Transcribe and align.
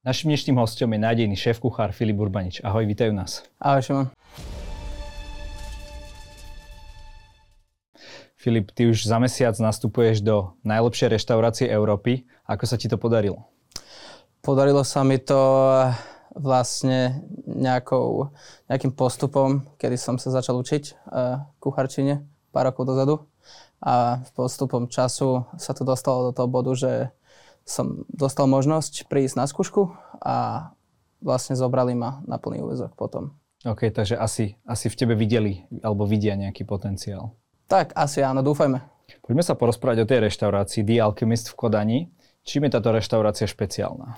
Našim 0.00 0.32
dnešným 0.32 0.56
hostom 0.56 0.96
je 0.96 1.04
nádejný 1.04 1.36
šéf-kuchár 1.36 1.92
Filip 1.92 2.16
Urbanič. 2.16 2.64
Ahoj, 2.64 2.88
vítajú 2.88 3.12
nás. 3.12 3.44
Ahoj, 3.60 3.84
Šimon. 3.84 4.06
Filip, 8.32 8.72
ty 8.72 8.88
už 8.88 9.04
za 9.04 9.20
mesiac 9.20 9.52
nastupuješ 9.60 10.24
do 10.24 10.56
najlepšej 10.64 11.20
reštaurácie 11.20 11.68
Európy. 11.68 12.24
Ako 12.48 12.64
sa 12.64 12.80
ti 12.80 12.88
to 12.88 12.96
podarilo? 12.96 13.44
Podarilo 14.40 14.88
sa 14.88 15.04
mi 15.04 15.20
to 15.20 15.36
eh, 15.68 15.92
vlastne 16.32 17.20
nejakou, 17.44 18.32
nejakým 18.72 18.96
postupom, 18.96 19.68
kedy 19.76 20.00
som 20.00 20.16
sa 20.16 20.32
začal 20.32 20.56
učiť 20.64 20.96
uh, 21.12 21.44
kucharčine 21.60 22.24
pár 22.56 22.72
rokov 22.72 22.88
dozadu. 22.88 23.28
A 23.84 24.24
postupom 24.32 24.88
času 24.88 25.44
sa 25.60 25.76
to 25.76 25.84
dostalo 25.84 26.32
do 26.32 26.32
toho 26.32 26.48
bodu, 26.48 26.72
že 26.72 27.12
som 27.64 28.02
dostal 28.10 28.50
možnosť 28.50 29.06
prísť 29.06 29.34
na 29.38 29.46
skúšku 29.46 29.94
a 30.20 30.70
vlastne 31.20 31.54
zobrali 31.54 31.94
ma 31.94 32.24
na 32.24 32.40
plný 32.40 32.64
úvezok 32.64 32.96
potom. 32.96 33.36
OK, 33.68 33.92
takže 33.92 34.16
asi, 34.16 34.56
asi 34.64 34.88
v 34.88 34.96
tebe 34.96 35.12
videli 35.12 35.68
alebo 35.84 36.08
vidia 36.08 36.32
nejaký 36.32 36.64
potenciál. 36.64 37.36
Tak, 37.68 37.92
asi 37.92 38.24
áno, 38.24 38.40
dúfajme. 38.40 38.80
Poďme 39.20 39.44
sa 39.44 39.54
porozprávať 39.54 40.02
o 40.02 40.08
tej 40.08 40.26
reštaurácii 40.26 40.82
The 40.82 40.96
Alchemist 41.04 41.52
v 41.52 41.58
Kodani. 41.60 42.00
Čím 42.40 42.66
je 42.66 42.74
táto 42.74 42.90
reštaurácia 42.90 43.44
špeciálna? 43.44 44.16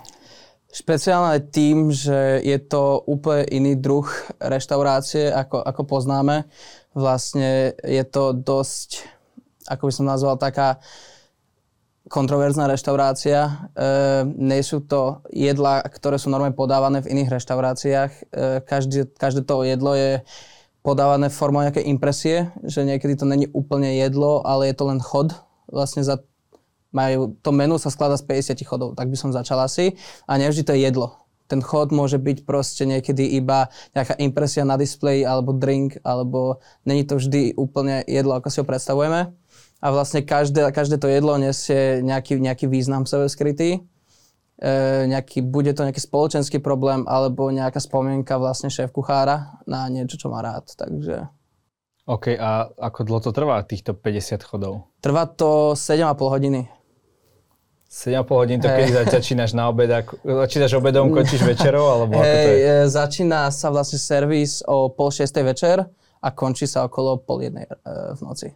Špeciálna 0.73 1.37
je 1.37 1.43
tým, 1.53 1.77
že 1.93 2.41
je 2.41 2.57
to 2.57 3.03
úplne 3.05 3.45
iný 3.51 3.77
druh 3.77 4.09
reštaurácie, 4.41 5.29
ako, 5.29 5.61
ako 5.61 5.81
poznáme. 5.85 6.49
Vlastne 6.97 7.77
je 7.85 8.01
to 8.09 8.33
dosť, 8.33 9.05
ako 9.69 9.85
by 9.85 9.93
som 9.93 10.09
nazval, 10.09 10.41
taká 10.41 10.81
kontroverzná 12.11 12.67
reštaurácia. 12.67 13.47
E, 13.47 13.51
nie 14.35 14.59
sú 14.59 14.83
to 14.83 15.23
jedla, 15.31 15.83
ktoré 15.87 16.19
sú 16.19 16.27
normálne 16.27 16.55
podávané 16.55 16.99
v 16.99 17.15
iných 17.15 17.39
reštauráciách. 17.39 18.11
E, 18.11 18.21
každé, 18.67 19.15
každé 19.15 19.47
to 19.47 19.63
jedlo 19.63 19.95
je 19.95 20.19
podávané 20.83 21.31
formou 21.31 21.63
nejaké 21.63 21.79
impresie, 21.87 22.51
že 22.67 22.83
niekedy 22.83 23.15
to 23.15 23.23
není 23.23 23.47
úplne 23.55 23.95
jedlo, 23.95 24.43
ale 24.43 24.67
je 24.67 24.75
to 24.75 24.85
len 24.91 24.99
chod. 24.99 25.31
Vlastne 25.71 26.03
za, 26.03 26.19
majú, 26.91 27.39
to 27.39 27.55
menu 27.55 27.79
sa 27.79 27.87
skladá 27.87 28.19
z 28.19 28.27
50 28.27 28.67
chodov, 28.67 28.89
tak 28.99 29.07
by 29.07 29.15
som 29.15 29.31
začal 29.31 29.63
asi. 29.63 29.95
A 30.27 30.35
nevždy 30.35 30.67
to 30.67 30.75
je 30.75 30.83
jedlo. 30.83 31.23
Ten 31.47 31.63
chod 31.63 31.95
môže 31.95 32.19
byť 32.19 32.43
proste 32.43 32.83
niekedy 32.83 33.39
iba 33.39 33.71
nejaká 33.95 34.19
impresia 34.19 34.67
na 34.67 34.75
displeji, 34.75 35.23
alebo 35.23 35.55
drink, 35.55 36.03
alebo 36.03 36.59
není 36.83 37.07
to 37.07 37.15
vždy 37.15 37.55
úplne 37.55 38.03
jedlo, 38.03 38.35
ako 38.35 38.47
si 38.51 38.59
ho 38.59 38.67
predstavujeme 38.67 39.42
a 39.83 39.87
vlastne 39.91 40.23
každé, 40.23 40.71
každé 40.71 40.95
to 40.95 41.11
jedlo 41.11 41.35
nesie 41.35 41.99
nejaký, 41.99 42.39
nejaký 42.39 42.71
význam 42.71 43.03
sebe 43.03 43.27
skrytý. 43.27 43.83
E, 44.55 44.69
nejaký, 45.11 45.43
bude 45.43 45.75
to 45.75 45.83
nejaký 45.83 45.99
spoločenský 45.99 46.63
problém 46.63 47.03
alebo 47.03 47.51
nejaká 47.51 47.83
spomienka 47.83 48.39
vlastne 48.39 48.71
šéf 48.71 48.95
kuchára 48.95 49.59
na 49.67 49.91
niečo, 49.91 50.15
čo 50.15 50.31
má 50.31 50.39
rád. 50.39 50.71
Takže... 50.71 51.27
OK, 52.07 52.31
a 52.39 52.71
ako 52.79 52.99
dlho 53.03 53.19
to 53.27 53.31
trvá, 53.35 53.59
týchto 53.67 53.91
50 53.91 54.39
chodov? 54.47 54.87
Trvá 55.03 55.27
to 55.27 55.75
7,5 55.75 56.15
hodiny. 56.31 56.61
7,5 57.91 58.39
hodín 58.39 58.57
to 58.63 58.71
hey. 58.71 58.87
kedy 58.87 59.03
začínaš 59.19 59.51
na 59.51 59.67
obed, 59.67 59.91
ako, 59.91 60.15
začínaš 60.47 60.79
obedom, 60.79 61.11
končíš 61.11 61.43
večerou, 61.43 61.91
alebo 61.91 62.23
ako 62.23 62.35
to 62.39 62.51
je? 62.55 62.59
E, 62.63 62.87
začína 62.87 63.51
sa 63.51 63.67
vlastne 63.67 63.99
servis 63.99 64.63
o 64.63 64.87
pol 64.95 65.11
šiestej 65.11 65.43
večer 65.43 65.83
a 66.23 66.27
končí 66.31 66.71
sa 66.71 66.87
okolo 66.87 67.19
pol 67.19 67.51
jednej 67.51 67.67
e, 67.67 67.75
v 68.15 68.21
noci. 68.23 68.47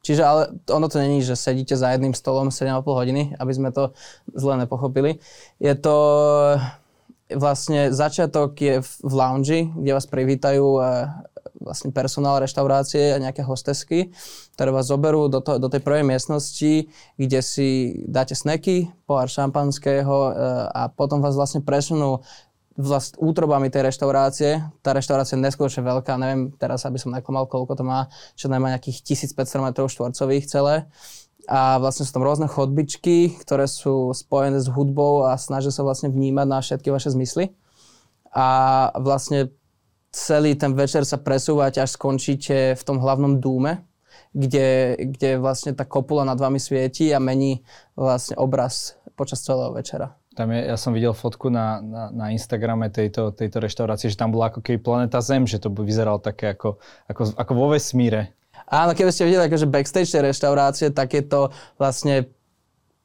Čiže 0.00 0.22
ale 0.24 0.42
ono 0.72 0.88
to 0.88 0.96
není, 0.96 1.20
že 1.20 1.36
sedíte 1.36 1.76
za 1.76 1.92
jedným 1.92 2.16
stolom 2.16 2.48
7,5 2.48 2.82
hodiny, 2.88 3.22
aby 3.36 3.52
sme 3.52 3.68
to 3.68 3.92
zle 4.32 4.56
nepochopili. 4.56 5.20
Je 5.60 5.74
to 5.76 5.96
vlastne 7.36 7.94
začiatok 7.94 8.58
je 8.58 8.74
v 8.82 9.12
lounge, 9.12 9.70
kde 9.70 9.92
vás 9.94 10.06
privítajú 10.08 10.66
eh, 10.80 11.06
vlastne 11.60 11.92
personál 11.92 12.40
reštaurácie 12.40 13.12
a 13.12 13.22
nejaké 13.22 13.44
hostesky, 13.44 14.10
ktoré 14.56 14.72
vás 14.72 14.88
zoberú 14.88 15.28
do, 15.28 15.44
to, 15.44 15.60
do 15.60 15.68
tej 15.68 15.84
prvej 15.84 16.08
miestnosti, 16.08 16.88
kde 17.20 17.40
si 17.44 18.00
dáte 18.08 18.32
sneky, 18.32 18.88
pohár 19.04 19.28
šampanského 19.28 20.16
eh, 20.16 20.32
a 20.72 20.88
potom 20.88 21.20
vás 21.20 21.36
vlastne 21.36 21.60
presunú 21.60 22.24
vlast, 22.78 23.18
útrobami 23.18 23.72
tej 23.72 23.90
reštaurácie. 23.90 24.62
Tá 24.84 24.94
reštaurácia 24.94 25.34
je 25.34 25.42
neskutočne 25.42 25.82
veľká, 25.82 26.14
neviem 26.20 26.54
teraz, 26.54 26.86
aby 26.86 27.00
som 27.00 27.10
neklamal, 27.10 27.50
koľko 27.50 27.78
to 27.78 27.84
má, 27.86 28.06
čo 28.38 28.46
najmä 28.46 28.70
nejakých 28.74 29.02
1500 29.34 29.58
m 29.62 29.66
štvorcových 29.74 30.44
celé. 30.46 30.86
A 31.50 31.82
vlastne 31.82 32.06
sú 32.06 32.12
tam 32.14 32.22
rôzne 32.22 32.46
chodbičky, 32.46 33.40
ktoré 33.42 33.66
sú 33.66 34.14
spojené 34.14 34.62
s 34.62 34.70
hudbou 34.70 35.26
a 35.26 35.34
snažia 35.34 35.74
sa 35.74 35.82
vlastne 35.82 36.12
vnímať 36.12 36.46
na 36.46 36.58
všetky 36.62 36.94
vaše 36.94 37.10
zmysly. 37.10 37.50
A 38.30 38.86
vlastne 38.94 39.50
celý 40.14 40.54
ten 40.54 40.76
večer 40.78 41.02
sa 41.02 41.18
presúvate, 41.18 41.82
až 41.82 41.98
skončíte 41.98 42.78
v 42.78 42.82
tom 42.86 43.02
hlavnom 43.02 43.42
dúme, 43.42 43.82
kde, 44.30 44.94
kde 45.16 45.42
vlastne 45.42 45.74
tá 45.74 45.82
kopula 45.82 46.22
nad 46.22 46.38
vami 46.38 46.62
svieti 46.62 47.10
a 47.10 47.18
mení 47.18 47.66
vlastne 47.98 48.38
obraz 48.38 48.94
počas 49.18 49.42
celého 49.42 49.74
večera. 49.74 50.19
Tam 50.40 50.48
je, 50.56 50.72
ja 50.72 50.76
som 50.80 50.96
videl 50.96 51.12
fotku 51.12 51.52
na, 51.52 51.84
na, 51.84 52.08
na 52.08 52.26
Instagrame 52.32 52.88
tejto, 52.88 53.28
tejto 53.36 53.60
reštaurácie, 53.60 54.08
že 54.08 54.16
tam 54.16 54.32
bola 54.32 54.48
ako 54.48 54.64
keby 54.64 54.80
planeta 54.80 55.20
Zem, 55.20 55.44
že 55.44 55.60
to 55.60 55.68
vyzeralo 55.68 56.16
také 56.16 56.56
ako, 56.56 56.80
ako, 57.12 57.36
ako 57.36 57.52
vo 57.52 57.76
vesmíre. 57.76 58.32
Áno, 58.64 58.96
keby 58.96 59.12
ste 59.12 59.28
videli 59.28 59.44
akože 59.44 59.68
backstage 59.68 60.08
tej 60.08 60.32
reštaurácie, 60.32 60.96
tak 60.96 61.12
je 61.12 61.28
to 61.28 61.52
vlastne 61.76 62.32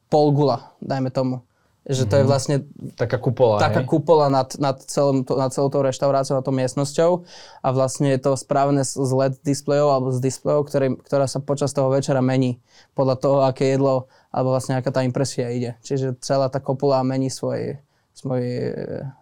polgula, 0.08 0.72
dajme 0.80 1.12
tomu. 1.12 1.44
Že 1.84 2.08
to 2.08 2.14
je 2.18 2.24
mhm. 2.24 2.30
vlastne... 2.32 2.56
Taká 2.96 3.20
kupola, 3.20 3.60
Taká 3.60 3.84
hej? 3.84 3.86
kupola 3.86 4.32
nad, 4.32 4.48
nad, 4.56 4.80
celom, 4.88 5.20
nad 5.22 5.52
celou 5.52 5.68
tou 5.68 5.84
reštauráciou 5.84 6.40
a 6.40 6.42
tou 6.42 6.56
miestnosťou. 6.56 7.22
A 7.62 7.68
vlastne 7.70 8.16
je 8.16 8.18
to 8.18 8.32
spravené 8.32 8.80
z 8.80 8.96
LED 8.96 9.38
displejov 9.44 9.92
alebo 9.92 10.08
z 10.08 10.18
displejov, 10.24 10.72
ktoré, 10.72 10.96
ktorá 11.04 11.28
sa 11.28 11.38
počas 11.38 11.76
toho 11.76 11.92
večera 11.92 12.24
mení 12.24 12.64
podľa 12.96 13.16
toho, 13.20 13.36
aké 13.44 13.76
jedlo 13.76 14.08
alebo 14.36 14.52
vlastne 14.52 14.76
aká 14.76 14.92
tá 14.92 15.00
impresia 15.00 15.48
ide. 15.48 15.80
Čiže 15.80 16.20
celá 16.20 16.52
tá 16.52 16.60
kopula 16.60 17.00
mení 17.00 17.32
svoj, 17.32 17.80
svoj 18.12 18.42
e, 18.44 18.70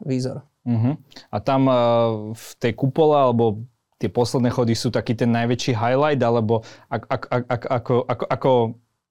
výzor. 0.03 0.43
Uh-huh. 0.67 0.99
A 1.31 1.37
tam 1.39 1.71
uh, 1.71 2.35
v 2.35 2.49
tej 2.59 2.73
kupole 2.75 3.15
alebo 3.15 3.63
tie 4.03 4.11
posledné 4.11 4.51
chody 4.51 4.75
sú 4.75 4.91
taký 4.91 5.15
ten 5.15 5.31
najväčší 5.31 5.77
highlight, 5.77 6.19
alebo 6.19 6.67
ak, 6.91 7.03
ak, 7.07 7.23
ak, 7.31 7.45
ak, 7.47 7.63
ako, 7.69 7.95
ako, 8.11 8.25
ako 8.27 8.51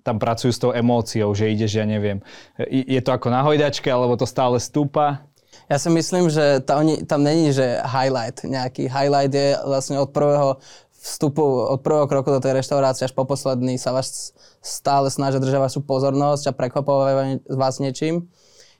tam 0.03 0.18
pracujú 0.19 0.52
s 0.52 0.59
tou 0.59 0.75
emóciou, 0.75 1.31
že 1.31 1.47
ideš, 1.47 1.80
ja 1.80 1.86
neviem, 1.88 2.19
je 2.68 3.00
to 3.00 3.16
ako 3.16 3.31
na 3.31 3.40
hojdačke, 3.40 3.88
alebo 3.88 4.19
to 4.19 4.28
stále 4.28 4.59
stúpa? 4.59 5.24
Ja 5.72 5.80
si 5.80 5.88
myslím, 5.88 6.28
že 6.28 6.59
tam, 6.68 6.84
tam 7.08 7.24
není, 7.24 7.56
že 7.56 7.80
highlight 7.86 8.44
nejaký. 8.44 8.92
Highlight 8.92 9.31
je 9.31 9.56
vlastne 9.63 10.02
od 10.02 10.12
prvého 10.12 10.59
vstupu 11.03 11.44
od 11.44 11.84
prvého 11.84 12.08
kroku 12.08 12.31
do 12.31 12.40
tej 12.40 12.63
reštaurácie 12.63 13.12
až 13.12 13.12
po 13.12 13.28
posledný 13.28 13.75
sa 13.75 13.92
vás 13.92 14.31
stále 14.63 15.12
snažia 15.12 15.44
držať 15.44 15.59
vašu 15.59 15.81
pozornosť 15.84 16.50
a 16.50 16.56
prekvapovať 16.56 17.44
vás 17.51 17.84
niečím. 17.84 18.31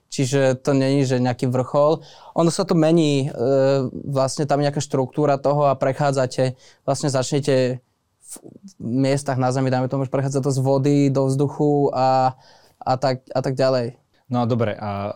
Čiže 0.08 0.62
to 0.62 0.72
není, 0.72 1.02
že 1.02 1.18
nejaký 1.18 1.50
vrchol. 1.50 2.00
Ono 2.38 2.50
sa 2.50 2.62
to 2.62 2.78
mení, 2.78 3.26
e, 3.26 3.28
vlastne 3.90 4.46
tam 4.46 4.62
nejaká 4.62 4.78
štruktúra 4.78 5.42
toho 5.42 5.66
a 5.66 5.74
prechádzate, 5.74 6.54
vlastne 6.86 7.10
začnete 7.10 7.82
v 8.22 8.34
miestach 8.78 9.36
na 9.42 9.50
zemi, 9.50 9.74
dáme 9.74 9.90
tomu, 9.90 10.06
že 10.06 10.14
prechádza 10.14 10.38
to 10.40 10.54
z 10.54 10.62
vody 10.62 11.10
do 11.10 11.26
vzduchu 11.26 11.90
a, 11.90 12.38
a, 12.78 12.92
tak, 12.94 13.26
a 13.30 13.40
tak 13.42 13.58
ďalej. 13.58 13.98
No 14.30 14.42
a 14.42 14.44
dobre, 14.46 14.78
a 14.78 15.12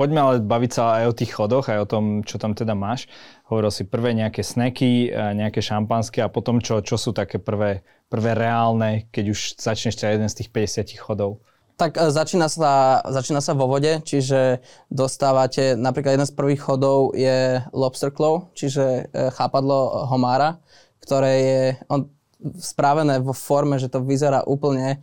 Poďme 0.00 0.20
ale 0.24 0.34
baviť 0.40 0.70
sa 0.72 0.96
aj 0.96 1.12
o 1.12 1.16
tých 1.20 1.36
chodoch, 1.36 1.68
aj 1.68 1.84
o 1.84 1.90
tom, 1.90 2.04
čo 2.24 2.40
tam 2.40 2.56
teda 2.56 2.72
máš. 2.72 3.04
Hovoril 3.52 3.68
si 3.68 3.84
prvé 3.84 4.16
nejaké 4.16 4.40
sneky, 4.40 5.12
nejaké 5.12 5.60
šampanské 5.60 6.24
a 6.24 6.32
potom 6.32 6.56
čo, 6.64 6.80
čo 6.80 6.96
sú 6.96 7.12
také 7.12 7.36
prvé, 7.36 7.84
prvé 8.10 8.34
reálne, 8.34 9.06
keď 9.14 9.24
už 9.30 9.40
začneš 9.56 9.96
ťa 9.96 10.18
jeden 10.18 10.28
z 10.28 10.42
tých 10.42 10.50
50 10.50 10.98
chodov? 10.98 11.40
Tak 11.78 11.96
e, 11.96 12.10
začína 12.10 12.50
sa, 12.50 13.00
začína 13.06 13.40
sa 13.40 13.54
vo 13.54 13.70
vode, 13.70 14.02
čiže 14.02 14.60
dostávate, 14.90 15.78
napríklad 15.78 16.18
jeden 16.18 16.28
z 16.28 16.36
prvých 16.36 16.60
chodov 16.60 17.14
je 17.14 17.62
lobster 17.70 18.10
claw, 18.10 18.50
čiže 18.52 19.08
e, 19.08 19.30
chápadlo 19.32 20.10
homára, 20.10 20.58
ktoré 21.00 21.32
je 21.40 21.62
on, 21.88 22.10
spravené 22.58 23.22
vo 23.22 23.32
forme, 23.32 23.78
že 23.78 23.88
to 23.88 24.02
vyzerá 24.02 24.42
úplne 24.44 25.00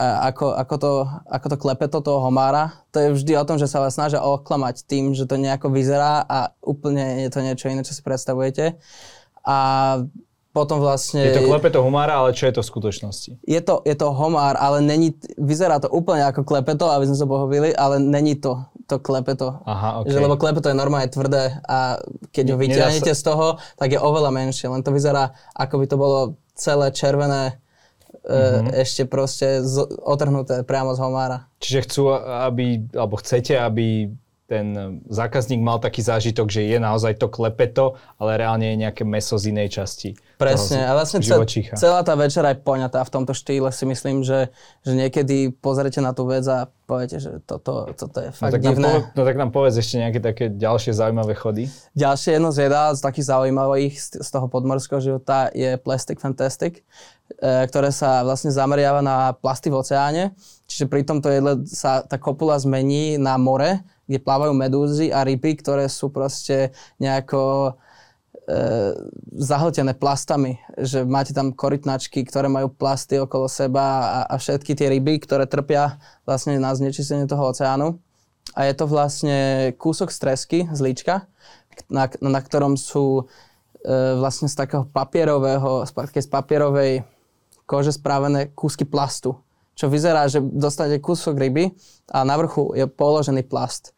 ako, 0.00 0.54
ako, 0.54 0.74
to, 0.78 0.92
ako 1.26 1.46
to 1.50 1.56
klepeto 1.60 1.98
toho 2.00 2.22
homára, 2.22 2.72
to 2.94 3.02
je 3.02 3.08
vždy 3.10 3.32
o 3.36 3.46
tom, 3.46 3.58
že 3.58 3.66
sa 3.66 3.82
vás 3.82 3.96
snažia 3.96 4.22
oklamať 4.22 4.86
tým, 4.86 5.12
že 5.16 5.26
to 5.26 5.40
nejako 5.40 5.72
vyzerá 5.72 6.22
a 6.24 6.54
úplne 6.62 7.26
je 7.26 7.30
to 7.32 7.40
niečo 7.42 7.66
iné, 7.68 7.82
čo 7.82 7.96
si 7.96 8.02
predstavujete. 8.04 8.78
A 9.44 9.58
potom 10.60 10.76
vlastne... 10.84 11.24
Je 11.24 11.32
to 11.32 11.48
klepeto 11.48 11.80
homára, 11.80 12.20
ale 12.20 12.36
čo 12.36 12.44
je 12.44 12.60
to 12.60 12.62
v 12.62 12.68
skutočnosti? 12.68 13.30
Je 13.48 13.60
to, 13.64 13.80
je 13.88 13.96
to 13.96 14.12
homár, 14.12 14.60
ale 14.60 14.84
není, 14.84 15.16
vyzerá 15.40 15.80
to 15.80 15.88
úplne 15.88 16.28
ako 16.28 16.44
klepeto, 16.44 16.92
aby 16.92 17.08
sme 17.08 17.16
sa 17.16 17.24
pochopili, 17.24 17.72
ale 17.72 17.96
není 17.96 18.36
to 18.36 18.68
to 18.90 18.98
klepeto. 18.98 19.62
Aha, 19.70 20.02
okay. 20.02 20.10
že, 20.10 20.18
lebo 20.18 20.34
klepeto 20.34 20.66
je 20.66 20.74
normálne 20.74 21.06
tvrdé 21.06 21.62
a 21.62 22.02
keď 22.34 22.44
ho 22.50 22.56
vyťahnete 22.58 23.14
sa... 23.14 23.18
z 23.18 23.22
toho, 23.22 23.46
tak 23.78 23.94
je 23.94 24.02
oveľa 24.02 24.34
menšie. 24.34 24.66
Len 24.66 24.82
to 24.82 24.90
vyzerá, 24.90 25.30
ako 25.54 25.78
by 25.78 25.86
to 25.86 25.94
bolo 25.94 26.18
celé 26.58 26.90
červené 26.90 27.62
mm-hmm. 28.26 28.74
ešte 28.74 29.06
proste 29.06 29.62
z, 29.62 29.86
otrhnuté 30.02 30.66
priamo 30.66 30.90
z 30.98 31.06
homára. 31.06 31.46
Čiže 31.62 31.86
chcú, 31.86 32.02
aby, 32.18 32.90
alebo 32.90 33.14
chcete, 33.22 33.54
aby 33.54 34.10
ten 34.50 34.98
zákazník 35.06 35.62
mal 35.62 35.78
taký 35.78 36.02
zážitok, 36.02 36.50
že 36.50 36.66
je 36.66 36.82
naozaj 36.82 37.22
to 37.22 37.30
klepeto, 37.30 37.94
ale 38.18 38.34
reálne 38.34 38.74
je 38.74 38.82
nejaké 38.82 39.06
meso 39.06 39.38
z 39.38 39.54
inej 39.54 39.78
časti. 39.78 40.18
Presne, 40.42 40.90
a 40.90 40.96
vlastne 40.98 41.22
cel, 41.22 41.38
celá 41.78 42.02
tá 42.02 42.18
večera 42.18 42.50
je 42.50 42.58
poňatá 42.58 43.06
v 43.06 43.12
tomto 43.14 43.30
štýle, 43.30 43.70
si 43.70 43.86
myslím, 43.86 44.26
že, 44.26 44.50
že 44.82 44.98
niekedy 44.98 45.54
pozrete 45.54 46.02
na 46.02 46.10
tú 46.10 46.26
vec 46.26 46.42
a 46.50 46.66
poviete, 46.66 47.22
že 47.22 47.38
toto, 47.46 47.86
toto 47.94 48.18
je 48.18 48.34
fakt 48.34 48.50
no, 48.50 48.54
tak 48.58 48.62
divné. 48.66 48.88
Nám 48.90 49.14
no 49.14 49.22
tak 49.22 49.36
nám 49.38 49.50
povedz 49.54 49.78
ešte 49.78 50.02
nejaké 50.02 50.18
také 50.18 50.44
ďalšie 50.50 50.90
zaujímavé 50.90 51.38
chody. 51.38 51.70
Ďalšie 51.94 52.40
jedno 52.40 52.50
z 52.50 52.66
jedá 52.66 52.90
z 52.90 53.00
takých 53.06 53.30
zaujímavých 53.30 53.94
z, 53.94 54.08
z 54.18 54.28
toho 54.34 54.50
podmorského 54.50 54.98
života 54.98 55.52
je 55.54 55.78
Plastic 55.78 56.18
Fantastic, 56.18 56.82
e, 57.38 57.70
ktoré 57.70 57.94
sa 57.94 58.26
vlastne 58.26 58.50
zameriava 58.50 58.98
na 58.98 59.36
plasty 59.38 59.70
v 59.70 59.78
oceáne. 59.78 60.34
Čiže 60.66 60.90
pri 60.90 61.06
tomto 61.06 61.30
jedle 61.30 61.62
sa 61.70 62.02
tá 62.02 62.18
kopula 62.18 62.58
zmení 62.58 63.14
na 63.20 63.38
more 63.38 63.86
kde 64.10 64.18
plávajú 64.18 64.50
medúzy 64.50 65.14
a 65.14 65.22
ryby, 65.22 65.54
ktoré 65.62 65.86
sú 65.86 66.10
proste 66.10 66.74
nejako 66.98 67.70
e, 67.70 67.72
zahltené 69.38 69.94
plastami, 69.94 70.58
že 70.74 71.06
máte 71.06 71.30
tam 71.30 71.54
korytnačky, 71.54 72.26
ktoré 72.26 72.50
majú 72.50 72.74
plasty 72.74 73.22
okolo 73.22 73.46
seba 73.46 73.86
a, 74.02 74.20
a 74.26 74.34
všetky 74.34 74.74
tie 74.74 74.90
ryby, 74.90 75.22
ktoré 75.22 75.46
trpia 75.46 76.02
vlastne 76.26 76.58
na 76.58 76.74
znečistenie 76.74 77.30
toho 77.30 77.54
oceánu. 77.54 78.02
A 78.58 78.66
je 78.66 78.74
to 78.74 78.90
vlastne 78.90 79.70
kúsok 79.78 80.10
stresky 80.10 80.66
z 80.74 80.80
líčka, 80.82 81.30
na, 81.86 82.10
na 82.18 82.42
ktorom 82.42 82.74
sú 82.74 83.22
e, 83.22 84.18
vlastne 84.18 84.50
z 84.50 84.58
takého 84.58 84.90
papierového, 84.90 85.86
z, 85.86 86.26
papierovej 86.26 87.06
kože 87.70 87.94
spravené 87.94 88.50
kúsky 88.50 88.82
plastu 88.82 89.38
čo 89.80 89.88
vyzerá, 89.88 90.28
že 90.28 90.44
dostanete 90.44 91.00
kúsok 91.00 91.40
ryby 91.40 91.72
a 92.12 92.20
na 92.28 92.36
vrchu 92.36 92.76
je 92.76 92.84
položený 92.84 93.48
plast. 93.48 93.96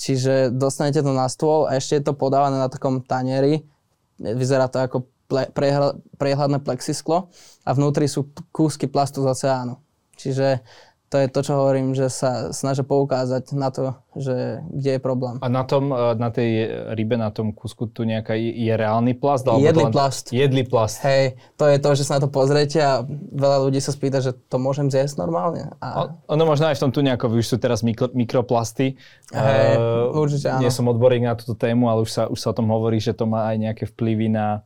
Čiže 0.00 0.48
dostanete 0.48 1.04
to 1.04 1.12
na 1.12 1.28
stôl 1.28 1.68
a 1.68 1.76
ešte 1.76 2.00
je 2.00 2.08
to 2.08 2.16
podávané 2.16 2.56
na 2.56 2.72
takom 2.72 3.04
tanieri. 3.04 3.60
Vyzerá 4.16 4.72
to 4.72 4.80
ako 4.80 5.04
ple, 5.28 5.44
priehľadné 6.16 6.64
plexisklo 6.64 7.28
a 7.68 7.70
vnútri 7.76 8.08
sú 8.08 8.32
kúsky 8.48 8.88
plastu 8.88 9.20
z 9.20 9.28
oceánu. 9.28 9.76
Čiže 10.16 10.64
to 11.10 11.18
je 11.18 11.26
to, 11.26 11.40
čo 11.42 11.58
hovorím, 11.58 11.90
že 11.90 12.06
sa 12.06 12.54
snažia 12.54 12.86
poukázať 12.86 13.50
na 13.58 13.74
to, 13.74 13.98
že 14.14 14.62
kde 14.70 14.90
je 14.94 15.00
problém. 15.02 15.42
A 15.42 15.50
na, 15.50 15.66
tom, 15.66 15.90
e, 15.90 16.14
na 16.14 16.30
tej 16.30 16.70
rybe, 16.94 17.18
na 17.18 17.34
tom 17.34 17.50
kúsku 17.50 17.90
tu 17.90 18.06
nejaká 18.06 18.38
je, 18.38 18.70
reálny 18.70 19.18
plast? 19.18 19.42
Alebo 19.42 19.66
jedlý 19.66 19.90
len... 19.90 19.92
plast. 19.92 20.30
Jedlý 20.30 20.62
plast. 20.70 21.02
Hej, 21.02 21.34
to 21.58 21.66
je 21.66 21.82
to, 21.82 21.90
že 21.98 22.06
sa 22.06 22.22
na 22.22 22.22
to 22.22 22.30
pozriete 22.30 22.78
a 22.78 23.02
veľa 23.34 23.58
ľudí 23.66 23.82
sa 23.82 23.90
spýta, 23.90 24.22
že 24.22 24.38
to 24.38 24.62
môžem 24.62 24.86
zjesť 24.86 25.18
normálne. 25.18 25.74
A... 25.82 26.14
ono 26.30 26.46
možno 26.46 26.70
aj 26.70 26.78
v 26.78 26.82
tom 26.86 26.94
tu 26.94 27.02
nejako, 27.02 27.42
už 27.42 27.42
sú 27.42 27.56
teraz 27.58 27.82
mikro, 27.82 28.06
mikroplasty. 28.14 28.94
Hej, 29.34 29.70
uh, 29.82 30.14
určite 30.14 30.46
áno. 30.46 30.62
Nie 30.62 30.70
som 30.70 30.86
odborník 30.86 31.26
na 31.26 31.34
túto 31.34 31.58
tému, 31.58 31.90
ale 31.90 32.06
už 32.06 32.10
sa, 32.14 32.22
už 32.30 32.38
sa 32.38 32.54
o 32.54 32.56
tom 32.56 32.70
hovorí, 32.70 33.02
že 33.02 33.18
to 33.18 33.26
má 33.26 33.50
aj 33.50 33.58
nejaké 33.58 33.84
vplyvy 33.90 34.30
na, 34.30 34.62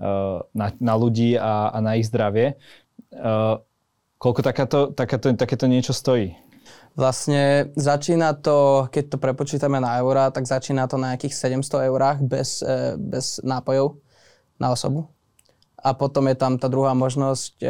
uh, 0.00 0.40
na, 0.56 0.72
na 0.80 0.94
ľudí 0.96 1.36
a, 1.36 1.68
a 1.68 1.78
na 1.84 2.00
ich 2.00 2.08
zdravie. 2.08 2.56
Uh, 3.12 3.60
Koľko 4.22 4.40
takáto, 4.46 4.78
takáto, 4.94 5.34
takéto 5.34 5.66
niečo 5.66 5.90
stojí? 5.90 6.38
Vlastne 6.94 7.74
začína 7.74 8.38
to, 8.38 8.86
keď 8.86 9.04
to 9.10 9.16
prepočítame 9.18 9.82
na 9.82 9.98
eurá, 9.98 10.30
tak 10.30 10.46
začína 10.46 10.86
to 10.86 10.94
na 10.94 11.18
nejakých 11.18 11.58
700 11.58 11.90
eurách 11.90 12.22
bez, 12.22 12.62
e, 12.62 12.94
bez 12.94 13.42
nápojov 13.42 13.98
na 14.62 14.70
osobu. 14.70 15.10
A 15.74 15.90
potom 15.98 16.30
je 16.30 16.38
tam 16.38 16.54
tá 16.54 16.70
druhá 16.70 16.94
možnosť, 16.94 17.58
e, 17.58 17.66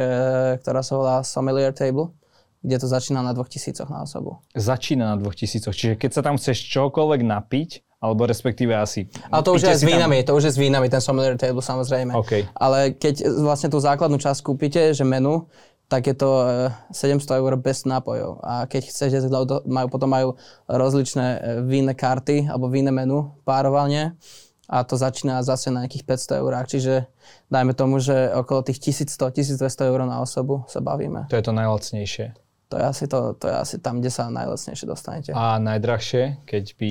ktorá 0.61 0.85
sa 0.85 0.93
volá 1.01 1.17
Sommelier 1.25 1.73
Table, 1.73 2.13
kde 2.61 2.77
to 2.85 2.87
začína 2.87 3.25
na 3.25 3.33
2000 3.33 3.89
na 3.89 4.05
osobu. 4.05 4.45
Začína 4.53 5.09
na 5.09 5.17
2000, 5.17 5.73
čiže 5.73 5.95
keď 5.97 6.11
sa 6.13 6.21
tam 6.21 6.37
chceš 6.37 6.69
čokoľvek 6.69 7.21
napiť, 7.25 7.71
alebo 8.03 8.27
respektíve 8.27 8.75
asi... 8.75 9.07
Ale 9.31 9.47
to 9.47 9.55
už 9.55 9.63
je 9.63 9.79
s 9.79 9.87
vínami, 9.87 10.21
tam... 10.21 10.35
to 10.35 10.43
už 10.43 10.45
je 10.51 10.53
s 10.53 10.59
vínami, 10.59 10.91
ten 10.91 10.99
Sommelier 10.99 11.39
Table 11.39 11.63
samozrejme. 11.63 12.13
Okay. 12.19 12.51
Ale 12.59 12.99
keď 12.99 13.31
vlastne 13.41 13.71
tú 13.71 13.79
základnú 13.79 14.19
časť 14.19 14.43
kúpite, 14.43 14.91
že 14.91 15.07
menu, 15.07 15.47
tak 15.93 16.09
je 16.09 16.17
to 16.17 16.31
700 16.89 17.21
e, 17.21 17.37
eur 17.37 17.53
bez 17.61 17.85
nápojov. 17.85 18.41
A 18.41 18.65
keď 18.65 18.89
chcete, 18.89 19.29
majú, 19.69 19.87
potom 19.93 20.09
majú 20.09 20.29
rozličné 20.65 21.27
e, 21.29 21.39
víne 21.69 21.93
karty 21.93 22.49
alebo 22.49 22.73
víne 22.73 22.89
menu 22.89 23.37
párovanie 23.45 24.17
a 24.73 24.89
to 24.89 24.97
začína 24.97 25.45
zase 25.45 25.69
na 25.69 25.85
nejakých 25.85 26.09
500 26.33 26.41
eurách. 26.41 26.67
Čiže 26.73 27.13
dajme 27.53 27.77
tomu, 27.77 28.01
že 28.01 28.33
okolo 28.33 28.65
tých 28.65 28.81
1100-1200 29.05 29.93
eur 29.93 30.01
na 30.09 30.25
osobu 30.25 30.65
sa 30.65 30.81
bavíme. 30.81 31.29
To 31.29 31.37
je 31.37 31.45
to 31.45 31.53
najlacnejšie. 31.53 32.33
To 32.73 32.81
je 32.81 32.85
asi, 32.89 33.05
to, 33.05 33.37
to 33.37 33.53
je 33.53 33.57
asi 33.61 33.77
tam, 33.85 34.01
kde 34.01 34.09
sa 34.09 34.33
najlacnejšie 34.33 34.89
dostanete. 34.89 35.31
A 35.37 35.61
najdrahšie, 35.61 36.41
keď 36.49 36.65
by 36.81 36.91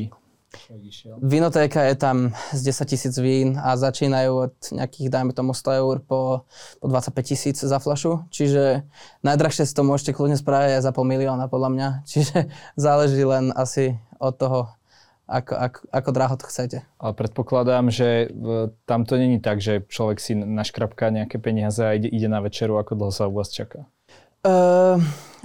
Vinotéka 1.23 1.87
je 1.87 1.95
tam 1.95 2.35
z 2.51 2.75
10 2.75 2.91
tisíc 2.91 3.15
vín 3.15 3.55
a 3.55 3.79
začínajú 3.79 4.31
od 4.35 4.55
nejakých, 4.75 5.07
dajme 5.07 5.31
tomu 5.31 5.55
100 5.55 5.79
eur 5.79 5.95
po, 6.03 6.43
po 6.83 6.85
25 6.87 7.23
tisíc 7.23 7.57
za 7.59 7.79
flašu. 7.79 8.27
Čiže 8.31 8.83
najdrahšie 9.23 9.63
si 9.63 9.73
to 9.75 9.87
môžete 9.87 10.11
kľudne 10.11 10.35
spraviť 10.35 10.79
aj 10.79 10.83
za 10.83 10.91
pol 10.91 11.07
milióna 11.07 11.47
podľa 11.47 11.69
mňa. 11.71 11.87
Čiže 12.11 12.51
záleží 12.75 13.23
len 13.23 13.55
asi 13.55 13.95
od 14.19 14.35
toho, 14.35 14.59
ako, 15.31 15.53
ako, 15.55 15.79
ako 15.87 16.09
draho 16.11 16.35
to 16.35 16.45
chcete. 16.51 16.77
Ale 16.99 17.13
predpokladám, 17.15 17.87
že 17.87 18.27
tam 18.83 19.07
to 19.07 19.15
není 19.15 19.39
tak, 19.39 19.63
že 19.63 19.87
človek 19.87 20.19
si 20.19 20.35
naškrapká 20.35 21.15
nejaké 21.15 21.39
peniaze 21.39 21.79
a 21.79 21.95
ide, 21.95 22.11
ide 22.11 22.27
na 22.27 22.43
večeru, 22.43 22.75
ako 22.75 22.99
dlho 22.99 23.13
sa 23.15 23.31
u 23.31 23.39
vás 23.39 23.47
čaká. 23.47 23.87
Uh, 24.41 24.97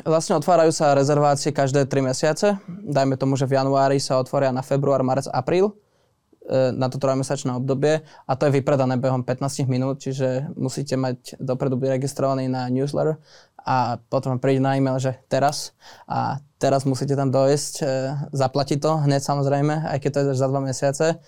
vlastne 0.09 0.41
otvárajú 0.41 0.73
sa 0.73 0.97
rezervácie 0.97 1.53
každé 1.53 1.85
3 1.85 2.01
mesiace. 2.01 2.57
Dajme 2.65 3.21
tomu, 3.21 3.37
že 3.37 3.45
v 3.45 3.61
januári 3.61 4.01
sa 4.01 4.17
otvoria 4.17 4.49
na 4.49 4.65
február, 4.65 5.05
marec, 5.05 5.29
apríl 5.29 5.69
uh, 5.69 6.73
na 6.73 6.89
to 6.89 6.97
trojmesačné 6.97 7.53
obdobie. 7.61 8.01
A 8.25 8.33
to 8.41 8.49
je 8.49 8.57
vypredané 8.57 8.97
behom 8.97 9.21
15 9.21 9.69
minút, 9.69 10.01
čiže 10.01 10.49
musíte 10.57 10.97
mať 10.97 11.37
dopredu 11.37 11.77
byť 11.77 11.93
registrovaný 11.93 12.49
na 12.49 12.73
newsletter 12.73 13.21
a 13.69 14.01
potom 14.09 14.41
príde 14.41 14.65
na 14.65 14.81
e-mail, 14.81 14.97
že 14.97 15.21
teraz. 15.29 15.77
A 16.09 16.41
teraz 16.57 16.89
musíte 16.89 17.13
tam 17.13 17.29
dojsť, 17.29 17.75
uh, 17.85 17.89
zaplatiť 18.33 18.81
to 18.81 19.05
hneď 19.05 19.21
samozrejme, 19.21 19.93
aj 19.93 19.99
keď 20.01 20.09
to 20.09 20.19
je 20.33 20.41
za 20.41 20.49
2 20.49 20.73
mesiace. 20.73 21.21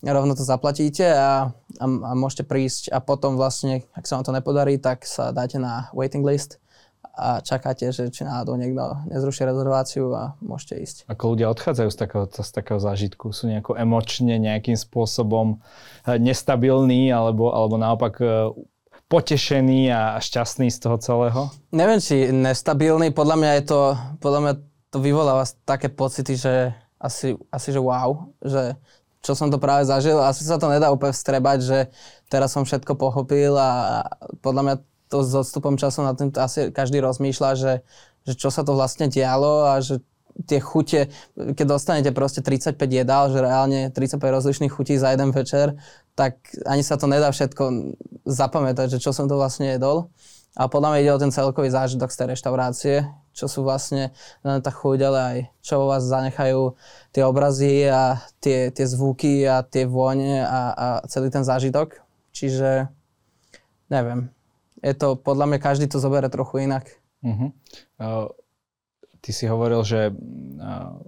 Rovno 0.00 0.32
to 0.32 0.48
zaplatíte 0.48 1.12
a, 1.12 1.52
a, 1.76 1.84
a 1.84 2.12
môžete 2.16 2.48
prísť. 2.48 2.88
A 2.88 3.04
potom 3.04 3.36
vlastne, 3.36 3.84
ak 3.92 4.08
sa 4.08 4.16
vám 4.16 4.24
to 4.24 4.32
nepodarí, 4.32 4.80
tak 4.80 5.04
sa 5.04 5.28
dáte 5.28 5.60
na 5.60 5.92
waiting 5.92 6.24
list 6.24 6.56
a 7.12 7.44
čakáte, 7.44 7.92
že 7.92 8.08
či 8.08 8.24
náhodou 8.24 8.56
niekto 8.56 9.04
nezruší 9.12 9.44
rezerváciu 9.44 10.08
a 10.16 10.32
môžete 10.40 10.74
ísť. 10.80 10.96
Ako 11.12 11.36
ľudia 11.36 11.52
odchádzajú 11.52 11.88
z 11.92 11.98
takého, 12.00 12.24
z 12.24 12.50
takého 12.50 12.80
zážitku? 12.80 13.36
Sú 13.36 13.52
nejako 13.52 13.76
emočne 13.76 14.40
nejakým 14.40 14.80
spôsobom 14.80 15.60
eh, 15.60 16.16
nestabilní 16.16 17.12
alebo, 17.12 17.52
alebo 17.52 17.76
naopak 17.76 18.14
eh, 18.24 18.48
potešení 19.12 19.92
a 19.92 20.16
šťastní 20.16 20.72
z 20.72 20.78
toho 20.80 20.96
celého? 20.96 21.40
Neviem, 21.68 22.00
či 22.00 22.32
nestabilný. 22.32 23.12
Podľa 23.12 23.36
mňa 23.36 23.50
je 23.60 23.64
to, 23.68 23.80
podľa 24.24 24.40
mňa 24.40 24.52
to 24.88 24.98
vyvoláva 25.04 25.44
také 25.68 25.92
pocity, 25.92 26.32
že 26.32 26.72
asi, 26.96 27.36
asi 27.52 27.68
že 27.76 27.80
wow, 27.80 28.32
že 28.40 28.72
čo 29.22 29.36
som 29.38 29.52
to 29.52 29.60
práve 29.60 29.84
zažil. 29.86 30.16
Asi 30.18 30.42
sa 30.42 30.56
to 30.56 30.72
nedá 30.72 30.88
úplne 30.88 31.12
vstrebať, 31.14 31.58
že 31.60 31.78
teraz 32.32 32.56
som 32.56 32.64
všetko 32.64 32.96
pochopil 32.96 33.54
a 33.54 34.02
podľa 34.40 34.62
mňa 34.64 34.74
to 35.12 35.20
s 35.20 35.36
odstupom 35.36 35.76
času 35.76 36.00
na 36.00 36.16
tým 36.16 36.32
asi 36.40 36.72
každý 36.72 37.04
rozmýšľa, 37.04 37.50
že, 37.60 37.72
že 38.24 38.32
čo 38.32 38.48
sa 38.48 38.64
to 38.64 38.72
vlastne 38.72 39.12
dialo 39.12 39.68
a 39.68 39.84
že 39.84 40.00
tie 40.48 40.64
chute, 40.64 41.12
keď 41.36 41.66
dostanete 41.68 42.10
proste 42.16 42.40
35 42.40 42.80
jedál, 42.88 43.28
že 43.28 43.44
reálne 43.44 43.92
35 43.92 44.16
rozličných 44.16 44.72
chutí 44.72 44.96
za 44.96 45.12
jeden 45.12 45.28
večer, 45.28 45.76
tak 46.16 46.40
ani 46.64 46.80
sa 46.80 46.96
to 46.96 47.04
nedá 47.04 47.28
všetko 47.28 47.92
zapamätať, 48.24 48.96
že 48.96 48.98
čo 49.04 49.12
som 49.12 49.28
to 49.28 49.36
vlastne 49.36 49.76
jedol. 49.76 50.08
A 50.52 50.68
podľa 50.68 50.92
mňa 50.92 51.00
ide 51.00 51.12
o 51.16 51.20
ten 51.20 51.32
celkový 51.32 51.72
zážitok 51.72 52.12
z 52.12 52.16
tej 52.16 52.26
reštaurácie, 52.36 52.96
čo 53.32 53.48
sú 53.48 53.64
vlastne 53.64 54.12
len 54.44 54.60
tá 54.60 54.68
chuť, 54.68 54.98
ale 55.00 55.18
aj 55.20 55.38
čo 55.64 55.88
vás 55.88 56.04
zanechajú 56.04 56.76
tie 57.16 57.24
obrazy 57.24 57.88
a 57.88 58.20
tie, 58.40 58.68
tie 58.68 58.84
zvuky 58.84 59.48
a 59.48 59.64
tie 59.64 59.88
vône 59.88 60.44
a, 60.44 60.60
a 60.72 60.86
celý 61.08 61.32
ten 61.32 61.40
zážitok. 61.40 62.04
Čiže 62.36 62.92
neviem, 63.88 64.28
je 64.82 64.94
to, 64.98 65.14
podľa 65.14 65.46
mňa 65.46 65.58
každý 65.62 65.86
to 65.86 66.02
zoberie 66.02 66.28
trochu 66.28 66.66
inak. 66.66 66.90
Uh-huh. 67.22 67.54
Uh, 68.02 68.26
ty 69.22 69.30
si 69.30 69.46
hovoril, 69.46 69.86
že 69.86 70.10
uh, 70.10 70.98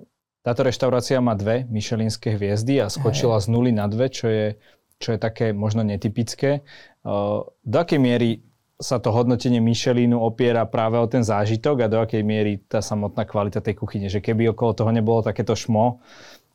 táto 0.47 0.63
reštaurácia 0.63 1.19
má 1.19 1.35
dve 1.35 1.67
myšelinské 1.67 2.39
hviezdy 2.39 2.79
a 2.79 2.87
skočila 2.87 3.43
Hej. 3.43 3.45
z 3.45 3.47
nuly 3.51 3.71
na 3.75 3.91
dve, 3.91 4.07
čo 4.15 4.31
je, 4.31 4.55
čo 5.03 5.13
je 5.13 5.19
také 5.19 5.51
možno 5.51 5.83
netypické. 5.83 6.63
Uh, 7.03 7.43
do 7.67 7.77
akej 7.83 7.99
miery 7.99 8.47
sa 8.79 8.99
to 9.03 9.11
hodnotenie 9.11 9.63
Michelinu 9.63 10.23
opiera 10.23 10.67
práve 10.67 10.99
o 10.99 11.07
ten 11.07 11.23
zážitok 11.23 11.87
a 11.87 11.91
do 11.91 11.99
akej 12.03 12.23
miery 12.27 12.63
tá 12.67 12.79
samotná 12.79 13.27
kvalita 13.27 13.59
tej 13.59 13.75
kuchyne. 13.75 14.07
Že 14.07 14.23
keby 14.23 14.51
okolo 14.55 14.75
toho 14.75 14.91
nebolo 14.91 15.23
takéto 15.23 15.55
šmo, 15.55 16.03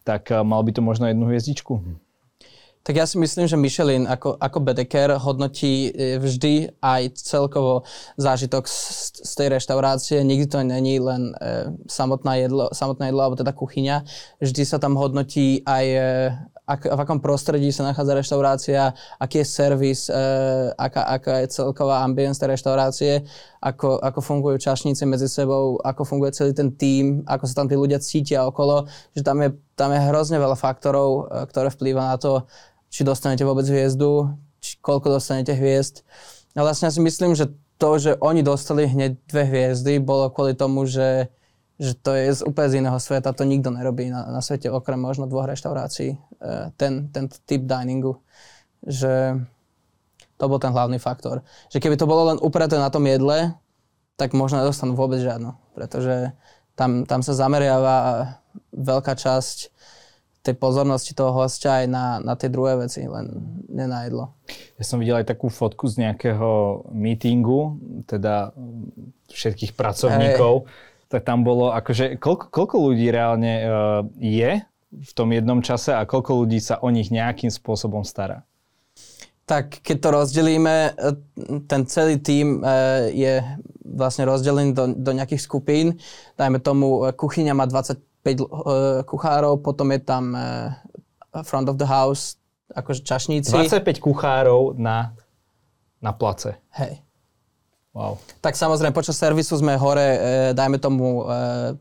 tak 0.03 0.31
mal 0.31 0.59
by 0.63 0.71
to 0.75 0.81
možno 0.83 1.07
jednu 1.07 1.31
hviezdičku? 1.31 1.79
Tak 2.79 2.95
ja 2.95 3.05
si 3.05 3.19
myslím, 3.19 3.45
že 3.45 3.59
Michelin 3.59 4.07
ako, 4.07 4.39
ako 4.39 4.57
bedeker 4.63 5.12
hodnotí 5.19 5.91
e, 5.91 6.15
vždy 6.15 6.79
aj 6.79 7.21
celkovo 7.21 7.83
zážitok 8.15 8.65
z, 8.65 9.19
z 9.19 9.31
tej 9.36 9.48
reštaurácie. 9.59 10.24
Nikdy 10.24 10.45
to 10.48 10.63
není 10.63 10.98
len 10.98 11.36
e, 11.38 11.75
samotná 11.91 12.39
jedlo, 12.39 12.71
samotná 12.71 13.12
jedlo, 13.12 13.21
alebo 13.21 13.36
teda 13.36 13.51
kuchyňa. 13.51 14.07
Vždy 14.39 14.63
sa 14.63 14.79
tam 14.79 14.95
hodnotí 14.95 15.59
aj, 15.67 15.86
e, 15.86 16.07
ak, 16.69 16.85
v 16.85 16.99
akom 17.01 17.17
prostredí 17.17 17.73
sa 17.73 17.81
nachádza 17.81 18.13
reštaurácia, 18.13 18.93
aký 19.17 19.41
je 19.41 19.47
servis, 19.49 20.05
e, 20.05 20.13
aká, 20.77 21.01
aká 21.17 21.33
je 21.41 21.49
celková 21.49 22.05
ambience 22.05 22.38
reštaurácie, 22.38 23.25
ako, 23.57 23.97
ako 23.97 24.19
fungujú 24.21 24.61
čašníci 24.61 25.01
medzi 25.09 25.25
sebou, 25.25 25.81
ako 25.81 26.05
funguje 26.05 26.29
celý 26.38 26.53
ten 26.53 26.69
tím, 26.77 27.25
ako 27.25 27.49
sa 27.49 27.65
tam 27.65 27.67
tí 27.67 27.73
ľudia 27.73 27.97
cítia 27.97 28.45
okolo, 28.45 28.85
že 29.17 29.25
tam 29.25 29.41
je, 29.41 29.49
tam 29.73 29.89
je 29.89 29.99
hrozne 30.13 30.38
veľa 30.38 30.53
faktorov, 30.53 31.09
e, 31.25 31.49
ktoré 31.49 31.73
vplýva 31.73 32.13
na 32.13 32.17
to, 32.21 32.45
či 32.93 33.01
dostanete 33.01 33.41
vôbec 33.41 33.65
hviezdu, 33.65 34.29
či 34.61 34.77
koľko 34.77 35.17
dostanete 35.17 35.57
hviezd. 35.57 36.05
A 36.53 36.61
vlastne 36.61 36.85
ja 36.85 36.93
si 36.93 37.01
myslím, 37.01 37.33
že 37.33 37.49
to, 37.81 37.97
že 37.97 38.11
oni 38.21 38.45
dostali 38.45 38.85
hneď 38.85 39.17
dve 39.25 39.43
hviezdy, 39.49 39.97
bolo 40.03 40.29
kvôli 40.29 40.53
tomu, 40.53 40.85
že 40.85 41.33
že 41.79 41.95
to 41.95 42.12
je 42.12 42.27
z 42.36 42.41
úplne 42.43 42.67
z 42.67 42.77
iného 42.83 43.00
sveta, 43.00 43.31
to 43.31 43.48
nikto 43.48 43.71
nerobí 43.71 44.12
na, 44.12 44.27
na 44.27 44.43
svete, 44.43 44.67
okrem 44.67 45.00
možno 45.00 45.31
dvoch 45.31 45.48
reštaurácií, 45.48 46.12
e, 46.12 46.19
ten, 46.75 47.07
ten 47.07 47.31
typ 47.48 47.63
diningu. 47.63 48.19
Že 48.83 49.39
to 50.36 50.43
bol 50.51 50.59
ten 50.59 50.75
hlavný 50.75 51.00
faktor. 51.00 51.48
Že 51.71 51.79
keby 51.79 51.95
to 51.95 52.03
bolo 52.03 52.36
len 52.36 52.38
upreté 52.43 52.75
na 52.75 52.91
tom 52.91 53.07
jedle, 53.07 53.55
tak 54.19 54.36
možno 54.36 54.59
nedostanú 54.59 55.00
vôbec 55.00 55.24
žiadno, 55.24 55.55
pretože 55.71 56.36
tam, 56.75 57.07
tam 57.07 57.24
sa 57.24 57.31
zameriava 57.31 58.27
veľká 58.75 59.15
časť 59.15 59.71
tej 60.43 60.55
pozornosti 60.55 61.15
toho 61.15 61.31
hostia 61.31 61.83
aj 61.83 61.86
na, 61.88 62.05
na 62.19 62.36
tie 62.36 62.51
druhé 62.51 62.75
veci, 62.75 63.07
len 63.07 63.27
nenajedlo. 63.71 64.36
Ja 64.75 64.83
som 64.83 65.00
videl 65.00 65.19
aj 65.19 65.31
takú 65.31 65.48
fotku 65.48 65.88
z 65.88 66.07
nejakého 66.07 66.83
meetingu, 66.91 67.79
teda 68.07 68.51
všetkých 69.31 69.75
pracovníkov. 69.79 70.67
Hey 70.67 70.88
tak 71.10 71.25
tam 71.25 71.42
bolo 71.42 71.74
akože, 71.74 72.22
koľko, 72.22 72.54
koľko 72.54 72.75
ľudí 72.94 73.10
reálne 73.10 73.54
uh, 73.66 73.70
je 74.22 74.62
v 74.89 75.12
tom 75.18 75.34
jednom 75.34 75.60
čase 75.66 75.89
a 75.89 76.06
koľko 76.06 76.46
ľudí 76.46 76.62
sa 76.62 76.78
o 76.86 76.89
nich 76.94 77.10
nejakým 77.10 77.50
spôsobom 77.50 78.06
stará? 78.06 78.46
Tak 79.50 79.82
keď 79.82 79.98
to 79.98 80.10
rozdelíme, 80.13 80.75
e, 80.94 81.18
ten 81.66 81.82
celý 81.89 82.22
tím 82.22 82.62
uh, 82.62 83.10
je 83.10 83.42
vlastne 83.82 84.30
rozdelený 84.30 84.78
do, 84.78 84.94
do 84.94 85.12
nejakých 85.18 85.42
skupín. 85.42 85.98
Dajme 86.38 86.62
tomu, 86.62 87.10
kuchyňa 87.18 87.58
má 87.58 87.66
25 87.66 87.98
uh, 87.98 89.01
kuchárov, 89.01 89.66
potom 89.66 89.89
je 89.89 90.00
tam 90.06 90.38
front 91.42 91.66
of 91.70 91.82
the 91.82 91.89
house, 91.89 92.38
akože 92.70 93.01
čašníci. 93.01 93.50
25 93.50 93.98
kuchárov 93.98 94.78
na, 94.78 95.18
na 95.98 96.13
place. 96.13 96.54
Hej. 96.78 97.01
Wow. 97.93 98.22
Tak 98.39 98.53
samozrejme, 98.53 98.93
počas 98.93 99.17
servisu 99.17 99.58
sme 99.58 99.74
hore, 99.74 100.08
e, 100.08 100.19
dajme 100.53 100.77
tomu 100.77 101.25
e, 101.25 101.74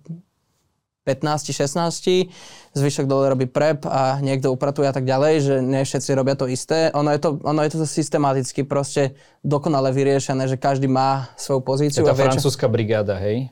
15, 1.08 1.52
16, 1.56 2.28
zvyšok 2.76 3.08
dole 3.08 3.32
robí 3.32 3.48
prep 3.48 3.88
a 3.88 4.20
niekto 4.20 4.52
upratuje 4.52 4.88
a 4.88 4.92
tak 4.92 5.08
ďalej, 5.08 5.34
že 5.40 5.54
nie 5.64 5.80
všetci 5.80 6.10
robia 6.12 6.36
to 6.36 6.44
isté. 6.44 6.92
Ono 6.92 7.08
je 7.08 7.20
to, 7.20 7.40
ono 7.40 7.64
je 7.64 7.70
to 7.72 7.88
systematicky 7.88 8.68
proste 8.68 9.16
dokonale 9.40 9.88
vyriešené, 9.92 10.44
že 10.44 10.60
každý 10.60 10.84
má 10.84 11.32
svoju 11.40 11.64
pozíciu. 11.64 12.04
Je 12.04 12.12
to 12.12 12.16
francúzska 12.16 12.68
brigáda, 12.68 13.16
hej? 13.16 13.48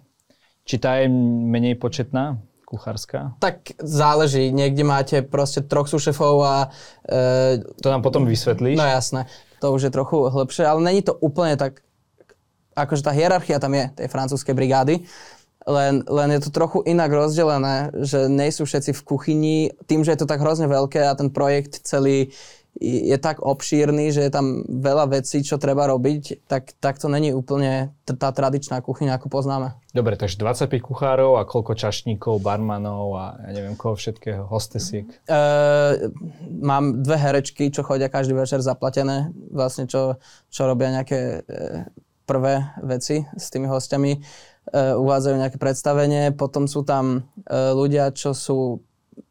Či 0.69 0.77
tá 0.77 1.01
je 1.01 1.09
menej 1.49 1.81
početná? 1.81 2.37
kuchárska? 2.67 3.39
Tak 3.39 3.79
záleží. 3.79 4.51
Niekde 4.51 4.83
máte 4.83 5.17
proste 5.23 5.63
troch 5.63 5.87
sušefov 5.87 6.43
a... 6.43 6.67
E, 7.07 7.63
to 7.79 7.89
nám 7.95 8.03
potom 8.03 8.27
vysvetlíš? 8.27 8.75
No 8.75 8.83
jasné. 8.83 9.31
To 9.63 9.71
už 9.71 9.89
je 9.89 9.91
trochu 9.95 10.27
hĺbšie, 10.27 10.67
ale 10.67 10.83
není 10.83 11.01
to 11.07 11.15
úplne 11.15 11.55
tak 11.55 11.86
akože 12.77 13.03
tá 13.03 13.13
hierarchia 13.17 13.57
tam 13.57 13.73
je, 13.73 13.89
tej 13.97 14.09
francúzskej 14.13 14.53
brigády, 14.53 15.09
len, 15.67 16.07
len 16.07 16.29
je 16.31 16.41
to 16.47 16.55
trochu 16.55 16.79
inak 16.87 17.11
rozdelené, 17.11 17.91
že 18.07 18.31
nie 18.31 18.53
sú 18.55 18.69
všetci 18.69 18.95
v 18.95 19.03
kuchyni, 19.03 19.59
tým, 19.91 20.07
že 20.07 20.15
je 20.15 20.21
to 20.23 20.31
tak 20.31 20.39
hrozne 20.39 20.71
veľké 20.71 21.03
a 21.03 21.19
ten 21.19 21.33
projekt 21.33 21.83
celý 21.83 22.31
je 22.81 23.17
tak 23.17 23.41
obšírny, 23.41 24.13
že 24.13 24.29
je 24.29 24.33
tam 24.33 24.61
veľa 24.69 25.09
vecí, 25.09 25.41
čo 25.41 25.57
treba 25.57 25.89
robiť, 25.89 26.45
tak, 26.45 26.77
tak 26.77 27.01
to 27.01 27.09
není 27.09 27.33
úplne 27.33 27.97
t- 28.05 28.13
tá 28.13 28.29
tradičná 28.29 28.85
kuchyňa, 28.85 29.17
ako 29.17 29.33
poznáme. 29.33 29.81
Dobre, 29.97 30.21
takže 30.21 30.37
25 30.37 30.85
kuchárov 30.85 31.41
a 31.41 31.49
koľko 31.49 31.73
čašníkov, 31.73 32.45
barmanov 32.45 33.17
a 33.17 33.25
ja 33.49 33.51
neviem 33.57 33.81
koho 33.81 33.97
všetkého, 33.97 34.45
hostesiek? 34.45 35.09
E, 35.09 35.41
mám 36.61 37.01
dve 37.01 37.17
herečky, 37.17 37.73
čo 37.73 37.81
chodia 37.81 38.13
každý 38.13 38.37
večer 38.37 38.61
zaplatené, 38.61 39.33
vlastne 39.49 39.89
čo, 39.89 40.21
čo 40.53 40.69
robia 40.69 41.01
nejaké 41.01 41.49
e, 41.49 41.89
prvé 42.27 42.67
veci 42.83 43.23
s 43.23 43.47
tými 43.49 43.71
hostiami, 43.71 44.13
e, 44.13 44.21
uvádzajú 44.99 45.35
nejaké 45.39 45.59
predstavenie, 45.63 46.35
potom 46.35 46.67
sú 46.67 46.83
tam 46.83 47.23
e, 47.47 47.73
ľudia, 47.73 48.11
čo 48.11 48.35
sú, 48.35 48.83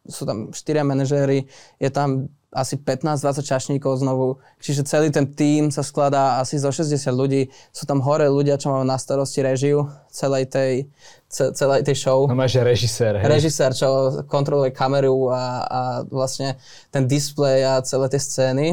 sú 0.07 0.23
tam 0.23 0.55
štyria 0.55 0.87
manažéri, 0.87 1.45
je 1.77 1.89
tam 1.91 2.31
asi 2.55 2.79
15-20 2.79 3.43
čašníkov 3.43 3.99
znovu. 3.99 4.39
Čiže 4.63 4.87
celý 4.87 5.11
ten 5.11 5.27
tím 5.27 5.75
sa 5.75 5.83
skladá 5.83 6.39
asi 6.39 6.55
zo 6.55 6.71
60 6.71 6.95
ľudí. 7.11 7.51
Sú 7.75 7.83
tam 7.83 7.99
hore 7.99 8.31
ľudia, 8.31 8.55
čo 8.55 8.71
majú 8.71 8.87
na 8.87 8.95
starosti 8.95 9.43
režiu 9.43 9.91
celej 10.07 10.47
tej, 10.47 10.87
celej 11.27 11.83
tej 11.83 11.99
show. 11.99 12.23
No 12.31 12.39
máš 12.39 12.55
režisér, 12.55 13.19
hej? 13.19 13.27
Režisér, 13.27 13.75
čo 13.75 14.23
kontroluje 14.31 14.71
kameru 14.71 15.35
a, 15.35 15.67
a 15.67 15.81
vlastne 16.07 16.55
ten 16.95 17.03
displej 17.03 17.67
a 17.67 17.83
celé 17.83 18.07
tie 18.07 18.23
scény, 18.23 18.67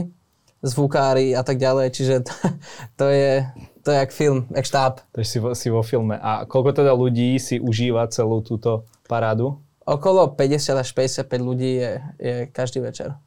zvukári 0.63 1.35
a 1.35 1.43
tak 1.43 1.59
ďalej. 1.59 1.91
Čiže 1.91 2.15
to, 2.23 2.35
to 3.03 3.07
je 3.11 3.43
to 3.83 3.91
je 3.91 3.99
jak 3.99 4.11
film, 4.11 4.47
jak 4.55 4.65
štáb. 4.65 5.01
Takže 5.13 5.29
si, 5.31 5.39
si 5.55 5.69
vo 5.71 5.83
filme. 5.83 6.19
A 6.23 6.47
koľko 6.47 6.71
teda 6.73 6.95
ľudí 6.95 7.37
si 7.43 7.59
užíva 7.59 8.07
celú 8.07 8.39
túto 8.41 8.87
parádu? 9.11 9.59
Okolo 9.83 10.31
50 10.31 10.79
až 10.79 10.89
55 10.95 11.27
ľudí 11.43 11.83
je, 11.83 11.93
je 12.23 12.35
každý 12.55 12.79
večer. 12.79 13.19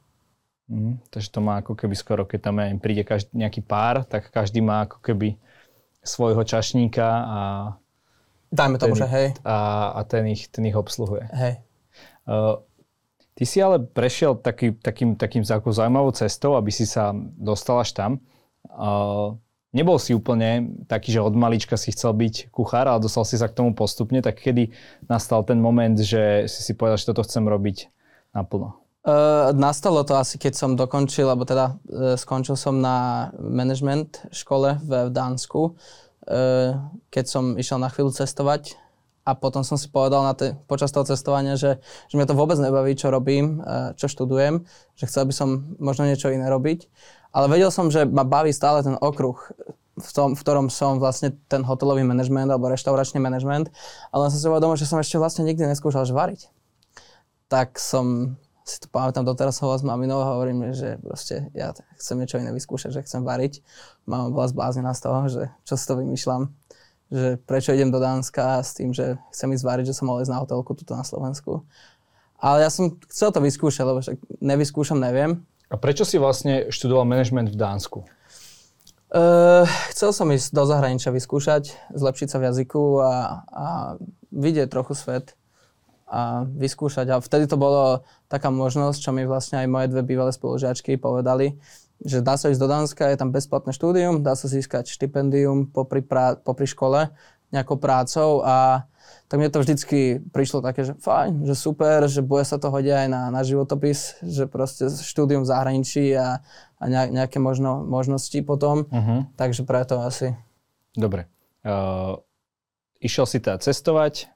Mm, 0.66 0.98
takže 1.12 1.28
to 1.30 1.40
má 1.44 1.60
ako 1.60 1.76
keby 1.76 1.94
skoro, 1.94 2.24
keď 2.24 2.40
tam 2.50 2.56
aj 2.58 2.80
príde 2.80 3.04
každý, 3.04 3.30
nejaký 3.36 3.60
pár, 3.62 4.02
tak 4.08 4.32
každý 4.32 4.64
má 4.64 4.88
ako 4.88 4.98
keby 5.04 5.36
svojho 6.02 6.42
čašníka 6.42 7.06
a... 7.06 7.38
Dajme 8.50 8.78
tomu, 8.80 8.96
že 8.96 9.06
hej. 9.10 9.28
A, 9.44 9.90
a 9.94 10.00
ten, 10.08 10.26
ich, 10.32 10.48
ten 10.48 10.64
ich 10.64 10.74
obsluhuje. 10.74 11.28
Hej. 11.34 11.60
Uh, 12.24 12.62
ty 13.36 13.44
si 13.44 13.60
ale 13.60 13.84
prešiel 13.84 14.38
taký, 14.38 14.72
takým, 14.74 15.14
takým 15.14 15.44
zaujímavou 15.44 16.14
cestou, 16.16 16.56
aby 16.56 16.72
si 16.72 16.88
sa 16.88 17.12
dostal 17.36 17.82
až 17.82 17.92
tam. 17.92 18.10
Uh, 18.66 19.36
nebol 19.76 20.00
si 20.00 20.16
úplne 20.16 20.72
taký, 20.88 21.12
že 21.12 21.20
od 21.20 21.36
malička 21.36 21.76
si 21.76 21.92
chcel 21.92 22.16
byť 22.16 22.48
kuchár, 22.48 22.88
ale 22.88 23.04
dostal 23.04 23.28
si 23.28 23.36
sa 23.36 23.52
k 23.52 23.56
tomu 23.60 23.76
postupne, 23.76 24.24
tak 24.24 24.40
kedy 24.40 24.72
nastal 25.04 25.44
ten 25.44 25.60
moment, 25.60 26.00
že 26.00 26.48
si 26.48 26.64
si 26.64 26.72
povedal, 26.72 26.96
že 26.96 27.12
toto 27.12 27.28
chcem 27.28 27.44
robiť 27.44 27.92
naplno? 28.32 28.80
Uh, 29.06 29.54
nastalo 29.54 30.02
to 30.02 30.18
asi, 30.18 30.34
keď 30.34 30.58
som 30.58 30.74
dokončil, 30.74 31.30
alebo 31.30 31.46
teda 31.46 31.78
uh, 31.78 32.18
skončil 32.18 32.58
som 32.58 32.82
na 32.82 33.30
management 33.38 34.26
škole 34.34 34.82
v, 34.82 34.90
v 35.06 35.10
Dánsku, 35.14 35.62
uh, 35.62 36.74
keď 37.14 37.24
som 37.30 37.54
išiel 37.54 37.78
na 37.78 37.86
chvíľu 37.86 38.10
cestovať 38.10 38.74
a 39.22 39.38
potom 39.38 39.62
som 39.62 39.78
si 39.78 39.86
povedal 39.86 40.26
na 40.26 40.34
te, 40.34 40.58
počas 40.66 40.90
toho 40.90 41.06
cestovania, 41.06 41.54
že, 41.54 41.78
že 42.10 42.14
mňa 42.18 42.26
to 42.26 42.34
vôbec 42.34 42.58
nebaví, 42.58 42.98
čo 42.98 43.14
robím, 43.14 43.62
uh, 43.62 43.94
čo 43.94 44.10
študujem, 44.10 44.66
že 44.98 45.06
chcel 45.06 45.30
by 45.30 45.34
som 45.38 45.78
možno 45.78 46.10
niečo 46.10 46.34
iné 46.34 46.50
robiť. 46.50 46.90
Ale 47.36 47.52
vedel 47.52 47.68
som, 47.68 47.92
že 47.92 48.08
ma 48.08 48.24
baví 48.24 48.48
stále 48.48 48.80
ten 48.80 48.96
okruh, 48.96 49.36
v, 49.96 50.10
tom, 50.12 50.32
v 50.32 50.40
ktorom 50.40 50.72
som 50.72 50.96
vlastne 50.96 51.36
ten 51.48 51.64
hotelový 51.64 52.04
manažment 52.04 52.48
alebo 52.48 52.72
reštauračný 52.72 53.20
manažment, 53.20 53.72
ale 54.12 54.32
som 54.32 54.38
si 54.40 54.48
uvedomil, 54.48 54.76
že 54.76 54.88
som 54.88 55.00
ešte 55.00 55.20
vlastne 55.20 55.44
nikdy 55.44 55.68
neskúšal 55.68 56.08
žvariť. 56.08 56.48
Tak 57.48 57.76
som 57.76 58.36
si 58.66 58.82
to 58.82 58.90
pamätám 58.90 59.22
doteraz 59.22 59.62
hovoril 59.62 59.78
s 59.78 59.86
maminou 59.86 60.18
a 60.20 60.34
hovorím, 60.36 60.74
že 60.74 60.98
proste 60.98 61.48
ja 61.54 61.70
chcem 61.96 62.18
niečo 62.18 62.42
iné 62.42 62.50
vyskúšať, 62.50 62.98
že 62.98 63.04
chcem 63.06 63.22
variť. 63.22 63.62
Mama 64.10 64.34
bola 64.34 64.50
zbláznená 64.50 64.90
z 64.90 65.00
toho, 65.06 65.20
že 65.30 65.42
čo 65.62 65.78
si 65.78 65.84
to 65.86 65.94
vymýšľam, 66.02 66.50
že 67.14 67.38
prečo 67.46 67.70
idem 67.70 67.94
do 67.94 68.02
Dánska 68.02 68.58
s 68.66 68.74
tým, 68.74 68.90
že 68.90 69.22
chcem 69.30 69.54
ísť 69.54 69.64
variť, 69.64 69.86
že 69.94 69.96
som 70.02 70.10
mal 70.10 70.18
ísť 70.18 70.32
na 70.34 70.42
hotelku 70.42 70.74
tuto 70.74 70.98
na 70.98 71.06
Slovensku. 71.06 71.62
Ale 72.42 72.66
ja 72.66 72.68
som 72.68 72.98
chcel 73.06 73.30
to 73.30 73.38
vyskúšať, 73.38 73.84
lebo 73.86 74.02
však 74.02 74.18
nevyskúšam, 74.42 74.98
neviem. 74.98 75.46
A 75.66 75.74
prečo 75.74 76.06
si 76.06 76.16
vlastne 76.16 76.70
študoval 76.70 77.02
management 77.06 77.50
v 77.50 77.58
Dánsku? 77.58 77.98
Uh, 79.06 79.66
chcel 79.94 80.10
som 80.10 80.26
ísť 80.30 80.50
do 80.50 80.66
zahraničia 80.66 81.14
vyskúšať, 81.14 81.74
zlepšiť 81.94 82.28
sa 82.30 82.38
v 82.42 82.46
jazyku 82.50 82.82
a, 83.02 83.14
a 83.46 83.66
vidieť 84.34 84.66
trochu 84.66 84.98
svet 84.98 85.38
a 86.06 86.46
vyskúšať. 86.46 87.06
A 87.14 87.22
vtedy 87.22 87.50
to 87.50 87.58
bolo 87.58 88.06
taká 88.30 88.50
možnosť, 88.50 88.98
čo 88.98 89.10
mi 89.10 89.26
vlastne 89.26 89.62
aj 89.62 89.68
moje 89.70 89.86
dve 89.90 90.02
bývalé 90.06 90.30
spolužiačky 90.30 90.98
povedali, 90.98 91.58
že 92.02 92.22
dá 92.22 92.38
sa 92.38 92.50
ísť 92.50 92.60
do 92.62 92.68
Dánska, 92.70 93.10
je 93.10 93.18
tam 93.18 93.34
bezplatné 93.34 93.74
štúdium, 93.74 94.22
dá 94.22 94.38
sa 94.38 94.46
získať 94.46 94.90
štipendium 94.90 95.70
popri, 95.70 96.02
pra, 96.02 96.38
popri 96.38 96.68
škole, 96.68 97.10
nejakou 97.50 97.78
prácou 97.78 98.42
a 98.42 98.86
tak 99.26 99.42
mne 99.42 99.50
to 99.50 99.58
vždycky 99.58 100.22
prišlo 100.30 100.62
také, 100.62 100.86
že 100.86 100.94
fajn, 101.02 101.46
že 101.50 101.54
super, 101.58 102.06
že 102.06 102.22
bude 102.22 102.46
sa 102.46 102.62
to 102.62 102.70
hodia 102.70 103.02
aj 103.02 103.08
na, 103.10 103.22
na 103.34 103.42
životopis, 103.42 104.22
že 104.22 104.46
proste 104.46 104.86
štúdium 104.86 105.42
v 105.42 105.50
zahraničí 105.50 106.14
a, 106.14 106.40
a 106.78 106.84
nejaké 106.88 107.42
možno, 107.42 107.82
možnosti 107.82 108.38
potom. 108.46 108.86
Uh-huh. 108.86 109.26
Takže 109.34 109.66
preto 109.66 109.98
asi. 109.98 110.38
Dobre. 110.94 111.26
Uh, 111.66 112.22
išiel 113.02 113.26
si 113.26 113.42
teda 113.42 113.58
cestovať, 113.58 114.30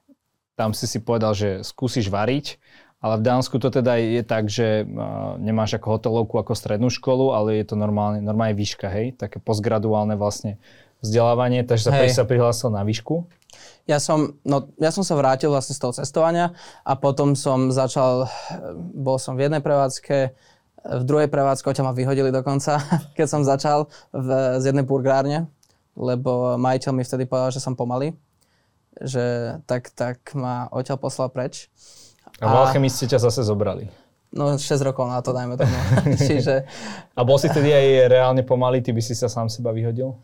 tam 0.59 0.75
si 0.75 0.85
si 0.85 0.99
povedal, 0.99 1.31
že 1.31 1.63
skúsiš 1.63 2.11
variť, 2.11 2.59
ale 3.01 3.17
v 3.17 3.25
Dánsku 3.25 3.57
to 3.57 3.73
teda 3.73 3.97
je 3.97 4.21
tak, 4.21 4.51
že 4.51 4.85
uh, 4.85 5.39
nemáš 5.41 5.79
ako 5.79 5.97
hotelovku 5.97 6.35
ako 6.37 6.53
strednú 6.53 6.91
školu, 6.91 7.33
ale 7.33 7.63
je 7.63 7.71
to 7.71 7.79
normálne, 7.79 8.19
normálne 8.21 8.53
výška, 8.53 8.91
hej? 8.91 9.17
Také 9.17 9.39
postgraduálne 9.41 10.13
vlastne 10.19 10.61
vzdelávanie, 11.01 11.65
takže 11.65 12.13
sa 12.13 12.29
prihlásil 12.29 12.69
na 12.69 12.85
výšku. 12.85 13.25
Ja 13.89 13.97
som, 13.97 14.37
no, 14.45 14.71
ja 14.77 14.93
som 14.93 15.01
sa 15.01 15.17
vrátil 15.17 15.49
vlastne 15.49 15.73
z 15.75 15.81
toho 15.81 15.93
cestovania 15.95 16.53
a 16.85 16.93
potom 16.95 17.33
som 17.33 17.73
začal, 17.73 18.29
bol 18.93 19.17
som 19.17 19.35
v 19.35 19.49
jednej 19.49 19.59
prevádzke, 19.59 20.17
v 20.81 21.03
druhej 21.05 21.29
prevádzke 21.29 21.73
ťa 21.73 21.85
ma 21.85 21.93
vyhodili 21.93 22.33
dokonca, 22.33 22.81
keď 23.17 23.27
som 23.27 23.41
začal 23.45 23.89
v, 24.13 24.29
z 24.61 24.73
jednej 24.73 24.85
burgárne, 24.85 25.49
lebo 25.97 26.57
majiteľ 26.57 26.91
mi 26.95 27.03
vtedy 27.05 27.27
povedal, 27.27 27.53
že 27.53 27.61
som 27.61 27.77
pomalý, 27.77 28.15
že 29.01 29.57
tak, 29.69 29.93
tak 29.93 30.17
ma 30.33 30.67
odtiaľ 30.71 30.97
poslal 30.97 31.29
preč. 31.29 31.69
A 32.41 32.49
v 32.49 32.55
alchemiste 32.65 33.05
ťa 33.05 33.21
zase 33.21 33.45
zobrali. 33.45 33.89
No 34.31 34.55
6 34.55 34.63
rokov 34.87 35.11
na 35.11 35.19
to, 35.19 35.35
dajme 35.35 35.59
tomu. 35.59 35.75
Čiže... 36.27 36.63
A 37.19 37.21
bol 37.27 37.35
si 37.35 37.51
vtedy 37.51 37.75
aj 37.75 38.07
reálne 38.07 38.41
pomalý, 38.47 38.79
ty 38.79 38.95
by 38.95 39.03
si 39.03 39.11
sa 39.11 39.27
sám 39.27 39.51
seba 39.51 39.75
vyhodil? 39.75 40.15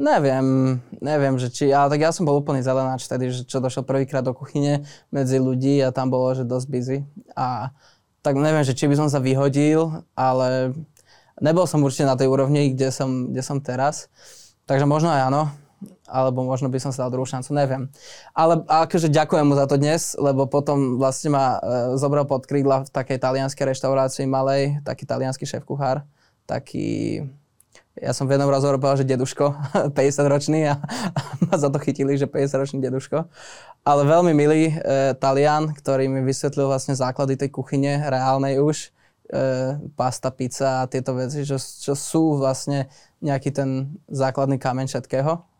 Neviem, 0.00 0.80
neviem, 1.04 1.36
že 1.36 1.52
či, 1.52 1.68
ale 1.68 1.92
tak 1.92 2.00
ja 2.00 2.08
som 2.08 2.24
bol 2.24 2.40
úplný 2.40 2.64
zelenáč 2.64 3.04
vtedy, 3.04 3.28
že 3.28 3.44
čo 3.44 3.60
došiel 3.60 3.84
prvýkrát 3.84 4.24
do 4.24 4.32
kuchyne 4.32 4.88
medzi 5.12 5.36
ľudí 5.36 5.76
a 5.84 5.92
tam 5.92 6.08
bolo, 6.08 6.32
že 6.32 6.48
dosť 6.48 6.66
busy. 6.72 6.98
A 7.36 7.68
tak 8.24 8.40
neviem, 8.40 8.64
že 8.64 8.72
či 8.72 8.88
by 8.88 8.96
som 8.96 9.12
sa 9.12 9.20
vyhodil, 9.20 10.00
ale 10.16 10.72
nebol 11.36 11.68
som 11.68 11.84
určite 11.84 12.08
na 12.08 12.16
tej 12.16 12.32
úrovni, 12.32 12.72
kde 12.72 12.88
som, 12.88 13.28
kde 13.28 13.44
som 13.44 13.60
teraz. 13.60 14.08
Takže 14.64 14.88
možno 14.88 15.12
aj 15.12 15.28
áno, 15.28 15.52
alebo 16.08 16.48
možno 16.48 16.72
by 16.72 16.80
som 16.80 16.96
sa 16.96 17.04
dal 17.04 17.12
druhú 17.12 17.28
šancu, 17.28 17.52
neviem. 17.52 17.92
Ale 18.32 18.64
akože 18.64 19.12
ďakujem 19.12 19.44
mu 19.44 19.52
za 19.52 19.68
to 19.68 19.76
dnes, 19.76 20.16
lebo 20.16 20.48
potom 20.48 20.96
vlastne 20.96 21.28
ma 21.28 21.60
e, 21.60 22.00
zobral 22.00 22.24
pod 22.24 22.48
krídla 22.48 22.88
v 22.88 22.92
takej 22.92 23.20
talianskej 23.20 23.68
reštaurácii 23.76 24.24
malej, 24.24 24.80
taký 24.80 25.04
talianský 25.04 25.44
šéf-kuchár, 25.44 26.08
taký 26.48 27.20
ja 28.00 28.16
som 28.16 28.24
v 28.24 28.34
jednom 28.34 28.48
rozhovoru 28.48 28.80
povedal, 28.80 29.04
že 29.04 29.12
deduško, 29.12 29.46
50-ročný 29.96 30.72
a, 30.72 30.80
a 30.80 31.20
ma 31.46 31.54
za 31.60 31.68
to 31.68 31.76
chytili, 31.76 32.16
že 32.16 32.24
50-ročný 32.24 32.80
deduško. 32.80 33.28
Ale 33.84 34.02
veľmi 34.08 34.32
milý 34.32 34.72
e, 34.72 35.12
Talian, 35.20 35.76
ktorý 35.76 36.08
mi 36.08 36.24
vysvetlil 36.24 36.68
vlastne 36.68 36.96
základy 36.96 37.36
tej 37.36 37.52
kuchyne, 37.52 38.08
reálnej 38.08 38.60
už, 38.60 38.88
e, 39.28 39.76
pasta, 39.92 40.32
pizza 40.32 40.84
a 40.84 40.88
tieto 40.88 41.12
veci, 41.12 41.44
čo, 41.44 41.60
čo 41.60 41.92
sú 41.92 42.40
vlastne 42.40 42.88
nejaký 43.20 43.52
ten 43.52 44.00
základný 44.08 44.56
kameň 44.56 44.88
všetkého 44.88 45.50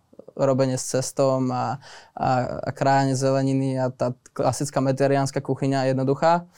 robenie 0.40 0.80
s 0.80 0.96
cestom 0.96 1.52
a, 1.52 1.76
a, 2.16 2.28
a 2.64 2.70
krájanie 2.72 3.12
zeleniny 3.12 3.76
a 3.76 3.92
tá 3.92 4.16
klasická 4.32 4.80
meteriánska 4.80 5.44
kuchyňa 5.44 5.92
jednoduchá. 5.92 6.48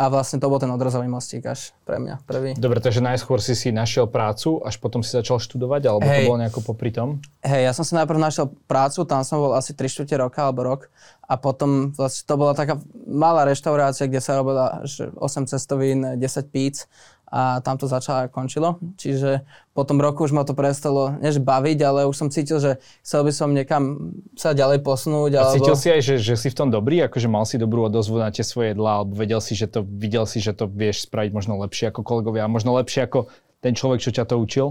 A 0.00 0.08
vlastne 0.08 0.40
to 0.40 0.48
bol 0.48 0.56
ten 0.56 0.72
odrazový 0.72 1.12
mostík 1.12 1.44
až 1.44 1.76
pre 1.84 2.00
mňa 2.00 2.24
prvý. 2.24 2.56
Dobre, 2.56 2.80
takže 2.80 3.04
najskôr 3.04 3.36
si 3.44 3.52
si 3.52 3.68
našiel 3.68 4.08
prácu, 4.08 4.64
až 4.64 4.80
potom 4.80 5.04
si 5.04 5.12
začal 5.12 5.36
študovať, 5.36 5.92
alebo 5.92 6.08
hey, 6.08 6.24
to 6.24 6.32
bolo 6.32 6.40
nejako 6.40 6.60
popri 6.64 6.88
tom? 6.88 7.20
Hej, 7.44 7.68
ja 7.68 7.72
som 7.76 7.84
si 7.84 7.92
najprv 7.92 8.16
našiel 8.16 8.48
prácu, 8.64 9.04
tam 9.04 9.20
som 9.28 9.44
bol 9.44 9.52
asi 9.52 9.76
3 9.76 9.92
čtvrte 9.92 10.16
roka 10.16 10.40
alebo 10.40 10.64
rok. 10.64 10.88
A 11.28 11.36
potom 11.36 11.92
vlastne 11.92 12.24
to 12.24 12.34
bola 12.40 12.56
taká 12.56 12.80
malá 13.04 13.44
reštaurácia, 13.44 14.08
kde 14.08 14.24
sa 14.24 14.40
robila 14.40 14.80
8 14.88 15.20
cestavín, 15.44 16.16
10 16.16 16.48
píc 16.48 16.88
a 17.30 17.62
tam 17.62 17.78
to 17.78 17.86
začalo 17.86 18.26
a 18.26 18.30
končilo. 18.30 18.82
Čiže 18.98 19.46
po 19.70 19.86
tom 19.86 20.02
roku 20.02 20.26
už 20.26 20.34
ma 20.34 20.42
to 20.42 20.52
prestalo, 20.52 21.14
než 21.22 21.38
baviť, 21.38 21.78
ale 21.86 22.00
už 22.10 22.16
som 22.18 22.28
cítil, 22.28 22.58
že 22.58 22.82
chcel 23.06 23.22
by 23.22 23.32
som 23.32 23.54
niekam 23.54 24.12
sa 24.34 24.50
ďalej 24.50 24.82
posunúť. 24.82 25.38
A 25.38 25.40
alebo... 25.46 25.56
cítil 25.62 25.76
si 25.78 25.88
aj, 25.94 26.00
že, 26.02 26.14
že 26.18 26.34
si 26.34 26.50
v 26.50 26.58
tom 26.58 26.68
dobrý, 26.74 27.06
akože 27.06 27.30
mal 27.30 27.46
si 27.46 27.54
dobrú 27.56 27.86
odozvu 27.86 28.18
na 28.18 28.34
tie 28.34 28.42
svoje 28.42 28.74
jedlá, 28.74 29.00
alebo 29.00 29.14
vedel 29.14 29.38
si, 29.38 29.54
že 29.54 29.70
to, 29.70 29.86
videl 29.86 30.26
si, 30.26 30.42
že 30.42 30.52
to 30.52 30.66
vieš 30.66 31.06
spraviť 31.06 31.30
možno 31.30 31.54
lepšie 31.62 31.94
ako 31.94 32.02
kolegovia, 32.02 32.44
a 32.44 32.50
možno 32.50 32.74
lepšie 32.74 33.06
ako 33.06 33.30
ten 33.62 33.78
človek, 33.78 34.02
čo 34.02 34.10
ťa 34.10 34.26
to 34.26 34.36
učil? 34.36 34.66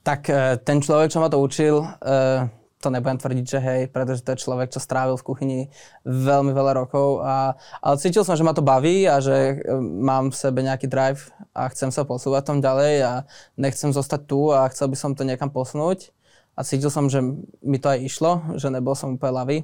Tak 0.00 0.20
e, 0.32 0.56
ten 0.64 0.80
človek, 0.80 1.12
čo 1.12 1.20
ma 1.20 1.28
to 1.28 1.40
učil, 1.40 1.84
e, 1.84 2.63
to 2.84 2.92
nebudem 2.92 3.16
tvrdiť, 3.16 3.46
že 3.48 3.58
hej, 3.64 3.80
pretože 3.88 4.20
to 4.20 4.36
je 4.36 4.44
človek, 4.44 4.68
čo 4.68 4.84
strávil 4.84 5.16
v 5.16 5.24
kuchyni 5.24 5.60
veľmi 6.04 6.52
veľa 6.52 6.76
rokov. 6.76 7.24
A, 7.24 7.56
ale 7.80 7.96
cítil 7.96 8.28
som, 8.28 8.36
že 8.36 8.44
ma 8.44 8.52
to 8.52 8.60
baví 8.60 9.08
a 9.08 9.24
že 9.24 9.64
e, 9.64 9.80
mám 9.80 10.28
v 10.28 10.36
sebe 10.36 10.60
nejaký 10.60 10.84
drive 10.92 11.32
a 11.56 11.72
chcem 11.72 11.88
sa 11.88 12.04
posúvať 12.04 12.44
tom 12.44 12.60
ďalej 12.60 12.94
a 13.00 13.12
nechcem 13.56 13.88
zostať 13.88 14.20
tu 14.28 14.52
a 14.52 14.68
chcel 14.68 14.92
by 14.92 14.96
som 15.00 15.16
to 15.16 15.24
niekam 15.24 15.48
posunúť. 15.48 16.12
A 16.54 16.62
cítil 16.62 16.92
som, 16.92 17.08
že 17.08 17.24
mi 17.64 17.80
to 17.80 17.88
aj 17.88 17.98
išlo, 18.04 18.30
že 18.60 18.68
nebol 18.68 18.92
som 18.92 19.16
úplne 19.16 19.32
lavý. 19.32 19.58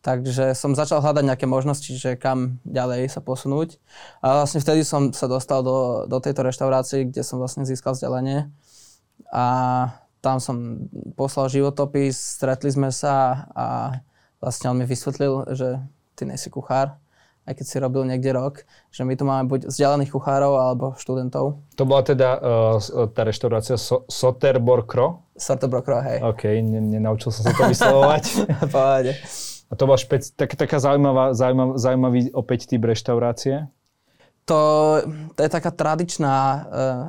Takže 0.00 0.54
som 0.54 0.72
začal 0.72 1.02
hľadať 1.02 1.26
nejaké 1.26 1.46
možnosti, 1.50 1.90
že 1.90 2.14
kam 2.14 2.62
ďalej 2.62 3.10
sa 3.10 3.18
posunúť. 3.18 3.82
A 4.22 4.42
vlastne 4.42 4.62
vtedy 4.62 4.86
som 4.86 5.10
sa 5.10 5.26
dostal 5.26 5.66
do, 5.66 6.06
do 6.06 6.18
tejto 6.22 6.46
reštaurácie, 6.46 7.10
kde 7.10 7.26
som 7.26 7.42
vlastne 7.42 7.66
získal 7.66 7.98
vzdelanie. 7.98 8.46
A 9.34 9.44
tam 10.26 10.42
som 10.42 10.90
poslal 11.14 11.46
životopis, 11.46 12.18
stretli 12.18 12.74
sme 12.74 12.90
sa 12.90 13.46
a 13.54 13.66
vlastne 14.42 14.74
on 14.74 14.82
mi 14.82 14.82
vysvetlil, 14.82 15.54
že 15.54 15.78
ty 16.18 16.26
nesi 16.26 16.50
kuchár, 16.50 16.98
aj 17.46 17.54
keď 17.54 17.66
si 17.70 17.76
robil 17.78 18.02
niekde 18.02 18.34
rok, 18.34 18.66
že 18.90 19.06
my 19.06 19.14
tu 19.14 19.22
máme 19.22 19.46
buď 19.46 19.70
vzdialených 19.70 20.10
kuchárov 20.10 20.58
alebo 20.58 20.86
študentov. 20.98 21.62
To 21.78 21.84
bola 21.86 22.02
teda 22.02 22.42
uh, 22.42 23.06
tá 23.14 23.22
reštaurácia 23.22 23.78
so, 23.78 24.02
Soterborkro? 24.10 25.30
Soterborkro, 25.38 26.02
hej. 26.02 26.18
OK, 26.26 26.42
nenaučil 26.66 27.30
som 27.30 27.46
sa 27.46 27.54
to 27.54 27.70
vyslovovať. 27.70 28.24
Pohode. 28.74 29.14
A 29.66 29.72
to 29.78 29.82
bola 29.86 29.98
špec- 29.98 30.34
tak, 30.34 30.58
taká 30.58 30.82
zaujímavá, 30.82 31.38
zaujímavá, 31.38 31.78
zaujímavý 31.78 32.34
opäť 32.34 32.66
typ 32.66 32.82
reštaurácie? 32.82 33.70
To, 34.46 34.60
to 35.34 35.40
je 35.42 35.50
taká 35.50 35.74
tradičná 35.74 36.36
uh, 36.38 36.62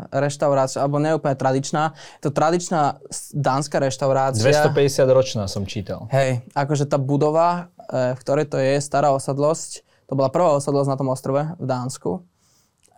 reštaurácia, 0.10 0.82
alebo 0.82 0.98
neúplne 0.98 1.38
tradičná. 1.38 1.94
To 2.26 2.34
tradičná 2.34 2.98
dánska 3.30 3.78
reštaurácia. 3.78 4.42
250 4.42 5.06
ročná 5.14 5.44
som 5.46 5.62
čítal. 5.70 6.10
Hej, 6.10 6.42
akože 6.58 6.90
tá 6.90 6.98
budova, 6.98 7.70
uh, 7.78 8.18
v 8.18 8.20
ktorej 8.26 8.50
to 8.50 8.58
je, 8.58 8.82
stará 8.82 9.14
osadlosť, 9.14 9.86
to 10.10 10.18
bola 10.18 10.34
prvá 10.34 10.58
osadlosť 10.58 10.90
na 10.90 10.98
tom 10.98 11.14
ostrove 11.14 11.42
v 11.62 11.66
Dánsku. 11.70 12.26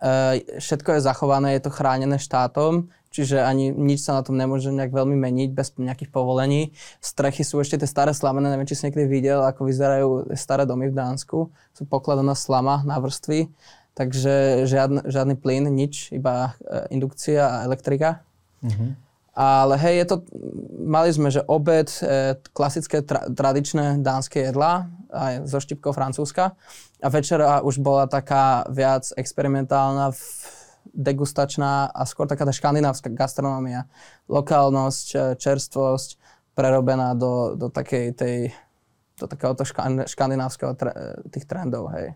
Uh, 0.00 0.40
všetko 0.56 0.96
je 0.96 1.04
zachované, 1.04 1.60
je 1.60 1.68
to 1.68 1.76
chránené 1.76 2.16
štátom, 2.16 2.88
čiže 3.12 3.44
ani 3.44 3.68
nič 3.68 4.08
sa 4.08 4.16
na 4.16 4.24
tom 4.24 4.40
nemôže 4.40 4.72
nejak 4.72 4.88
veľmi 4.88 5.20
meniť 5.20 5.50
bez 5.52 5.76
nejakých 5.76 6.08
povolení. 6.08 6.72
Strechy 7.04 7.44
sú 7.44 7.60
ešte 7.60 7.84
tie 7.84 7.88
staré 7.92 8.16
slamené, 8.16 8.48
neviem, 8.48 8.64
či 8.64 8.72
si 8.72 8.88
niekedy 8.88 9.04
videl, 9.04 9.44
ako 9.44 9.68
vyzerajú 9.68 10.32
staré 10.32 10.64
domy 10.64 10.88
v 10.88 10.96
Dánsku. 10.96 11.52
Sú 11.76 11.82
pokladaná 11.84 12.32
slama 12.32 12.80
na 12.88 12.96
vrstvy 12.96 13.52
takže 13.94 14.64
žiadny, 14.66 15.00
žiadny 15.06 15.34
plyn, 15.36 15.68
nič, 15.68 16.14
iba 16.14 16.56
e, 16.62 16.94
indukcia 16.94 17.42
a 17.42 17.56
elektrika. 17.66 18.22
Mm-hmm. 18.62 18.90
Ale 19.30 19.78
hej, 19.78 19.94
je 20.02 20.06
to, 20.10 20.16
mali 20.84 21.08
sme, 21.14 21.30
že 21.30 21.46
obed, 21.46 21.88
e, 22.02 22.34
klasické 22.50 23.00
tra, 23.00 23.30
tradičné 23.30 24.02
dánske 24.02 24.50
jedlá, 24.50 24.90
aj 25.08 25.46
so 25.46 25.62
štipkou 25.62 25.94
francúzska. 25.94 26.58
A 27.00 27.08
večera 27.08 27.62
už 27.62 27.80
bola 27.80 28.10
taká 28.10 28.66
viac 28.68 29.08
experimentálna, 29.16 30.12
degustačná 30.90 31.88
a 31.94 32.02
skôr 32.04 32.26
taká 32.26 32.42
tá 32.42 32.52
škandinávska 32.52 33.12
gastronómia. 33.14 33.86
Lokálnosť, 34.26 35.06
e, 35.14 35.18
čerstvosť, 35.38 36.18
prerobená 36.58 37.14
do, 37.14 37.54
do 37.54 37.70
takej 37.70 38.12
tej, 38.12 38.36
do 39.16 39.24
takéhoto 39.30 39.62
škandinávskeho 40.04 40.72
tre, 40.74 40.92
tých 41.30 41.46
trendov, 41.46 41.88
hej. 41.94 42.12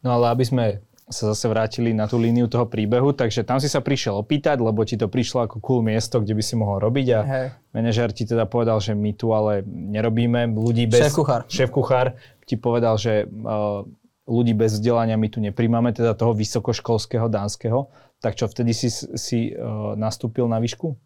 No 0.00 0.16
ale 0.18 0.32
aby 0.32 0.44
sme 0.46 0.64
sa 1.04 1.36
zase 1.36 1.46
vrátili 1.52 1.92
na 1.92 2.08
tú 2.08 2.16
líniu 2.16 2.48
toho 2.48 2.64
príbehu, 2.64 3.12
takže 3.12 3.44
tam 3.44 3.60
si 3.60 3.68
sa 3.68 3.84
prišiel 3.84 4.24
opýtať, 4.24 4.56
lebo 4.56 4.80
ti 4.88 4.96
to 4.96 5.04
prišlo 5.04 5.44
ako 5.44 5.60
cool 5.60 5.80
miesto, 5.84 6.16
kde 6.16 6.32
by 6.32 6.42
si 6.42 6.54
mohol 6.56 6.80
robiť 6.80 7.06
a 7.12 7.20
hey. 7.20 7.48
manažer 7.76 8.08
ti 8.16 8.24
teda 8.24 8.48
povedal, 8.48 8.80
že 8.80 8.96
my 8.96 9.12
tu 9.12 9.36
ale 9.36 9.60
nerobíme 9.68 10.48
ľudí 10.56 10.88
bez... 10.88 11.12
Šéf-kuchár. 11.12 11.44
Šéf-kuchár 11.44 12.06
ti 12.48 12.56
povedal, 12.56 12.96
že 12.96 13.28
uh, 13.28 13.84
ľudí 14.24 14.56
bez 14.56 14.80
vzdelania 14.80 15.20
my 15.20 15.28
tu 15.28 15.44
nepríjmame, 15.44 15.92
teda 15.92 16.16
toho 16.16 16.32
vysokoškolského 16.32 17.28
dánskeho. 17.28 17.92
Tak 18.24 18.40
čo, 18.40 18.48
vtedy 18.48 18.72
si, 18.72 18.88
si 19.20 19.52
uh, 19.52 19.92
nastúpil 20.00 20.48
na 20.48 20.56
výšku? 20.56 20.96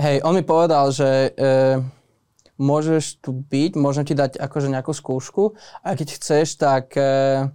Hej, 0.00 0.24
on 0.24 0.32
mi 0.32 0.40
povedal, 0.40 0.88
že 0.88 1.36
uh, 1.36 1.84
môžeš 2.56 3.20
tu 3.20 3.36
byť, 3.36 3.76
môžem 3.76 4.08
ti 4.08 4.16
dať 4.16 4.40
akože 4.40 4.72
nejakú 4.72 4.96
skúšku 4.96 5.52
a 5.84 5.92
keď 5.92 6.08
chceš, 6.16 6.56
tak 6.56 6.96
uh, 6.96 7.52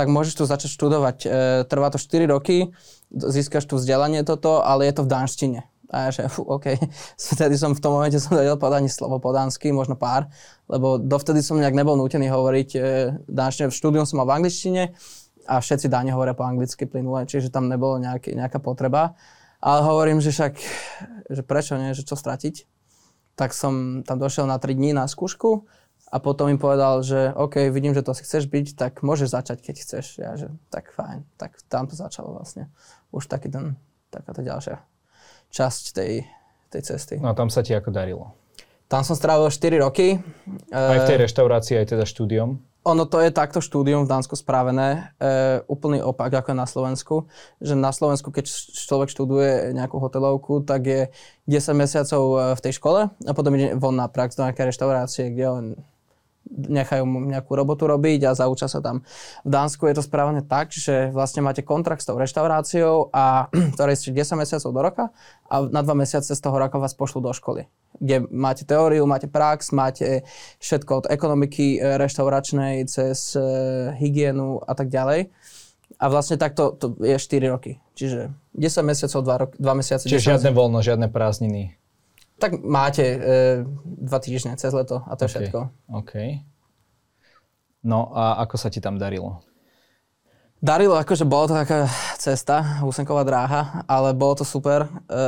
tak 0.00 0.08
môžeš 0.08 0.40
tu 0.40 0.44
začať 0.48 0.72
študovať. 0.72 1.16
E, 1.20 1.28
trvá 1.68 1.92
to 1.92 2.00
4 2.00 2.24
roky, 2.32 2.72
získaš 3.12 3.68
tu 3.68 3.76
vzdelanie 3.76 4.24
toto, 4.24 4.64
ale 4.64 4.88
je 4.88 4.96
to 4.96 5.04
v 5.04 5.12
dánštine. 5.12 5.60
A 5.92 6.08
ja 6.08 6.08
že, 6.08 6.32
fú, 6.32 6.40
OK. 6.48 6.72
Vtedy 7.36 7.60
som 7.60 7.76
v 7.76 7.84
tom 7.84 8.00
momente 8.00 8.16
som 8.16 8.32
vedel 8.32 8.56
povedať 8.56 8.88
slovo 8.88 9.20
po 9.20 9.28
dánsky, 9.36 9.68
možno 9.76 10.00
pár, 10.00 10.32
lebo 10.72 10.96
dovtedy 10.96 11.44
som 11.44 11.60
nejak 11.60 11.76
nebol 11.76 12.00
nútený 12.00 12.32
hovoriť 12.32 12.68
e, 12.72 12.80
dánčne. 13.28 13.68
V 13.68 13.76
štúdium 13.76 14.08
som 14.08 14.24
mal 14.24 14.26
v 14.32 14.40
angličtine 14.40 14.96
a 15.44 15.60
všetci 15.60 15.92
dáne 15.92 16.16
hovoria 16.16 16.32
po 16.32 16.48
anglicky 16.48 16.88
plynule, 16.88 17.28
čiže 17.28 17.52
tam 17.52 17.68
nebolo 17.68 18.00
nejaký, 18.00 18.32
nejaká 18.32 18.56
potreba. 18.56 19.20
Ale 19.60 19.84
hovorím, 19.84 20.24
že 20.24 20.32
však, 20.32 20.56
že 21.28 21.42
prečo 21.44 21.76
nie, 21.76 21.92
že 21.92 22.08
čo 22.08 22.16
stratiť. 22.16 22.64
Tak 23.36 23.52
som 23.52 24.00
tam 24.08 24.16
došiel 24.16 24.48
na 24.48 24.56
3 24.56 24.72
dní 24.72 24.96
na 24.96 25.04
skúšku 25.04 25.68
a 26.10 26.16
potom 26.18 26.50
im 26.50 26.58
povedal, 26.58 27.06
že 27.06 27.30
OK, 27.38 27.70
vidím, 27.70 27.94
že 27.94 28.02
to 28.02 28.10
si 28.18 28.26
chceš 28.26 28.50
byť, 28.50 28.74
tak 28.74 28.92
môžeš 29.06 29.30
začať, 29.30 29.62
keď 29.62 29.76
chceš. 29.78 30.18
Ja, 30.18 30.34
že 30.34 30.50
tak 30.66 30.90
fajn. 30.90 31.22
Tak 31.38 31.62
tam 31.70 31.86
to 31.86 31.94
začalo 31.94 32.34
vlastne. 32.34 32.66
Už 33.14 33.30
taký 33.30 33.46
ten, 33.46 33.78
taká 34.10 34.34
tá 34.34 34.42
ďalšia 34.42 34.82
časť 35.54 35.82
tej, 35.94 36.26
tej 36.74 36.82
cesty. 36.82 37.14
No 37.22 37.30
a 37.30 37.38
tam 37.38 37.46
sa 37.46 37.62
ti 37.62 37.70
ako 37.70 37.94
darilo? 37.94 38.34
Tam 38.90 39.06
som 39.06 39.14
strávil 39.14 39.54
4 39.54 39.86
roky. 39.86 40.18
Aj 40.74 40.98
v 40.98 41.06
tej 41.06 41.18
eh, 41.18 41.22
reštaurácii, 41.22 41.78
aj 41.78 41.94
teda 41.94 42.02
štúdiom? 42.02 42.58
Ono 42.80 43.04
to 43.04 43.22
je 43.22 43.30
takto 43.30 43.60
štúdium 43.60 44.08
v 44.08 44.10
Dánsku 44.10 44.40
spravené, 44.40 45.12
e, 45.20 45.60
úplný 45.68 46.00
opak 46.00 46.32
ako 46.32 46.56
na 46.56 46.64
Slovensku. 46.64 47.28
Že 47.60 47.76
na 47.76 47.92
Slovensku, 47.92 48.32
keď 48.32 48.48
človek 48.72 49.12
študuje 49.12 49.76
nejakú 49.76 50.00
hotelovku, 50.00 50.64
tak 50.64 50.88
je 50.88 51.02
10 51.44 51.76
mesiacov 51.76 52.22
e, 52.24 52.36
v 52.56 52.60
tej 52.64 52.72
škole 52.80 53.12
a 53.12 53.32
potom 53.36 53.52
ide 53.52 53.76
von 53.76 54.00
na 54.00 54.08
prax 54.08 54.32
do 54.40 54.48
nejakej 54.48 54.72
reštaurácie, 54.72 55.28
kde 55.28 55.46
on 55.52 55.64
nechajú 56.50 57.04
mu 57.06 57.22
nejakú 57.22 57.52
robotu 57.54 57.86
robiť 57.86 58.26
a 58.26 58.36
zaučia 58.36 58.66
sa 58.66 58.82
tam. 58.82 59.06
V 59.46 59.50
Dánsku 59.50 59.86
je 59.86 59.94
to 59.96 60.02
spravené 60.02 60.42
tak, 60.42 60.74
že 60.74 61.12
vlastne 61.14 61.44
máte 61.44 61.62
kontrakt 61.62 62.02
s 62.02 62.08
tou 62.08 62.18
reštauráciou, 62.18 63.12
a, 63.14 63.46
ktoré 63.76 63.94
je 63.94 64.10
10 64.10 64.40
mesiacov 64.40 64.70
do 64.70 64.80
roka 64.80 65.04
a 65.46 65.54
na 65.68 65.80
2 65.84 65.94
mesiace 65.94 66.34
z 66.34 66.40
toho 66.40 66.56
roka 66.58 66.80
vás 66.80 66.96
pošlú 66.96 67.22
do 67.22 67.32
školy 67.34 67.68
kde 68.00 68.24
máte 68.32 68.64
teóriu, 68.64 69.04
máte 69.04 69.28
prax, 69.28 69.76
máte 69.76 70.24
všetko 70.62 71.04
od 71.04 71.06
ekonomiky 71.12 71.76
e, 71.76 72.00
reštauračnej 72.00 72.88
cez 72.88 73.36
e, 73.36 73.42
hygienu 74.00 74.56
a 74.64 74.72
tak 74.72 74.88
ďalej. 74.88 75.28
A 76.00 76.04
vlastne 76.08 76.40
takto 76.40 76.72
to 76.72 76.96
je 77.02 77.18
4 77.18 77.52
roky. 77.52 77.76
Čiže 77.92 78.32
10 78.56 78.88
mesiacov, 78.88 79.20
2, 79.20 79.42
rok, 79.42 79.50
2 79.58 79.80
mesiace. 79.80 80.04
Čiže 80.08 80.32
žiadne 80.32 80.50
voľno, 80.56 80.80
žiadne 80.80 81.12
prázdniny. 81.12 81.76
Tak 82.40 82.64
máte 82.64 83.04
e, 83.04 83.62
2 83.62 84.08
týždne 84.24 84.56
cez 84.56 84.72
leto 84.72 85.04
a 85.04 85.12
to 85.14 85.28
okay. 85.28 85.32
všetko. 85.36 85.58
OK. 85.92 86.12
No 87.84 88.12
a 88.16 88.40
ako 88.40 88.56
sa 88.56 88.72
ti 88.72 88.80
tam 88.80 88.96
darilo? 88.96 89.44
Darilo, 90.60 90.92
akože 90.92 91.24
bolo 91.24 91.48
to 91.48 91.56
taká 91.56 91.88
cesta, 92.20 92.84
úsenková 92.84 93.24
dráha, 93.24 93.80
ale 93.88 94.12
bolo 94.12 94.40
to 94.40 94.44
super. 94.44 94.84
E, 94.84 95.24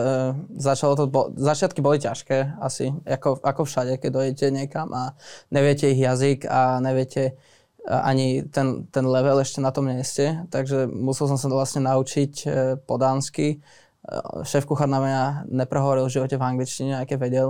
začalo 0.61 0.93
to, 0.93 1.09
bo, 1.09 1.33
začiatky 1.33 1.81
boli 1.81 1.97
ťažké 1.97 2.61
asi, 2.61 2.93
ako, 3.09 3.41
ako 3.41 3.65
všade, 3.65 3.97
keď 3.97 4.11
dojdete 4.13 4.47
niekam 4.53 4.93
a 4.93 5.17
neviete 5.49 5.89
ich 5.89 6.05
jazyk 6.05 6.45
a 6.45 6.85
neviete 6.85 7.41
ani 7.89 8.47
ten, 8.47 8.87
ten 8.93 9.03
level 9.09 9.43
ešte 9.43 9.59
na 9.59 9.75
tom 9.75 9.91
nie 9.91 10.05
ste. 10.07 10.47
Takže 10.53 10.87
musel 10.87 11.27
som 11.27 11.41
sa 11.41 11.51
vlastne 11.51 11.83
naučiť 11.89 12.33
e, 12.45 12.47
po 12.79 12.95
dánsky. 12.95 13.59
E, 14.03 14.43
šéf 14.43 14.67
kuchár 14.67 14.91
na 14.91 14.99
mňa 14.99 15.23
neprehovoril 15.51 16.11
v 16.11 16.15
živote 16.19 16.37
v 16.39 16.47
angličtine, 16.47 16.99
aj 16.99 17.07
keď 17.07 17.19
vedel. 17.19 17.49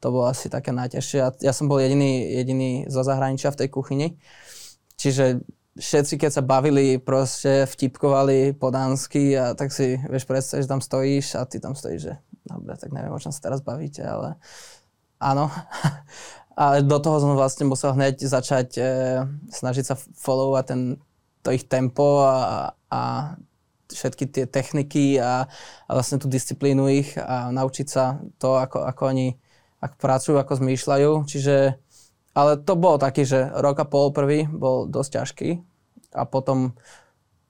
To 0.00 0.06
bolo 0.14 0.30
asi 0.30 0.48
také 0.48 0.72
najťažšie. 0.72 1.44
Ja, 1.44 1.52
som 1.52 1.68
bol 1.68 1.82
jediný, 1.82 2.24
jediný 2.32 2.88
zo 2.88 3.04
zahraničia 3.04 3.52
v 3.52 3.58
tej 3.64 3.68
kuchyni. 3.68 4.08
Čiže 4.96 5.44
všetci, 5.76 6.14
keď 6.16 6.30
sa 6.40 6.42
bavili, 6.42 6.96
proste 6.96 7.68
vtipkovali 7.68 8.56
po 8.56 8.72
dánsky 8.72 9.36
a 9.36 9.52
tak 9.52 9.70
si 9.70 10.00
vieš 10.08 10.24
predstaviť, 10.24 10.64
že 10.64 10.72
tam 10.72 10.80
stojíš 10.80 11.26
a 11.36 11.44
ty 11.44 11.60
tam 11.60 11.76
stojíš, 11.76 12.00
že 12.00 12.14
dobre, 12.48 12.74
tak 12.80 12.90
neviem, 12.90 13.12
o 13.12 13.20
čom 13.20 13.30
sa 13.30 13.44
teraz 13.44 13.60
bavíte, 13.60 14.00
ale 14.02 14.40
áno. 15.20 15.52
ale 16.60 16.84
do 16.84 16.98
toho 17.00 17.20
som 17.20 17.32
vlastne 17.36 17.68
musel 17.68 17.92
hneď 17.96 18.20
začať 18.20 18.68
e, 18.76 18.82
snažiť 19.52 19.84
sa 19.84 19.94
followovať 19.96 20.64
ten, 20.68 20.80
to 21.40 21.48
ich 21.54 21.64
tempo 21.64 22.24
a, 22.24 22.72
a 22.92 23.00
všetky 23.92 24.24
tie 24.30 24.44
techniky 24.46 25.18
a, 25.18 25.46
a 25.86 25.90
vlastne 25.90 26.22
tú 26.22 26.30
disciplínu 26.30 26.86
ich 26.90 27.14
a 27.18 27.50
naučiť 27.50 27.86
sa 27.86 28.22
to, 28.38 28.56
ako, 28.56 28.86
ako 28.86 29.02
oni 29.10 29.28
ako 29.80 29.96
pracujú, 29.96 30.36
ako 30.38 30.60
zmýšľajú. 30.60 31.10
Čiže 31.24 31.56
ale 32.30 32.62
to 32.62 32.78
bolo 32.78 32.96
taký, 33.00 33.26
že 33.26 33.50
rok 33.58 33.82
a 33.82 33.86
pol 33.86 34.14
prvý 34.14 34.46
bol 34.46 34.86
dosť 34.86 35.10
ťažký 35.18 35.50
a 36.14 36.22
potom, 36.26 36.78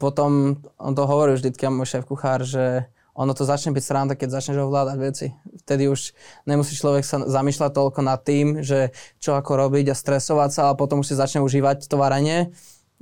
potom 0.00 0.60
on 0.80 0.92
to 0.96 1.04
hovorí 1.04 1.36
vždycky, 1.36 1.68
môj 1.68 2.00
šéf 2.00 2.08
kuchár, 2.08 2.44
že 2.44 2.88
ono 3.12 3.36
to 3.36 3.44
začne 3.44 3.76
byť 3.76 3.84
sranda, 3.84 4.14
keď 4.16 4.40
začneš 4.40 4.64
ovládať 4.64 4.96
veci. 4.96 5.26
Vtedy 5.66 5.92
už 5.92 6.16
nemusí 6.48 6.72
človek 6.72 7.04
sa 7.04 7.20
zamýšľať 7.20 7.70
toľko 7.76 8.00
nad 8.00 8.20
tým, 8.24 8.64
že 8.64 8.96
čo 9.20 9.36
ako 9.36 9.60
robiť 9.60 9.92
a 9.92 9.98
stresovať 9.98 10.50
sa, 10.54 10.60
ale 10.72 10.80
potom 10.80 11.04
už 11.04 11.12
si 11.12 11.18
začne 11.18 11.44
užívať 11.44 11.84
to 11.84 12.00
varenie, 12.00 12.54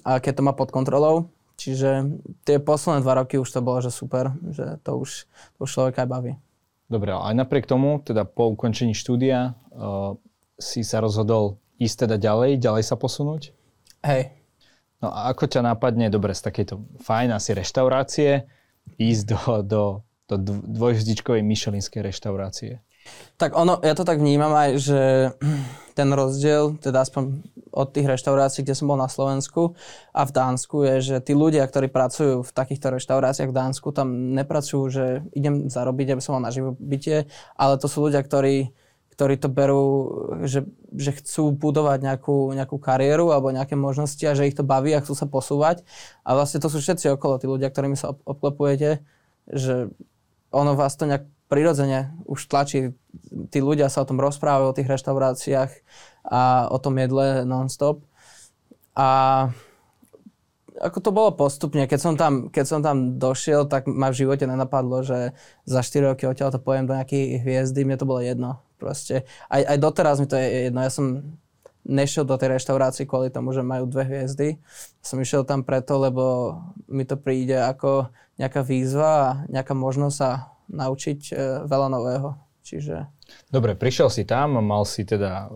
a 0.02 0.18
keď 0.18 0.42
to 0.42 0.46
má 0.46 0.52
pod 0.54 0.74
kontrolou. 0.74 1.30
Čiže 1.58 2.22
tie 2.46 2.62
posledné 2.62 3.02
dva 3.02 3.18
roky 3.18 3.34
už 3.34 3.50
to 3.50 3.58
bolo, 3.58 3.82
že 3.82 3.90
super, 3.90 4.30
že 4.46 4.78
to 4.86 4.94
už, 4.94 5.26
to 5.58 5.66
už 5.66 5.70
človek 5.74 6.06
aj 6.06 6.08
baví. 6.08 6.32
Dobre, 6.86 7.10
ale 7.10 7.34
aj 7.34 7.44
napriek 7.44 7.66
tomu, 7.66 7.98
teda 8.00 8.22
po 8.22 8.54
ukončení 8.54 8.94
štúdia, 8.94 9.58
uh, 9.74 10.14
si 10.56 10.86
sa 10.86 11.02
rozhodol 11.02 11.58
ísť 11.82 12.06
teda 12.06 12.16
ďalej, 12.16 12.62
ďalej 12.62 12.84
sa 12.86 12.94
posunúť? 12.94 13.50
Hej. 14.06 14.38
No 15.02 15.10
a 15.10 15.34
ako 15.34 15.50
ťa 15.50 15.66
napadne, 15.66 16.10
dobre, 16.10 16.30
z 16.34 16.46
takejto 16.46 16.78
fajn 17.02 17.34
asi 17.34 17.50
reštaurácie, 17.54 18.46
ísť 18.98 19.22
do, 19.26 19.40
do, 19.62 19.82
do 20.30 20.34
dvojhzdičkovej 20.62 21.42
myšelinskej 21.42 22.02
reštaurácie? 22.06 22.82
Tak 23.38 23.54
ono, 23.54 23.78
ja 23.82 23.94
to 23.94 24.02
tak 24.02 24.18
vnímam 24.18 24.50
aj, 24.50 24.70
že 24.82 25.00
ten 25.98 26.10
rozdiel, 26.14 26.78
teda 26.78 27.02
aspoň 27.02 27.42
od 27.74 27.88
tých 27.90 28.06
reštaurácií, 28.06 28.62
kde 28.62 28.74
som 28.78 28.86
bol 28.86 28.98
na 28.98 29.10
Slovensku 29.10 29.74
a 30.14 30.22
v 30.22 30.30
Dánsku, 30.30 30.86
je, 30.86 30.94
že 31.02 31.16
tí 31.18 31.34
ľudia, 31.34 31.66
ktorí 31.66 31.90
pracujú 31.90 32.46
v 32.46 32.50
takýchto 32.54 32.94
reštauráciách 32.94 33.50
v 33.50 33.58
Dánsku, 33.58 33.90
tam 33.90 34.34
nepracujú, 34.34 34.82
že 34.90 35.04
idem 35.34 35.66
zarobiť, 35.66 36.14
aby 36.14 36.22
som 36.22 36.38
mal 36.38 36.46
na 36.46 36.54
živobytie, 36.54 37.26
ale 37.58 37.74
to 37.82 37.90
sú 37.90 38.06
ľudia, 38.06 38.22
ktorí 38.22 38.70
ktorí 39.18 39.34
to 39.42 39.50
berú, 39.50 39.86
že, 40.46 40.62
že 40.94 41.10
chcú 41.10 41.50
budovať 41.50 42.06
nejakú, 42.06 42.54
nejakú 42.54 42.78
kariéru 42.78 43.34
alebo 43.34 43.50
nejaké 43.50 43.74
možnosti 43.74 44.22
a 44.22 44.38
že 44.38 44.46
ich 44.46 44.54
to 44.54 44.62
baví 44.62 44.94
a 44.94 45.02
chcú 45.02 45.18
sa 45.18 45.26
posúvať. 45.26 45.82
A 46.22 46.38
vlastne 46.38 46.62
to 46.62 46.70
sú 46.70 46.78
všetci 46.78 47.18
okolo, 47.18 47.42
tí 47.42 47.50
ľudia, 47.50 47.66
ktorými 47.66 47.98
sa 47.98 48.14
obklepujete, 48.14 49.02
že 49.50 49.90
ono 50.54 50.78
vás 50.78 50.94
to 50.94 51.10
nejak 51.10 51.26
prirodzene 51.48 52.12
už 52.28 52.46
tlačí. 52.46 52.92
Tí 53.50 53.58
ľudia 53.58 53.88
sa 53.88 54.04
o 54.04 54.08
tom 54.08 54.20
rozprávajú, 54.20 54.70
o 54.70 54.76
tých 54.76 54.88
reštauráciách 54.88 55.72
a 56.28 56.68
o 56.68 56.78
tom 56.78 57.00
jedle 57.00 57.48
non-stop. 57.48 58.04
A 58.92 59.08
ako 60.78 60.98
to 61.02 61.10
bolo 61.10 61.34
postupne. 61.34 61.90
Keď 61.90 61.98
som, 61.98 62.14
tam, 62.14 62.52
keď 62.54 62.64
som 62.64 62.80
tam 62.84 63.18
došiel, 63.18 63.66
tak 63.66 63.90
ma 63.90 64.14
v 64.14 64.18
živote 64.24 64.46
nenapadlo, 64.46 65.02
že 65.02 65.34
za 65.66 65.80
4 65.82 66.14
roky 66.14 66.24
odtiaľ 66.28 66.54
to 66.54 66.62
pojem 66.62 66.86
do 66.86 66.94
nejakej 66.94 67.42
hviezdy. 67.42 67.82
Mne 67.82 67.98
to 67.98 68.06
bolo 68.06 68.22
jedno. 68.22 68.62
Proste. 68.78 69.26
Aj, 69.50 69.58
aj 69.58 69.78
doteraz 69.82 70.22
mi 70.22 70.30
to 70.30 70.38
je 70.38 70.70
jedno. 70.70 70.86
Ja 70.86 70.92
som 70.94 71.34
nešiel 71.82 72.22
do 72.22 72.38
tej 72.38 72.54
reštaurácie 72.60 73.10
kvôli 73.10 73.32
tomu, 73.32 73.50
že 73.50 73.66
majú 73.66 73.90
dve 73.90 74.06
hviezdy. 74.06 74.62
Som 75.02 75.18
išiel 75.18 75.42
tam 75.42 75.66
preto, 75.66 75.98
lebo 75.98 76.54
mi 76.86 77.02
to 77.02 77.18
príde 77.18 77.58
ako 77.58 78.12
nejaká 78.38 78.62
výzva 78.62 79.10
a 79.10 79.28
nejaká 79.50 79.74
možnosť 79.74 80.14
sa 80.14 80.30
naučiť 80.68 81.20
e, 81.28 81.34
veľa 81.64 81.88
nového. 81.90 82.36
Čiže... 82.64 83.08
Dobre, 83.48 83.72
prišiel 83.72 84.12
si 84.12 84.28
tam, 84.28 84.60
mal 84.60 84.84
si 84.84 85.04
teda 85.08 85.48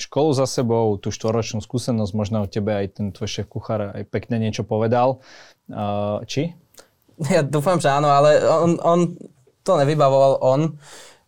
školu 0.00 0.32
za 0.32 0.48
sebou, 0.48 0.96
tú 0.96 1.12
štvoročnú 1.12 1.60
skúsenosť, 1.60 2.12
možno 2.16 2.44
o 2.44 2.48
tebe 2.48 2.72
aj 2.72 2.96
ten 2.96 3.06
tvoj 3.12 3.28
šéf 3.28 3.46
kuchár 3.52 3.92
aj 3.92 4.08
pekne 4.08 4.40
niečo 4.40 4.64
povedal. 4.64 5.20
Či? 6.24 6.56
Ja 7.28 7.44
dúfam, 7.44 7.76
že 7.76 7.92
áno, 7.92 8.08
ale 8.08 8.40
on, 8.40 8.80
on 8.80 9.00
to 9.60 9.76
nevybavoval 9.76 10.40
on. 10.40 10.80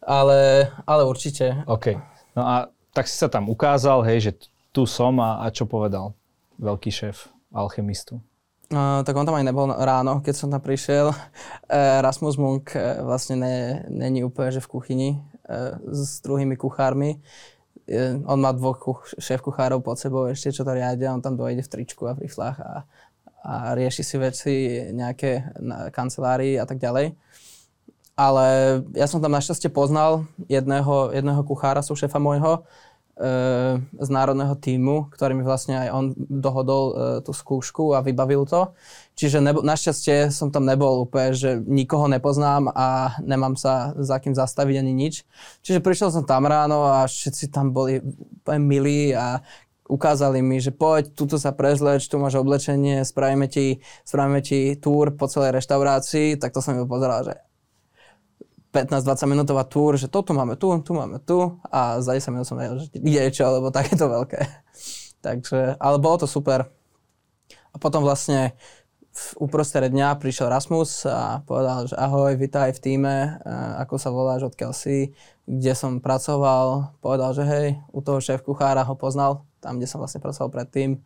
Ale, 0.02 0.72
ale 0.88 1.02
určite. 1.04 1.62
OK. 1.68 1.94
No 2.34 2.42
a 2.42 2.56
tak 2.90 3.06
si 3.06 3.14
sa 3.14 3.28
tam 3.28 3.46
ukázal, 3.52 4.02
hej, 4.08 4.18
že 4.18 4.32
tu 4.72 4.88
som 4.88 5.20
a, 5.20 5.44
a 5.44 5.52
čo 5.52 5.68
povedal 5.68 6.16
veľký 6.58 6.90
šéf 6.90 7.28
alchemistu? 7.52 8.18
Tak 8.72 9.12
on 9.12 9.28
tam 9.28 9.36
aj 9.36 9.44
nebol 9.44 9.68
ráno, 9.68 10.24
keď 10.24 10.32
som 10.32 10.48
tam 10.48 10.64
prišiel. 10.64 11.12
Uh, 11.12 12.00
Rasmus 12.00 12.40
Munk 12.40 12.72
uh, 12.72 13.04
vlastne 13.04 13.36
ne, 13.36 13.56
není 13.92 14.24
úplne 14.24 14.48
že 14.48 14.64
v 14.64 14.72
kuchyni 14.72 15.08
uh, 15.44 15.76
s 15.92 16.24
druhými 16.24 16.56
kuchármi. 16.56 17.20
On 18.24 18.38
má 18.38 18.54
dvoch 18.54 18.78
kuch- 18.78 19.12
šéf 19.18 19.42
kuchárov 19.42 19.82
pod 19.84 19.98
sebou 19.98 20.24
ešte, 20.30 20.54
čo 20.54 20.64
to 20.64 20.72
riadia. 20.72 21.12
On 21.12 21.20
tam 21.20 21.36
dojde 21.36 21.66
v 21.66 21.68
tričku 21.68 22.06
a 22.08 22.16
v 22.16 22.24
riflách 22.24 22.56
a, 22.62 22.86
a 23.42 23.54
rieši 23.76 24.02
si 24.06 24.16
veci 24.16 24.54
nejaké 24.94 25.58
na 25.60 25.90
kancelárii 25.92 26.56
a 26.56 26.64
tak 26.64 26.78
ďalej. 26.80 27.12
Ale 28.16 28.46
ja 28.94 29.04
som 29.10 29.18
tam 29.18 29.34
našťastie 29.34 29.68
poznal 29.68 30.24
jedného, 30.46 31.10
jedného 31.10 31.42
kuchára, 31.42 31.82
sú 31.82 31.98
šéfa 31.98 32.22
môjho, 32.22 32.62
z 34.00 34.08
národného 34.08 34.56
týmu, 34.56 35.12
ktorý 35.12 35.36
mi 35.36 35.44
vlastne 35.44 35.76
aj 35.76 35.88
on 35.92 36.04
dohodol 36.16 36.84
e, 36.88 36.94
tú 37.20 37.36
skúšku 37.36 37.92
a 37.92 38.00
vybavil 38.00 38.48
to. 38.48 38.72
Čiže 39.14 39.44
nebo, 39.44 39.60
našťastie 39.60 40.32
som 40.32 40.48
tam 40.48 40.64
nebol 40.64 41.04
úplne, 41.04 41.36
že 41.36 41.60
nikoho 41.60 42.08
nepoznám 42.08 42.72
a 42.72 43.20
nemám 43.20 43.54
sa 43.60 43.92
za 44.00 44.16
kým 44.16 44.32
zastaviť 44.32 44.80
ani 44.80 44.92
nič. 44.96 45.28
Čiže 45.60 45.84
prišiel 45.84 46.08
som 46.08 46.24
tam 46.24 46.48
ráno 46.48 46.88
a 46.88 47.04
všetci 47.04 47.52
tam 47.52 47.76
boli 47.76 48.00
úplne 48.40 48.64
milí 48.64 49.12
a 49.12 49.44
ukázali 49.92 50.40
mi, 50.40 50.56
že 50.56 50.72
poď, 50.72 51.12
tuto 51.12 51.36
sa 51.36 51.52
prezleč, 51.52 52.08
tu 52.08 52.16
máš 52.16 52.40
oblečenie, 52.40 53.04
spravíme 53.04 53.44
ti, 53.44 53.84
spravíme 54.08 54.40
ti 54.40 54.80
túr 54.80 55.12
po 55.12 55.28
celej 55.28 55.60
reštaurácii, 55.60 56.40
tak 56.40 56.56
to 56.56 56.64
som 56.64 56.80
mi 56.80 56.88
pozeral, 56.88 57.28
že 57.28 57.51
15-20 58.72 59.28
minútová 59.28 59.68
túr, 59.68 60.00
že 60.00 60.08
toto 60.08 60.32
máme 60.32 60.56
tu, 60.56 60.72
tu 60.80 60.96
máme 60.96 61.20
tu 61.20 61.60
a 61.68 62.00
za 62.00 62.16
10 62.16 62.32
minút 62.32 62.48
som 62.48 62.56
vedel, 62.56 62.80
že 62.80 62.88
ide 62.96 63.28
čo, 63.28 63.44
lebo 63.52 63.68
tak 63.68 63.92
je 63.92 64.00
veľké. 64.00 64.40
Takže, 65.26 65.76
ale 65.76 65.96
bolo 66.00 66.24
to 66.24 66.26
super. 66.26 66.72
A 67.72 67.76
potom 67.76 68.00
vlastne 68.00 68.56
v 69.12 69.44
uprostred 69.44 69.92
dňa 69.92 70.16
prišiel 70.16 70.48
Rasmus 70.48 71.04
a 71.04 71.44
povedal, 71.44 71.84
že 71.84 71.96
ahoj, 72.00 72.32
vitaj 72.32 72.72
v 72.72 72.80
týme, 72.80 73.16
ako 73.76 74.00
sa 74.00 74.08
voláš, 74.08 74.48
odkiaľ 74.48 74.72
si, 74.72 75.12
kde 75.44 75.72
som 75.76 76.00
pracoval. 76.00 76.96
Povedal, 77.04 77.36
že 77.36 77.44
hej, 77.44 77.66
u 77.92 78.00
toho 78.00 78.24
šéf 78.24 78.40
kuchára 78.40 78.88
ho 78.88 78.96
poznal, 78.96 79.44
tam, 79.60 79.76
kde 79.76 79.84
som 79.84 80.00
vlastne 80.00 80.24
pracoval 80.24 80.48
predtým. 80.48 80.96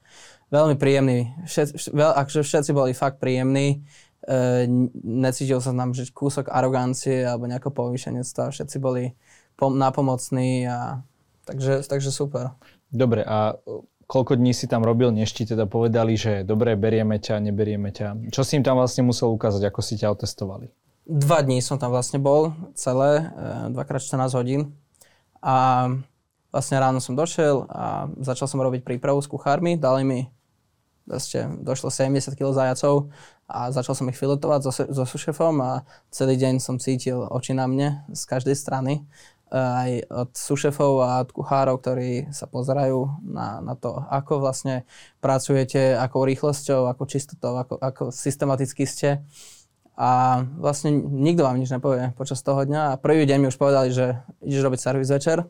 Veľmi 0.54 0.78
príjemný, 0.78 1.34
všet, 1.50 1.90
veľ, 1.90 2.14
akože 2.22 2.46
všetci 2.46 2.70
boli 2.70 2.94
fakt 2.94 3.18
príjemní. 3.18 3.82
E, 4.24 4.64
necítil 5.04 5.60
som 5.60 5.76
tam, 5.76 5.92
že 5.92 6.08
kúsok 6.08 6.48
arogancie 6.48 7.22
alebo 7.22 7.44
nejakého 7.44 7.70
povýšenectva. 7.70 8.50
Všetci 8.50 8.76
boli 8.80 9.12
pom- 9.54 9.76
napomocní 9.76 10.64
a 10.66 11.04
takže, 11.44 11.84
takže 11.84 12.10
super. 12.10 12.56
Dobre, 12.88 13.22
a 13.22 13.54
koľko 14.08 14.38
dní 14.38 14.56
si 14.56 14.66
tam 14.66 14.82
robil, 14.82 15.12
než 15.12 15.30
ti 15.30 15.44
teda 15.44 15.66
povedali, 15.68 16.16
že 16.16 16.42
dobre, 16.42 16.74
berieme 16.74 17.20
ťa, 17.20 17.42
neberieme 17.42 17.90
ťa. 17.92 18.32
Čo 18.32 18.42
si 18.42 18.56
im 18.56 18.64
tam 18.64 18.80
vlastne 18.80 19.04
musel 19.04 19.30
ukázať, 19.30 19.62
ako 19.68 19.80
si 19.82 19.94
ťa 20.00 20.14
otestovali? 20.14 20.70
Dva 21.06 21.38
dní 21.44 21.62
som 21.62 21.78
tam 21.78 21.94
vlastne 21.94 22.18
bol, 22.18 22.50
celé, 22.74 23.30
e, 23.30 23.70
dvakrát 23.70 24.02
14 24.02 24.34
hodín. 24.34 24.74
A 25.38 25.86
vlastne 26.50 26.82
ráno 26.82 26.98
som 26.98 27.14
došiel 27.14 27.68
a 27.70 28.10
začal 28.18 28.50
som 28.50 28.58
robiť 28.58 28.82
prípravu 28.82 29.22
s 29.22 29.30
kuchármi. 29.30 29.78
Dali 29.78 30.02
mi 30.02 30.20
Proste 31.06 31.46
došlo 31.62 31.86
70 31.86 32.34
kg 32.34 32.50
zajacov 32.50 33.14
a 33.46 33.70
začal 33.70 33.94
som 33.94 34.10
ich 34.10 34.18
filetovať 34.18 34.60
so, 34.66 34.72
so 34.74 35.04
sušefom 35.06 35.54
a 35.62 35.72
celý 36.10 36.34
deň 36.34 36.58
som 36.58 36.82
cítil 36.82 37.22
oči 37.22 37.54
na 37.54 37.70
mne 37.70 38.02
z 38.10 38.22
každej 38.26 38.58
strany. 38.58 39.06
E, 39.46 39.54
aj 39.54 39.90
od 40.10 40.30
sušefov 40.34 40.92
a 41.06 41.22
od 41.22 41.30
kuchárov, 41.30 41.78
ktorí 41.78 42.34
sa 42.34 42.50
pozerajú 42.50 43.22
na, 43.22 43.62
na 43.62 43.78
to, 43.78 44.02
ako 44.10 44.42
vlastne 44.42 44.82
pracujete, 45.22 45.94
akou 45.94 46.26
rýchlosťou, 46.26 46.90
ako 46.90 47.02
čistotou, 47.06 47.54
ako, 47.54 47.78
ako 47.78 48.02
systematicky 48.10 48.82
ste. 48.82 49.22
A 49.96 50.42
vlastne 50.58 50.92
nikto 50.98 51.46
vám 51.46 51.56
nič 51.56 51.72
nepovie 51.72 52.12
počas 52.18 52.42
toho 52.42 52.66
dňa. 52.66 52.92
A 52.92 53.00
prvý 53.00 53.24
deň 53.24 53.38
mi 53.40 53.48
už 53.48 53.56
povedali, 53.56 53.94
že 53.94 54.20
ideš 54.44 54.66
robiť 54.66 54.80
servis 54.82 55.08
večer. 55.08 55.46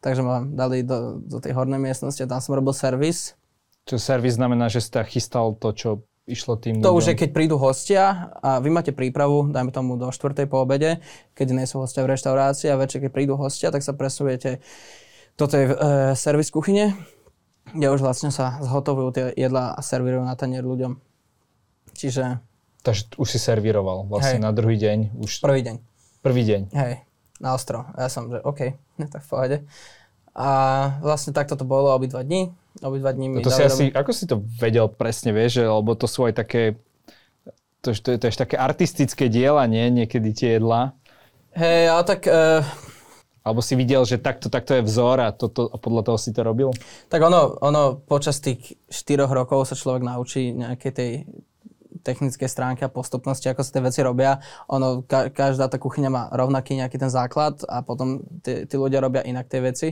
Takže 0.00 0.22
ma 0.24 0.42
dali 0.42 0.82
do, 0.82 1.20
do 1.22 1.38
tej 1.38 1.54
hornej 1.54 1.78
miestnosti 1.78 2.18
a 2.24 2.30
tam 2.30 2.40
som 2.42 2.58
robil 2.58 2.74
servis. 2.74 3.38
Čo 3.86 4.00
servis 4.00 4.34
znamená, 4.34 4.66
že 4.66 4.82
ste 4.82 5.04
chystal 5.06 5.54
to, 5.54 5.70
čo 5.76 5.90
išlo 6.28 6.60
tým 6.60 6.84
To 6.84 6.92
ľuďom? 6.92 6.98
už 7.00 7.04
je, 7.08 7.14
keď 7.16 7.30
prídu 7.32 7.56
hostia 7.56 8.30
a 8.44 8.60
vy 8.60 8.68
máte 8.68 8.92
prípravu, 8.92 9.48
dajme 9.48 9.72
tomu 9.72 9.96
do 9.96 10.12
4. 10.12 10.44
po 10.44 10.60
obede, 10.60 11.00
keď 11.32 11.56
nie 11.56 11.64
sú 11.64 11.80
hostia 11.80 12.04
v 12.04 12.12
reštaurácii 12.12 12.68
a 12.68 12.76
večer, 12.76 13.00
keď 13.00 13.10
prídu 13.10 13.34
hostia, 13.40 13.72
tak 13.72 13.80
sa 13.80 13.96
presujete 13.96 14.60
do 15.40 15.46
tej 15.48 15.64
e, 15.70 15.74
servis 16.14 16.52
kuchyne, 16.52 16.92
kde 17.72 17.88
už 17.88 18.04
vlastne 18.04 18.28
sa 18.28 18.60
zhotovujú 18.60 19.08
tie 19.16 19.24
jedlá 19.34 19.72
a 19.72 19.80
servírujú 19.80 20.28
na 20.28 20.36
tanier 20.36 20.62
ľuďom. 20.62 21.00
Čiže... 21.96 22.44
Takže 22.84 23.16
už 23.18 23.28
si 23.28 23.38
servíroval 23.40 24.06
vlastne 24.06 24.38
Hej. 24.38 24.44
na 24.44 24.52
druhý 24.52 24.76
deň? 24.78 25.18
Už... 25.18 25.40
Prvý 25.40 25.64
deň. 25.64 25.76
Prvý 26.20 26.42
deň. 26.44 26.60
Hej, 26.74 26.94
na 27.40 27.54
ostro. 27.54 27.86
A 27.94 28.06
ja 28.06 28.08
som, 28.10 28.28
že 28.28 28.42
OK, 28.44 28.76
tak 29.14 29.22
v 29.24 29.28
pohode. 29.30 29.56
A 30.38 30.48
vlastne 31.02 31.34
takto 31.34 31.58
to 31.58 31.66
bolo 31.66 31.90
obidva 31.90 32.22
dní. 32.22 32.54
Obidva 32.78 33.10
dní 33.12 33.28
mi 33.28 33.34
No 33.34 33.42
to 33.42 33.50
si 33.50 33.62
asi, 33.64 33.84
ako 33.90 34.12
si 34.14 34.24
to 34.30 34.44
vedel 34.60 34.86
presne, 34.86 35.34
vieš, 35.34 35.62
že, 35.62 35.64
lebo 35.66 35.98
to 35.98 36.06
sú 36.06 36.30
aj 36.30 36.34
také, 36.38 36.78
to, 37.82 37.90
to, 37.90 38.18
to 38.18 38.24
je 38.28 38.34
také 38.38 38.54
artistické 38.54 39.26
diela, 39.26 39.66
nie? 39.66 39.90
Niekedy 39.90 40.30
tie 40.30 40.50
jedlá. 40.58 40.94
Hej, 41.58 41.90
ale 41.90 42.02
tak... 42.06 42.20
Uh, 42.28 42.62
Alebo 43.42 43.64
si 43.64 43.72
videl, 43.80 44.04
že 44.04 44.20
takto, 44.20 44.52
takto 44.52 44.76
je 44.76 44.84
vzor 44.84 45.24
a, 45.24 45.32
to, 45.32 45.48
to, 45.48 45.72
a 45.72 45.80
podľa 45.80 46.02
toho 46.04 46.18
si 46.20 46.36
to 46.36 46.44
robil? 46.44 46.68
Tak 47.08 47.16
ono, 47.24 47.56
ono 47.64 47.96
počas 47.96 48.44
tých 48.44 48.76
4 48.92 49.24
rokov 49.24 49.64
sa 49.64 49.74
človek 49.74 50.04
naučí 50.04 50.52
nejakej 50.52 50.92
tej 50.92 51.10
technické 52.04 52.46
stránky 52.46 52.84
a 52.84 52.92
postupnosti, 52.92 53.48
ako 53.48 53.64
sa 53.64 53.72
tie 53.72 53.82
veci 53.82 54.00
robia. 54.04 54.38
Ono, 54.68 55.02
ka- 55.02 55.32
každá 55.32 55.66
tá 55.72 55.80
kuchyňa 55.80 56.10
má 56.12 56.22
rovnaký 56.28 56.76
nejaký 56.76 57.00
ten 57.00 57.08
základ 57.08 57.64
a 57.66 57.80
potom 57.80 58.20
tí, 58.44 58.68
tí 58.68 58.74
ľudia 58.76 59.00
robia 59.00 59.24
inak 59.24 59.48
tie 59.48 59.60
veci. 59.64 59.88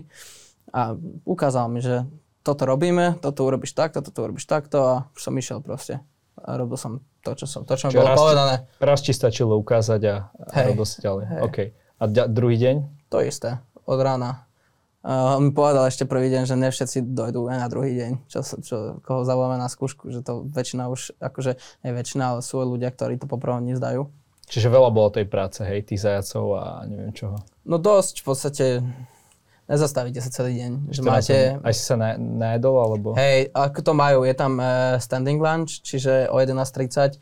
A 0.73 0.93
ukázal 1.25 1.73
mi, 1.73 1.81
že 1.81 2.05
toto 2.47 2.63
robíme, 2.63 3.19
toto 3.19 3.43
urobíš 3.43 3.75
takto, 3.75 3.99
toto 3.99 4.23
urobíš 4.23 4.47
takto 4.47 4.79
a 4.87 4.95
už 5.19 5.21
som 5.27 5.35
išiel 5.35 5.59
proste. 5.59 5.99
A 6.39 6.55
robil 6.55 6.79
som 6.79 7.03
to, 7.27 7.35
čo, 7.35 7.51
som, 7.51 7.67
to, 7.67 7.75
čo 7.75 7.91
mi 7.91 7.99
bolo 7.99 8.15
raz 8.15 8.19
povedané. 8.23 8.55
Raz 8.79 9.03
ti 9.03 9.11
stačilo 9.11 9.59
ukázať 9.59 10.01
a, 10.07 10.31
a 10.31 10.55
Hej. 10.63 10.67
robil 10.71 10.87
si 10.87 10.99
ďalej. 11.03 11.25
Hej. 11.27 11.41
OK. 11.43 11.59
A 11.99 12.03
ďa, 12.07 12.25
druhý 12.31 12.55
deň? 12.55 12.77
To 13.11 13.19
isté, 13.19 13.59
od 13.83 13.99
rána. 13.99 14.47
Uh, 15.07 15.39
on 15.39 15.51
mi 15.51 15.53
povedal 15.55 15.87
ešte 15.87 16.07
prvý 16.07 16.31
deň, 16.35 16.51
že 16.51 16.59
ne 16.59 16.67
všetci 16.71 17.15
dojdú 17.15 17.47
aj 17.47 17.59
na 17.63 17.69
druhý 17.71 17.95
deň, 17.95 18.13
čo, 18.27 18.43
čo, 18.43 18.77
koho 19.07 19.23
zavoláme 19.23 19.55
na 19.59 19.71
skúšku, 19.71 20.11
že 20.11 20.23
to 20.23 20.47
väčšina 20.51 20.91
už, 20.91 21.15
akože 21.23 21.59
nie 21.87 21.95
väčšina, 21.95 22.35
ale 22.35 22.41
sú 22.43 22.59
ľudia, 22.59 22.91
ktorí 22.91 23.15
to 23.19 23.31
poprvé 23.31 23.75
nezdajú. 23.75 24.07
Čiže 24.47 24.71
veľa 24.71 24.91
bolo 24.95 25.11
tej 25.11 25.27
práce, 25.27 25.63
hej, 25.63 25.87
tých 25.87 26.03
zajacov 26.03 26.45
a 26.59 26.65
neviem 26.87 27.15
čoho. 27.15 27.39
No 27.67 27.79
dosť, 27.79 28.23
v 28.23 28.25
podstate 28.27 28.67
nezastavíte 29.67 30.23
sa 30.23 30.31
celý 30.31 30.59
deň. 30.63 30.73
Že 30.91 31.01
máte, 31.03 31.37
Aj 31.63 31.75
si 31.75 31.83
sa 31.83 31.95
na, 31.99 32.15
najedol, 32.19 32.77
alebo? 32.79 33.09
hej, 33.19 33.51
ako 33.55 33.81
to 33.83 33.93
majú, 33.93 34.19
je 34.23 34.35
tam 34.35 34.59
uh, 34.59 34.97
standing 35.03 35.39
lunch, 35.39 35.83
čiže 35.83 36.31
o 36.31 36.39
11.30 36.39 37.19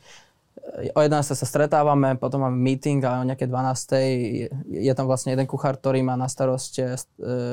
o 0.94 1.00
11. 1.00 1.36
sa 1.36 1.46
stretávame, 1.46 2.16
potom 2.18 2.42
máme 2.42 2.56
meeting 2.56 3.04
a 3.04 3.22
o 3.22 3.26
nejaké 3.26 3.46
12. 3.46 4.48
Je, 4.70 4.92
tam 4.96 5.06
vlastne 5.06 5.36
jeden 5.36 5.46
kuchár, 5.46 5.78
ktorý 5.78 6.02
má 6.02 6.18
na 6.18 6.26
starosť 6.26 6.72
e, 6.80 6.84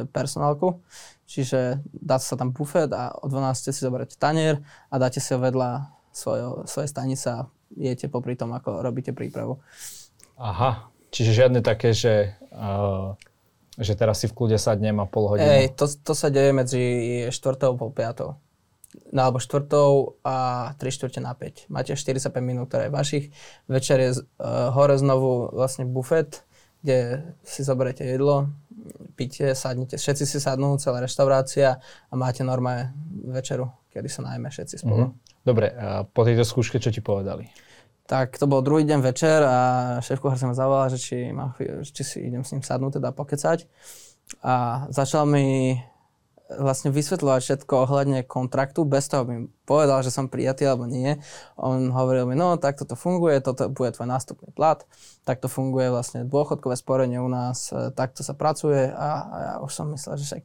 personálku. 0.09 0.81
Čiže 1.27 1.83
dá 1.91 2.17
sa 2.19 2.35
tam 2.35 2.51
bufet 2.51 2.91
a 2.91 3.13
o 3.19 3.27
12. 3.27 3.71
si 3.71 3.81
zoberiete 3.83 4.17
tanier 4.17 4.59
a 4.89 4.95
dáte 4.97 5.19
si 5.19 5.31
ho 5.35 5.39
vedľa 5.39 5.91
svojo, 6.11 6.67
svoje 6.67 6.87
stanice 6.91 7.27
a 7.31 7.47
jete 7.75 8.11
popri 8.11 8.35
tom, 8.35 8.51
ako 8.51 8.83
robíte 8.83 9.15
prípravu. 9.15 9.59
Aha. 10.35 10.91
Čiže 11.11 11.43
žiadne 11.43 11.59
také, 11.59 11.91
že, 11.91 12.39
uh, 12.55 13.15
že 13.79 13.95
teraz 13.95 14.19
si 14.19 14.27
v 14.27 14.35
kľude 14.35 14.59
sadnem 14.59 14.99
a 14.99 15.07
pol 15.07 15.31
hodinu. 15.31 15.47
Hej, 15.47 15.79
to, 15.79 15.87
to 15.87 16.11
sa 16.11 16.27
deje 16.27 16.51
medzi 16.51 16.83
4. 17.31 17.31
a 17.55 17.75
pol 17.75 17.91
5. 17.91 19.15
No, 19.15 19.19
alebo 19.23 19.39
4. 19.39 19.63
a 20.27 20.35
3 20.75 20.83
čtvrte 20.91 21.23
na 21.23 21.31
5. 21.31 21.71
Máte 21.71 21.95
45 21.95 22.35
minút, 22.43 22.67
ktoré 22.67 22.91
je 22.91 22.95
vašich. 22.95 23.25
Večer 23.71 23.97
je 24.03 24.09
uh, 24.19 24.75
hore 24.75 24.99
znovu 24.99 25.55
vlastne 25.55 25.87
bufet, 25.87 26.43
kde 26.83 27.23
si 27.47 27.63
zoberiete 27.63 28.03
jedlo, 28.03 28.51
píte, 29.15 29.53
sadnite, 29.55 29.95
všetci 29.95 30.25
si 30.25 30.37
sadnú, 30.41 30.75
celá 30.81 30.99
reštaurácia 30.99 31.77
a 31.81 32.13
máte 32.17 32.41
normálne 32.41 32.91
večeru, 33.29 33.69
kedy 33.93 34.09
sa 34.09 34.25
najmä 34.25 34.49
všetci 34.49 34.83
spolu. 34.83 35.13
Mhm. 35.13 35.31
Dobre, 35.41 35.73
a 35.73 36.05
po 36.05 36.21
tejto 36.21 36.45
skúške 36.45 36.77
čo 36.77 36.93
ti 36.93 37.01
povedali? 37.01 37.49
Tak 38.11 38.35
to 38.35 38.43
bol 38.43 38.59
druhý 38.59 38.83
deň 38.83 38.99
večer 38.99 39.39
a 39.39 39.57
šéf 40.03 40.19
kuchár 40.19 40.35
sa 40.35 40.51
ma 40.51 40.51
zavolal, 40.51 40.91
že 40.91 40.99
či, 40.99 41.31
má, 41.31 41.55
či 41.87 42.03
si 42.03 42.19
idem 42.27 42.43
s 42.43 42.51
ním 42.51 42.59
sadnúť, 42.59 42.99
teda 42.99 43.15
pokecať. 43.15 43.71
A 44.43 44.83
začal 44.91 45.23
mi 45.23 45.79
vlastne 46.59 46.91
vysvetľovať 46.91 47.39
všetko 47.39 47.73
ohľadne 47.87 48.27
kontraktu, 48.27 48.83
bez 48.83 49.07
toho 49.07 49.23
by 49.23 49.35
povedal, 49.63 50.03
že 50.03 50.11
som 50.11 50.27
prijatý 50.27 50.67
alebo 50.67 50.83
nie. 50.83 51.15
On 51.55 51.87
hovoril 51.95 52.27
mi, 52.27 52.35
no 52.35 52.59
takto 52.59 52.83
to 52.83 52.99
funguje, 52.99 53.39
toto 53.39 53.71
bude 53.71 53.95
tvoj 53.95 54.11
nástupný 54.11 54.51
plat, 54.51 54.83
takto 55.23 55.47
funguje 55.47 55.87
vlastne 55.87 56.27
dôchodkové 56.27 56.75
sporenie 56.75 57.23
u 57.23 57.31
nás, 57.31 57.71
e, 57.71 57.95
takto 57.95 58.27
sa 58.27 58.35
pracuje 58.35 58.91
a, 58.91 59.09
a 59.23 59.35
ja 59.39 59.53
už 59.63 59.71
som 59.71 59.87
myslel, 59.95 60.19
že 60.19 60.25
však 60.27 60.43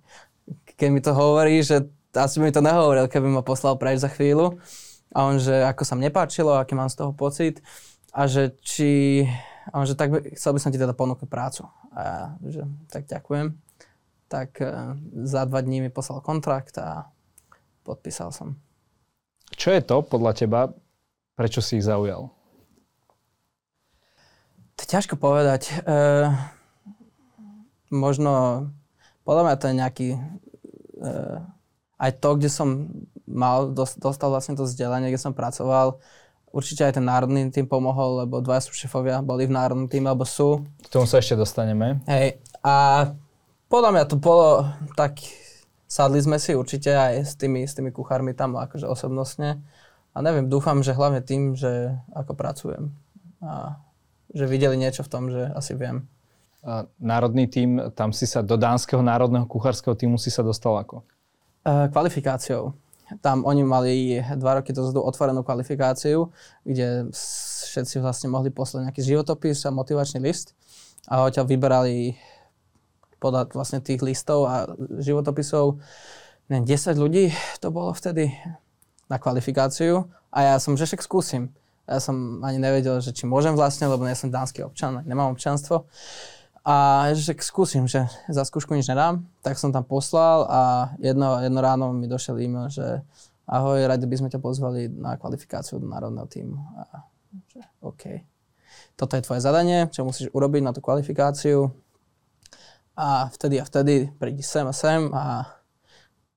keď 0.79 0.89
mi 0.95 1.03
to 1.03 1.11
hovorí, 1.11 1.59
že 1.67 1.91
asi 2.15 2.39
by 2.39 2.43
mi 2.49 2.55
to 2.55 2.63
nehovoril, 2.63 3.11
keby 3.11 3.27
ma 3.27 3.43
poslal 3.43 3.75
preč 3.75 3.99
za 3.99 4.09
chvíľu. 4.09 4.63
A 5.15 5.27
on, 5.27 5.39
že 5.39 5.63
ako 5.63 5.83
sa 5.87 5.95
mne 5.95 6.11
páčilo, 6.11 6.57
aký 6.57 6.75
mám 6.75 6.91
z 6.91 6.99
toho 7.03 7.13
pocit 7.15 7.63
a 8.11 8.27
že 8.27 8.57
či... 8.63 9.23
A 9.71 9.83
on, 9.83 9.87
že 9.87 9.99
tak 9.99 10.15
by, 10.15 10.19
chcel 10.39 10.55
by 10.55 10.61
som 10.63 10.71
ti 10.71 10.79
teda 10.79 10.95
ponúknuť 10.95 11.27
prácu. 11.27 11.67
A 11.95 12.01
ja, 12.01 12.21
že 12.47 12.63
tak 12.87 13.11
ďakujem. 13.11 13.59
Tak 14.31 14.51
e, 14.63 14.67
za 15.27 15.43
dva 15.47 15.61
dní 15.63 15.83
mi 15.83 15.91
poslal 15.91 16.23
kontrakt 16.23 16.79
a 16.79 17.11
podpísal 17.83 18.31
som. 18.31 18.59
Čo 19.55 19.75
je 19.75 19.83
to 19.83 20.07
podľa 20.07 20.33
teba, 20.39 20.61
prečo 21.35 21.59
si 21.59 21.79
ich 21.79 21.87
zaujal? 21.87 22.31
To 24.77 24.81
je 24.83 24.89
ťažko 24.91 25.19
povedať. 25.19 25.71
E, 25.83 25.95
možno, 27.91 28.67
podľa 29.27 29.43
mňa 29.43 29.57
to 29.59 29.67
je 29.67 29.75
nejaký 29.75 30.09
aj 31.97 32.11
to, 32.21 32.29
kde 32.37 32.51
som 32.53 32.69
mal, 33.27 33.75
dostal 33.75 34.31
vlastne 34.31 34.55
to 34.55 34.65
vzdelanie, 34.65 35.11
kde 35.11 35.21
som 35.21 35.35
pracoval, 35.35 35.99
určite 36.55 36.89
aj 36.89 36.97
ten 36.97 37.05
národný 37.05 37.53
tým 37.53 37.69
pomohol, 37.69 38.25
lebo 38.25 38.41
dva 38.41 38.57
sú 38.63 38.73
šefovia 38.73 39.21
boli 39.21 39.45
v 39.45 39.53
národnom 39.53 39.91
týme, 39.91 40.09
alebo 40.09 40.25
sú. 40.25 40.65
K 40.81 40.89
tomu 40.89 41.05
sa 41.05 41.21
ešte 41.21 41.37
dostaneme. 41.37 42.01
Hej, 42.09 42.41
a 42.65 43.11
podľa 43.69 43.91
mňa 43.93 44.05
to 44.09 44.17
bolo 44.17 44.65
tak, 44.97 45.21
sadli 45.85 46.23
sme 46.23 46.41
si 46.41 46.57
určite 46.57 46.95
aj 46.95 47.15
s 47.29 47.33
tými, 47.37 47.67
s 47.67 47.77
tými 47.77 47.93
kuchármi 47.93 48.33
tam 48.33 48.57
akože 48.57 48.89
osobnostne. 48.89 49.61
A 50.17 50.25
neviem, 50.25 50.49
dúfam, 50.49 50.81
že 50.81 50.97
hlavne 50.97 51.21
tým, 51.21 51.53
že 51.53 51.93
ako 52.17 52.33
pracujem. 52.33 52.89
A 53.45 53.77
že 54.33 54.49
videli 54.49 54.81
niečo 54.81 55.05
v 55.05 55.13
tom, 55.13 55.29
že 55.29 55.53
asi 55.53 55.77
viem. 55.77 56.09
A 56.67 56.89
národný 56.99 57.47
tím, 57.47 57.79
tam 57.95 58.11
si 58.11 58.25
sa 58.27 58.41
do 58.43 58.57
dánskeho 58.57 59.05
národného 59.05 59.47
kuchárskeho 59.47 59.95
týmu 59.95 60.17
si 60.19 60.33
sa 60.33 60.43
dostal 60.43 60.75
ako? 60.81 61.05
E, 61.63 61.93
kvalifikáciou. 61.93 62.75
Tam 63.23 63.47
oni 63.47 63.63
mali 63.63 64.19
dva 64.35 64.59
roky 64.59 64.75
dozadu 64.75 64.99
otvorenú 65.03 65.47
kvalifikáciu, 65.47 66.35
kde 66.67 67.11
všetci 67.15 68.03
vlastne 68.03 68.35
mohli 68.35 68.51
poslať 68.51 68.91
nejaký 68.91 69.03
životopis 69.07 69.63
a 69.63 69.71
motivačný 69.71 70.19
list 70.23 70.59
a 71.07 71.23
odtiaľ 71.23 71.47
vyberali 71.47 72.19
podľa 73.23 73.55
vlastne 73.55 73.79
tých 73.79 74.03
listov 74.03 74.51
a 74.51 74.67
životopisov 74.99 75.79
neviem, 76.51 76.67
10 76.67 76.99
ľudí 76.99 77.25
to 77.63 77.71
bolo 77.71 77.95
vtedy 77.95 78.35
na 79.07 79.23
kvalifikáciu 79.23 80.11
a 80.35 80.55
ja 80.55 80.57
som, 80.59 80.75
že 80.75 80.87
však 80.87 81.03
skúsim. 81.03 81.55
Ja 81.87 82.03
som 82.03 82.43
ani 82.43 82.59
nevedel, 82.59 82.99
že 82.99 83.15
či 83.15 83.31
môžem 83.31 83.55
vlastne, 83.55 83.87
lebo 83.87 84.03
nie 84.03 84.19
som 84.19 84.35
dánsky 84.35 84.67
občan, 84.67 85.07
nemám 85.07 85.39
občanstvo. 85.39 85.87
A 86.67 87.07
že 87.15 87.31
skúsim, 87.47 87.87
že 87.87 88.11
za 88.27 88.43
skúšku 88.43 88.75
nič 88.75 88.91
nedám, 88.91 89.23
tak 89.39 89.55
som 89.55 89.71
tam 89.71 89.87
poslal 89.87 90.51
a 90.51 90.63
jedno, 90.99 91.39
jedno 91.39 91.63
ráno 91.63 91.95
mi 91.95 92.11
došiel 92.11 92.43
e-mail, 92.43 92.67
že 92.67 93.07
ahoj, 93.47 93.87
radi 93.87 94.03
by 94.03 94.19
sme 94.19 94.29
ťa 94.35 94.43
pozvali 94.43 94.91
na 94.91 95.15
kvalifikáciu 95.15 95.79
do 95.79 95.87
národného 95.87 96.27
týmu. 96.27 96.59
A 96.75 97.07
že 97.47 97.63
OK. 97.87 98.05
Toto 98.99 99.15
je 99.15 99.23
tvoje 99.23 99.47
zadanie, 99.47 99.87
čo 99.95 100.03
musíš 100.03 100.27
urobiť 100.35 100.63
na 100.67 100.75
tú 100.75 100.83
kvalifikáciu. 100.83 101.71
A 102.99 103.31
vtedy 103.31 103.63
a 103.63 103.65
vtedy 103.65 104.11
prídi 104.19 104.43
sem 104.43 104.67
a 104.67 104.75
sem 104.75 105.07
a 105.15 105.47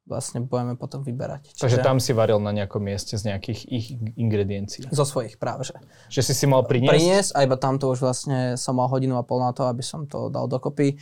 vlastne 0.10 0.42
budeme 0.42 0.74
potom 0.74 1.06
vyberať. 1.06 1.54
Čiže... 1.54 1.62
Takže 1.62 1.80
tam 1.86 2.02
si 2.02 2.12
varil 2.18 2.42
na 2.42 2.50
nejakom 2.50 2.82
mieste 2.82 3.14
z 3.16 3.30
nejakých 3.30 3.60
ich 3.70 3.86
ingrediencií. 4.18 4.90
Zo 4.90 5.06
svojich 5.06 5.38
práve, 5.38 5.70
že. 5.70 5.78
Že 6.10 6.22
si 6.26 6.34
si 6.34 6.46
mal 6.50 6.66
priniesť? 6.66 6.92
Priniesť 6.92 7.32
a 7.38 7.40
iba 7.46 7.56
tamto 7.56 7.88
už 7.94 8.02
vlastne 8.02 8.58
som 8.58 8.76
mal 8.76 8.90
hodinu 8.90 9.16
a 9.16 9.24
pol 9.24 9.40
na 9.46 9.54
to, 9.54 9.70
aby 9.70 9.86
som 9.86 10.10
to 10.10 10.34
dal 10.34 10.50
dokopy. 10.50 10.98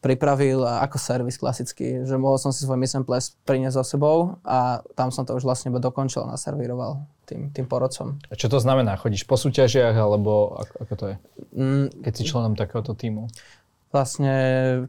Pripravil 0.00 0.62
ako 0.62 0.96
servis 0.96 1.36
klasický, 1.36 2.06
že 2.06 2.14
mohol 2.14 2.38
som 2.38 2.54
si 2.54 2.62
svoj 2.62 2.78
mission 2.78 3.02
ples 3.02 3.34
priniesť 3.42 3.76
so 3.80 3.84
sebou 3.84 4.38
a 4.46 4.80
tam 4.94 5.10
som 5.10 5.26
to 5.26 5.34
už 5.34 5.42
vlastne 5.42 5.74
dokončil 5.74 6.22
a 6.24 6.36
naservíroval 6.36 7.02
tým, 7.26 7.50
tým 7.50 7.66
porodcom. 7.66 8.14
A 8.30 8.38
čo 8.38 8.46
to 8.46 8.62
znamená? 8.62 8.94
Chodíš 8.94 9.26
po 9.26 9.34
súťažiach 9.34 9.98
alebo 9.98 10.62
ako, 10.62 10.74
ako 10.86 10.94
to 10.94 11.04
je? 11.10 11.16
Mm, 11.58 11.86
Keď 12.06 12.12
si 12.14 12.22
členom 12.22 12.54
takéhoto 12.54 12.94
týmu? 12.94 13.26
Vlastne, 13.94 14.34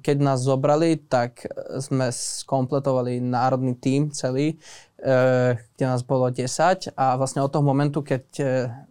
keď 0.01 0.17
nás 0.19 0.41
zobrali, 0.41 0.97
tak 0.97 1.45
sme 1.77 2.09
skompletovali 2.09 3.21
národný 3.21 3.77
tím 3.77 4.09
celý, 4.09 4.57
e, 4.97 5.55
kde 5.55 5.85
nás 5.85 6.01
bolo 6.01 6.27
10 6.33 6.91
a 6.97 7.05
vlastne 7.15 7.45
od 7.45 7.53
toho 7.53 7.61
momentu, 7.61 8.01
keď 8.01 8.23
e, 8.41 8.45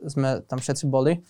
sme 0.07 0.29
tam 0.47 0.62
všetci 0.62 0.87
boli, 0.87 1.21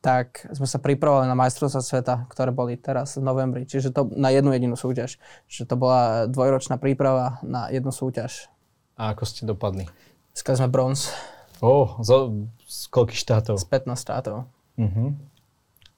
tak 0.00 0.48
sme 0.52 0.64
sa 0.64 0.80
pripravovali 0.80 1.28
na 1.28 1.36
majstrovstvá 1.36 1.82
sveta, 1.84 2.14
ktoré 2.32 2.52
boli 2.52 2.80
teraz 2.80 3.20
v 3.20 3.24
novembri. 3.24 3.68
Čiže 3.68 3.92
to 3.92 4.08
na 4.16 4.32
jednu 4.32 4.52
jedinú 4.56 4.76
súťaž. 4.76 5.20
Čiže 5.44 5.68
to 5.68 5.76
bola 5.76 6.24
dvojročná 6.24 6.80
príprava 6.80 7.36
na 7.44 7.68
jednu 7.68 7.92
súťaž. 7.92 8.48
A 8.96 9.12
ako 9.12 9.24
ste 9.28 9.44
dopadli? 9.44 9.84
Skali 10.32 10.56
sme 10.56 10.72
bronz. 10.72 11.12
Oh, 11.60 12.00
zo, 12.00 12.48
z 12.64 12.88
koľkých 12.88 13.20
štátov? 13.20 13.60
Z 13.60 13.68
15 13.68 14.00
štátov. 14.00 14.48
Uh-huh. 14.80 15.12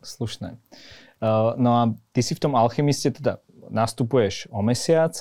Slušné. 0.02 0.58
Uh, 1.22 1.54
no 1.54 1.70
a 1.78 1.82
ty 2.10 2.18
si 2.18 2.34
v 2.34 2.42
tom 2.42 2.58
alchymiste 2.58 3.14
teda 3.14 3.38
nastupuješ 3.70 4.50
o 4.50 4.58
mesiac, 4.58 5.14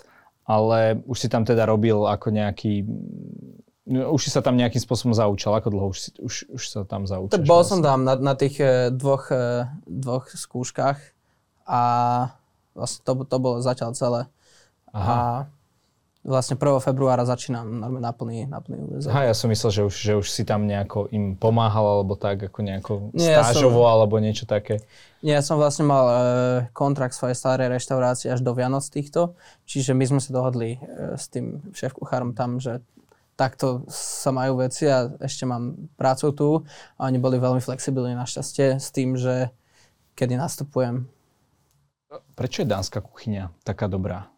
ale 0.50 0.98
už 1.06 1.18
si 1.22 1.28
tam 1.30 1.46
teda 1.46 1.70
robil 1.70 2.10
ako 2.10 2.34
nejaký 2.34 2.82
no, 3.86 4.18
už 4.18 4.28
si 4.28 4.30
sa 4.34 4.42
tam 4.42 4.58
nejakým 4.58 4.82
spôsobom 4.82 5.14
zaučal. 5.14 5.54
Ako 5.62 5.70
dlho 5.70 5.88
už, 5.94 5.98
si, 6.02 6.10
už, 6.18 6.36
už 6.50 6.64
sa 6.66 6.82
tam 6.84 7.06
zaučal? 7.06 7.38
Tak 7.38 7.46
bol 7.46 7.62
vlastne? 7.62 7.80
som 7.80 7.86
tam 7.86 8.00
na, 8.02 8.18
na 8.18 8.34
tých 8.34 8.58
e, 8.58 8.90
dvoch, 8.90 9.30
e, 9.30 9.70
dvoch 9.86 10.26
skúškach 10.34 10.98
a 11.70 11.82
vlastne 12.74 13.02
to, 13.06 13.12
to 13.24 13.38
bolo 13.38 13.62
zatiaľ 13.62 13.94
celé. 13.94 14.22
Aha. 14.92 15.14
A 15.14 15.18
vlastne 16.22 16.54
1. 16.54 16.86
februára 16.86 17.26
začínam 17.26 17.66
normálne 17.66 18.06
na 18.06 18.14
plný, 18.14 18.38
na 18.46 18.62
plný 18.62 18.78
úvezok. 18.86 19.10
Aha, 19.10 19.34
ja 19.34 19.36
som 19.36 19.50
myslel, 19.50 19.72
že 19.74 19.82
už, 19.90 19.96
že 19.98 20.14
už 20.22 20.28
si 20.30 20.46
tam 20.46 20.70
nejako 20.70 21.10
im 21.10 21.34
pomáhal, 21.34 22.02
alebo 22.02 22.14
tak, 22.14 22.46
ako 22.46 22.60
nejako 22.62 22.94
Nie, 23.18 23.42
stážovo, 23.42 23.82
ja 23.82 23.90
som, 23.90 23.94
alebo 23.98 24.16
niečo 24.22 24.46
také. 24.46 24.86
Nie, 25.26 25.42
ja 25.42 25.44
som 25.46 25.58
vlastne 25.58 25.90
mal 25.90 26.06
e, 26.06 26.16
kontrakt 26.78 27.18
svojej 27.18 27.34
starej 27.34 27.74
reštaurácie 27.74 28.30
až 28.30 28.46
do 28.46 28.54
Vianoc 28.54 28.86
týchto, 28.86 29.34
čiže 29.66 29.98
my 29.98 30.06
sme 30.06 30.22
sa 30.22 30.30
dohodli 30.30 30.78
e, 30.78 31.18
s 31.18 31.26
tým 31.26 31.62
šéf-kuchárom 31.74 32.38
tam, 32.38 32.62
že 32.62 32.86
takto 33.34 33.90
sa 33.90 34.30
majú 34.30 34.62
veci 34.62 34.86
a 34.86 35.10
ešte 35.18 35.50
mám 35.50 35.74
prácu 35.98 36.26
tu 36.38 36.50
a 37.02 37.10
oni 37.10 37.18
boli 37.18 37.42
veľmi 37.42 37.66
flexibilní 37.66 38.14
našťastie 38.14 38.78
s 38.78 38.94
tým, 38.94 39.18
že 39.18 39.50
kedy 40.14 40.38
nastupujem. 40.38 41.10
Prečo 42.38 42.62
je 42.62 42.68
dánska 42.70 43.02
kuchyňa 43.02 43.64
taká 43.66 43.90
dobrá? 43.90 44.31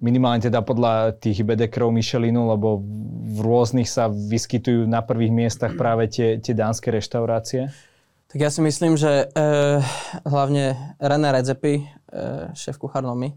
Minimálne 0.00 0.44
teda 0.44 0.60
podľa 0.60 1.16
tých 1.16 1.40
bedekrov 1.40 1.88
Michelinu, 1.88 2.52
lebo 2.52 2.84
v 3.26 3.38
rôznych 3.40 3.88
sa 3.88 4.12
vyskytujú 4.12 4.84
na 4.84 5.00
prvých 5.00 5.32
miestach 5.32 5.72
práve 5.74 6.08
tie, 6.12 6.36
tie 6.36 6.52
dánske 6.52 6.92
reštaurácie? 6.92 7.72
Tak 8.26 8.38
ja 8.42 8.50
si 8.52 8.60
myslím, 8.60 8.98
že 8.98 9.32
e, 9.32 9.80
hlavne 10.26 10.96
René 11.00 11.28
Redzepi, 11.32 11.80
e, 11.80 11.84
šéf 12.52 12.76
kuchár 12.76 13.06
e, 13.06 13.32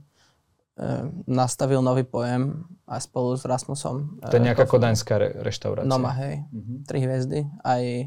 nastavil 1.29 1.79
nový 1.79 2.03
pojem 2.03 2.67
aj 2.89 3.07
spolu 3.07 3.37
s 3.37 3.45
Rasmusom. 3.45 4.19
To 4.25 4.35
je 4.35 4.43
nejaká 4.43 4.65
e, 4.65 4.69
kodaňská 4.69 5.15
re, 5.15 5.29
reštaurácia. 5.45 5.87
Noma, 5.87 6.11
hej. 6.19 6.43
Mm-hmm. 6.49 6.77
Tri 6.89 6.97
hviezdy, 7.05 7.39
aj 7.63 7.83
e, 7.85 8.05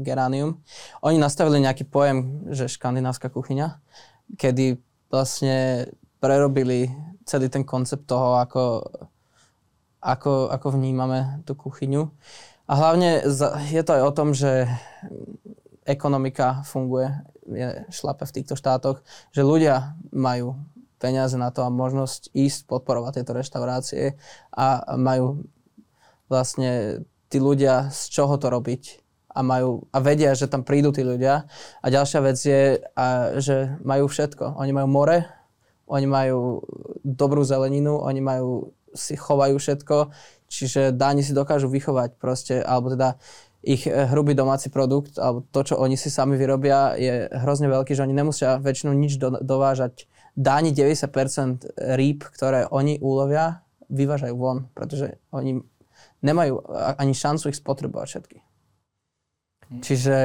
Geranium. 0.00 0.62
Oni 1.02 1.18
nastavili 1.18 1.60
nejaký 1.60 1.84
pojem, 1.90 2.48
že 2.54 2.70
škandinávska 2.70 3.28
kuchyňa, 3.28 3.82
kedy 4.38 4.78
vlastne 5.10 5.90
prerobili 6.22 6.88
celý 7.28 7.52
ten 7.52 7.62
koncept 7.62 8.08
toho, 8.08 8.40
ako, 8.40 8.80
ako, 10.00 10.48
ako 10.48 10.66
vnímame 10.74 11.44
tú 11.44 11.52
kuchyňu. 11.52 12.08
A 12.68 12.72
hlavne 12.76 13.24
je 13.68 13.82
to 13.84 13.92
aj 13.96 14.02
o 14.04 14.12
tom, 14.16 14.32
že 14.32 14.68
ekonomika 15.88 16.64
funguje, 16.68 17.08
je 17.48 17.84
šlape 17.88 18.28
v 18.28 18.34
týchto 18.40 18.56
štátoch, 18.56 19.00
že 19.32 19.40
ľudia 19.40 19.96
majú 20.12 20.60
peniaze 21.00 21.38
na 21.40 21.48
to 21.48 21.64
a 21.64 21.72
možnosť 21.72 22.34
ísť 22.36 22.68
podporovať 22.68 23.22
tieto 23.22 23.32
reštaurácie 23.32 24.04
a 24.52 24.98
majú 25.00 25.48
vlastne 26.28 27.00
tí 27.32 27.40
ľudia 27.40 27.88
z 27.88 28.12
čoho 28.12 28.36
to 28.36 28.52
robiť 28.52 29.00
a, 29.32 29.40
majú, 29.40 29.86
a 29.94 29.98
vedia, 30.02 30.34
že 30.34 30.50
tam 30.50 30.66
prídu 30.66 30.90
tí 30.90 31.06
ľudia. 31.06 31.46
A 31.80 31.86
ďalšia 31.86 32.20
vec 32.20 32.38
je, 32.42 32.82
a, 32.98 33.38
že 33.38 33.78
majú 33.86 34.10
všetko. 34.10 34.58
Oni 34.58 34.74
majú 34.74 34.90
more, 34.90 35.24
oni 35.88 36.06
majú 36.06 36.62
dobrú 37.02 37.42
zeleninu, 37.42 37.98
oni 37.98 38.20
majú, 38.20 38.76
si 38.92 39.16
chovajú 39.16 39.56
všetko, 39.56 40.12
čiže 40.48 40.92
dáni 40.92 41.24
si 41.24 41.32
dokážu 41.32 41.68
vychovať 41.68 42.20
proste, 42.20 42.60
alebo 42.60 42.92
teda 42.92 43.16
ich 43.64 43.88
eh, 43.88 44.06
hrubý 44.08 44.36
domáci 44.38 44.70
produkt, 44.70 45.18
alebo 45.18 45.42
to, 45.50 45.60
čo 45.72 45.74
oni 45.80 45.98
si 45.98 46.12
sami 46.12 46.38
vyrobia, 46.38 46.94
je 46.94 47.26
hrozne 47.42 47.66
veľký, 47.66 47.96
že 47.96 48.04
oni 48.04 48.14
nemusia 48.14 48.60
väčšinu 48.60 48.92
nič 48.94 49.18
do, 49.18 49.40
dovážať. 49.42 50.06
Dáni 50.38 50.70
90% 50.70 51.98
rýb, 51.98 52.22
ktoré 52.30 52.70
oni 52.70 53.02
úlovia, 53.02 53.66
vyvážajú 53.90 54.34
von, 54.38 54.70
pretože 54.76 55.18
oni 55.34 55.58
nemajú 56.22 56.62
ani 57.00 57.14
šancu 57.16 57.50
ich 57.50 57.58
spotrebovať 57.58 58.06
všetky. 58.06 58.38
Hm. 59.68 59.80
Čiže 59.82 60.16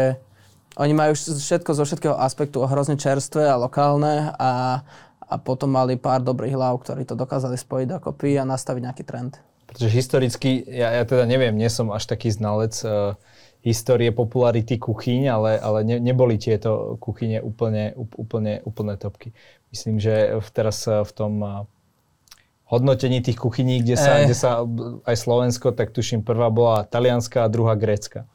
oni 0.74 0.94
majú 0.94 1.14
všetko 1.14 1.70
zo 1.78 1.84
všetkého 1.86 2.18
aspektu 2.18 2.66
hrozne 2.66 2.98
čerstvé 2.98 3.46
a 3.46 3.62
lokálne 3.62 4.34
a 4.34 4.82
a 5.34 5.42
potom 5.42 5.74
mali 5.74 5.98
pár 5.98 6.22
dobrých 6.22 6.54
hlav, 6.54 6.86
ktorí 6.86 7.10
to 7.10 7.18
dokázali 7.18 7.58
spojiť 7.58 7.98
dokopy 7.98 8.38
a 8.38 8.46
nastaviť 8.46 8.82
nejaký 8.86 9.04
trend. 9.04 9.42
Pretože 9.66 9.90
historicky, 9.90 10.62
ja, 10.70 10.94
ja 10.94 11.04
teda 11.10 11.26
neviem, 11.26 11.58
nie 11.58 11.66
som 11.74 11.90
až 11.90 12.06
taký 12.06 12.30
znalec 12.30 12.78
uh, 12.86 13.18
histórie 13.66 14.14
popularity 14.14 14.78
kuchyň, 14.78 15.34
ale, 15.34 15.52
ale 15.58 15.82
ne, 15.82 15.98
neboli 15.98 16.38
tieto 16.38 17.02
kuchyne 17.02 17.42
úplne, 17.42 17.98
úplne, 17.98 18.62
úplne 18.62 18.94
topky. 19.02 19.34
Myslím, 19.74 19.98
že 19.98 20.38
teraz 20.54 20.86
v 20.86 21.12
tom 21.18 21.34
uh, 21.42 21.66
hodnotení 22.70 23.22
tých 23.22 23.40
kuchyní, 23.40 23.82
kde 23.82 23.98
sa, 23.98 24.22
e. 24.22 24.30
kde 24.30 24.36
sa 24.38 24.62
aj 25.06 25.16
Slovensko, 25.16 25.74
tak 25.74 25.94
tuším, 25.94 26.22
prvá 26.22 26.50
bola 26.50 26.86
talianská 26.86 27.46
a 27.46 27.52
druhá 27.52 27.74
grécka. 27.74 28.26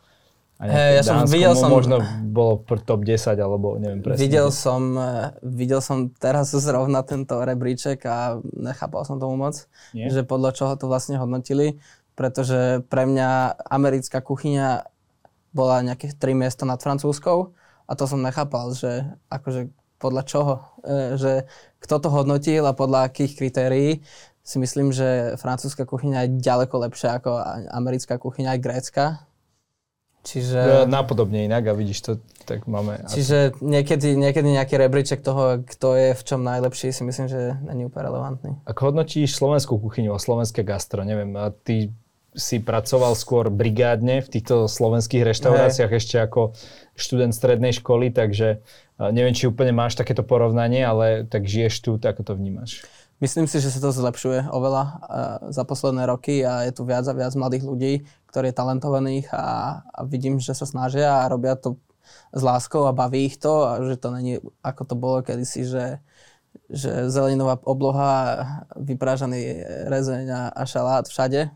A 0.59 0.67
hey, 0.67 0.99
ja 0.99 1.07
som 1.07 1.23
videl 1.31 1.55
som... 1.55 1.71
možno 1.71 2.03
bolo 2.35 2.67
top 2.67 3.07
10, 3.07 3.39
alebo 3.39 3.79
neviem 3.79 4.03
presne. 4.03 4.19
Videl 4.19 4.51
som, 4.51 4.91
eh, 4.99 5.31
videl 5.47 5.79
som 5.79 6.11
teraz 6.11 6.51
zrovna 6.67 7.07
tento 7.07 7.39
rebríček 7.39 8.03
a 8.11 8.43
nechápal 8.43 9.07
som 9.07 9.23
tomu 9.23 9.39
moc, 9.39 9.71
Nie? 9.95 10.11
že 10.11 10.27
podľa 10.27 10.51
čoho 10.59 10.75
to 10.75 10.91
vlastne 10.91 11.15
hodnotili, 11.15 11.79
pretože 12.19 12.83
pre 12.91 13.07
mňa 13.07 13.55
americká 13.71 14.19
kuchyňa 14.19 14.83
bola 15.55 15.79
nejaké 15.87 16.11
3 16.11 16.35
miesta 16.35 16.67
nad 16.67 16.83
francúzskou 16.83 17.55
a 17.87 17.93
to 17.95 18.05
som 18.11 18.19
nechápal, 18.19 18.75
že 18.75 19.07
akože 19.31 19.71
podľa 20.03 20.23
čoho, 20.27 20.55
eh, 20.83 21.15
že 21.15 21.47
kto 21.79 22.03
to 22.03 22.09
hodnotil 22.11 22.67
a 22.67 22.75
podľa 22.75 23.07
akých 23.07 23.39
kritérií 23.39 24.03
si 24.43 24.59
myslím, 24.59 24.91
že 24.91 25.39
francúzska 25.39 25.87
kuchyňa 25.87 26.27
je 26.27 26.43
ďaleko 26.43 26.83
lepšia 26.83 27.23
ako 27.23 27.31
americká 27.71 28.19
kuchyňa 28.19 28.59
aj 28.59 28.65
grécka 28.65 29.28
Čiže... 30.27 30.85
Napodobne 30.91 31.47
inak 31.49 31.71
a 31.71 31.73
vidíš 31.73 31.99
to, 32.05 32.13
tak 32.45 32.69
máme... 32.69 33.01
Čiže 33.09 33.57
niekedy, 33.65 34.13
niekedy 34.19 34.49
nejaký 34.51 34.77
rebríček 34.77 35.25
toho, 35.25 35.63
kto 35.65 35.97
je 35.97 36.11
v 36.13 36.23
čom 36.27 36.45
najlepší, 36.45 36.93
si 36.93 37.03
myslím, 37.07 37.27
že 37.31 37.57
není 37.65 37.89
úplne 37.89 38.13
relevantný. 38.13 38.51
Ako 38.69 38.93
hodnotíš 38.93 39.39
slovenskú 39.39 39.81
kuchyňu 39.81 40.13
a 40.13 40.21
slovenské 40.21 40.67
gastro, 40.67 41.07
neviem, 41.07 41.33
a 41.39 41.49
ty 41.55 41.95
si 42.37 42.61
pracoval 42.61 43.17
skôr 43.17 43.49
brigádne 43.49 44.21
v 44.21 44.29
týchto 44.29 44.69
slovenských 44.69 45.27
reštauráciách 45.27 45.91
hey. 45.91 45.99
ešte 45.99 46.17
ako 46.21 46.53
študent 46.95 47.33
strednej 47.33 47.73
školy, 47.75 48.13
takže 48.13 48.61
neviem, 49.01 49.33
či 49.35 49.49
úplne 49.49 49.73
máš 49.73 49.97
takéto 49.97 50.23
porovnanie, 50.23 50.85
ale 50.85 51.25
tak 51.25 51.49
žiješ 51.49 51.75
tu, 51.83 51.91
tak 51.97 52.21
to 52.21 52.37
vnímaš? 52.37 52.85
Myslím 53.19 53.51
si, 53.51 53.59
že 53.59 53.75
sa 53.75 53.83
to 53.83 53.91
zlepšuje 53.91 54.47
oveľa 54.47 54.83
uh, 54.87 54.95
za 55.51 55.67
posledné 55.67 56.07
roky 56.07 56.47
a 56.47 56.63
je 56.71 56.73
tu 56.75 56.87
viac 56.87 57.03
a 57.11 57.19
viac 57.19 57.35
mladých 57.35 57.67
ľudí, 57.67 57.93
ktorí 58.31 58.55
je 58.55 58.59
talentovaných 58.59 59.27
a, 59.35 59.83
a 59.83 60.01
vidím, 60.07 60.39
že 60.39 60.55
sa 60.55 60.63
snažia 60.63 61.27
a 61.27 61.31
robia 61.31 61.59
to 61.59 61.83
s 62.31 62.41
láskou 62.47 62.87
a 62.87 62.95
baví 62.95 63.27
ich 63.27 63.37
to 63.43 63.67
a 63.67 63.83
že 63.83 63.99
to 63.99 64.15
není 64.15 64.39
ako 64.63 64.83
to 64.87 64.95
bolo 64.95 65.19
kedysi, 65.27 65.67
že, 65.67 65.99
že 66.71 67.11
zeleninová 67.11 67.59
obloha, 67.67 68.47
vyprážaný 68.79 69.67
rezeň 69.91 70.27
a, 70.31 70.43
a 70.55 70.63
šalát 70.63 71.11
všade. 71.11 71.51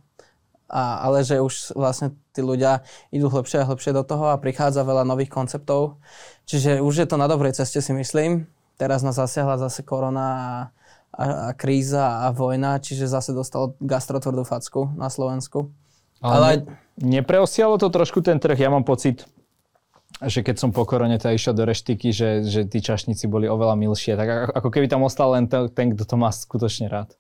A, 0.73 1.05
ale 1.05 1.21
že 1.21 1.37
už 1.37 1.77
vlastne 1.77 2.17
tí 2.33 2.41
ľudia 2.41 2.81
idú 3.13 3.29
hlbšie 3.29 3.61
a 3.61 3.69
hlbšie 3.69 3.93
do 3.93 4.03
toho 4.03 4.33
a 4.33 4.41
prichádza 4.41 4.83
veľa 4.83 5.05
nových 5.05 5.29
konceptov. 5.29 6.01
Čiže 6.49 6.81
už 6.81 7.05
je 7.05 7.07
to 7.07 7.21
na 7.21 7.29
dobrej 7.29 7.53
ceste 7.53 7.85
si 7.85 7.93
myslím. 7.93 8.49
Teraz 8.81 9.05
nás 9.05 9.21
zasiahla 9.21 9.61
zase 9.61 9.85
korona 9.85 10.27
a 10.33 10.53
a, 11.13 11.49
a 11.49 11.51
kríza 11.53 12.25
a 12.25 12.33
vojna, 12.33 12.81
čiže 12.81 13.05
zase 13.05 13.37
dostal 13.37 13.77
gastrotvrdú 13.79 14.49
facku 14.49 14.89
na 14.97 15.13
Slovensku. 15.13 15.69
Ale, 16.25 16.35
Ale 16.35 16.49
ne, 16.49 17.21
nepreosialo 17.21 17.77
to 17.77 17.93
trošku 17.93 18.25
ten 18.25 18.41
trh? 18.41 18.57
Ja 18.57 18.73
mám 18.73 18.89
pocit, 18.89 19.29
že 20.23 20.41
keď 20.41 20.57
som 20.57 20.71
po 20.71 20.87
korone 20.89 21.19
teda 21.19 21.35
išiel 21.35 21.53
do 21.53 21.67
reštiky, 21.67 22.15
že, 22.15 22.47
že 22.47 22.65
tí 22.65 22.79
čašníci 22.79 23.27
boli 23.27 23.51
oveľa 23.51 23.75
milšie. 23.77 24.15
Tak 24.15 24.57
ako 24.57 24.69
keby 24.71 24.87
tam 24.87 25.03
ostal 25.03 25.35
len 25.35 25.51
ten, 25.51 25.69
ten 25.69 25.93
kto 25.93 26.07
to 26.07 26.15
má 26.17 26.31
skutočne 26.31 26.87
rád. 26.87 27.13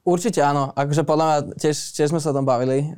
Určite 0.00 0.40
áno. 0.40 0.72
Akože 0.72 1.04
podľa 1.04 1.24
mňa 1.28 1.38
tiež, 1.60 1.76
tiež 1.92 2.08
sme 2.08 2.24
sa 2.24 2.32
o 2.32 2.36
tom 2.40 2.48
bavili 2.48 2.88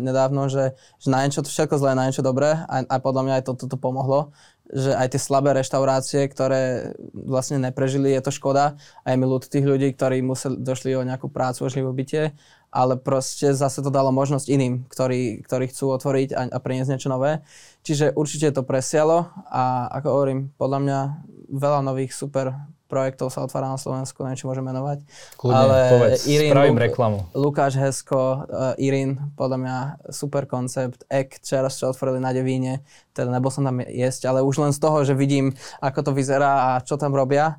nedávno, 0.00 0.48
že, 0.48 0.72
že 0.96 1.08
na 1.12 1.20
niečo 1.20 1.44
všetko 1.44 1.76
zlé, 1.76 1.92
na 1.92 2.08
niečo 2.08 2.24
dobré 2.24 2.56
a, 2.64 2.80
a 2.80 2.96
podľa 2.96 3.22
mňa 3.28 3.34
aj 3.40 3.44
toto 3.44 3.68
to, 3.68 3.76
to 3.76 3.78
pomohlo 3.78 4.32
že 4.72 4.98
aj 4.98 5.14
tie 5.14 5.20
slabé 5.22 5.54
reštaurácie, 5.54 6.26
ktoré 6.26 6.94
vlastne 7.14 7.62
neprežili, 7.62 8.10
je 8.10 8.22
to 8.22 8.34
škoda. 8.34 8.74
A 9.06 9.06
je 9.12 9.16
mi 9.18 9.26
ľud 9.26 9.46
tých 9.46 9.62
ľudí, 9.62 9.94
ktorí 9.94 10.22
museli, 10.26 10.58
došli 10.58 10.98
o 10.98 11.06
nejakú 11.06 11.30
prácu, 11.30 11.66
o 11.66 11.70
živobytie, 11.70 12.34
ale 12.74 12.98
proste 12.98 13.54
zase 13.54 13.80
to 13.80 13.94
dalo 13.94 14.10
možnosť 14.10 14.46
iným, 14.50 14.84
ktorí, 14.90 15.46
ktorí 15.46 15.70
chcú 15.70 15.94
otvoriť 15.94 16.28
a, 16.34 16.42
a 16.50 16.58
priniesť 16.58 16.90
niečo 16.92 17.12
nové. 17.12 17.46
Čiže 17.86 18.18
určite 18.18 18.50
to 18.50 18.66
presialo 18.66 19.30
a 19.46 19.86
ako 20.02 20.08
hovorím, 20.10 20.40
podľa 20.58 20.78
mňa 20.82 20.98
veľa 21.46 21.80
nových 21.86 22.12
super 22.12 22.52
projektov 22.86 23.34
sa 23.34 23.42
otvára 23.42 23.68
na 23.70 23.78
Slovensku, 23.78 24.22
neviem, 24.22 24.38
či 24.38 24.46
môžem 24.46 24.62
menovať. 24.62 25.02
Kľudne, 25.36 25.58
Ale 25.58 25.78
povedz, 25.90 26.22
Irin, 26.30 26.50
spravím 26.54 26.78
reklamu. 26.78 27.18
Lukáš 27.34 27.74
Hesko, 27.76 28.46
uh, 28.46 28.72
Irin, 28.78 29.34
podľa 29.34 29.58
mňa 29.58 29.76
super 30.14 30.46
koncept. 30.46 31.02
Ek, 31.10 31.38
včera 31.42 31.66
čo 31.66 31.90
otvorili 31.90 32.22
na 32.22 32.30
Devíne, 32.30 32.86
teda 33.12 33.34
nebol 33.34 33.50
som 33.50 33.66
tam 33.66 33.82
jesť, 33.82 34.30
ale 34.30 34.46
už 34.46 34.62
len 34.62 34.72
z 34.72 34.80
toho, 34.80 35.02
že 35.02 35.18
vidím, 35.18 35.52
ako 35.82 36.10
to 36.10 36.12
vyzerá 36.14 36.74
a 36.74 36.82
čo 36.82 36.94
tam 36.96 37.12
robia. 37.12 37.58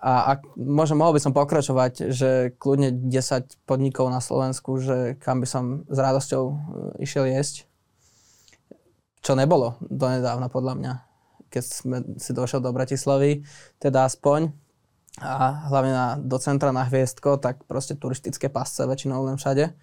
A 0.00 0.38
ak, 0.38 0.56
môžem, 0.56 0.96
mohol 0.96 1.18
by 1.18 1.20
som 1.20 1.36
pokračovať, 1.36 2.08
že 2.14 2.54
kľudne 2.56 3.10
10 3.10 3.68
podnikov 3.68 4.08
na 4.08 4.22
Slovensku, 4.22 4.78
že 4.78 5.18
kam 5.18 5.42
by 5.42 5.48
som 5.50 5.64
s 5.90 5.98
radosťou 5.98 6.42
e, 6.46 6.54
išiel 7.04 7.28
jesť. 7.28 7.68
Čo 9.20 9.36
nebolo 9.36 9.76
donedávna 9.84 10.48
podľa 10.48 10.74
mňa 10.80 10.92
keď 11.50 11.62
sme 11.66 11.96
si 12.16 12.30
došiel 12.30 12.62
do 12.62 12.70
Bratislavy, 12.70 13.42
teda 13.82 14.06
aspoň, 14.06 14.54
a 15.18 15.66
hlavne 15.68 15.92
na, 15.92 16.06
do 16.16 16.38
centra 16.38 16.70
na 16.70 16.86
Hviezdko, 16.86 17.42
tak 17.42 17.66
proste 17.66 17.98
turistické 17.98 18.46
pasce 18.46 18.86
väčšinou 18.86 19.26
len 19.26 19.36
všade. 19.36 19.74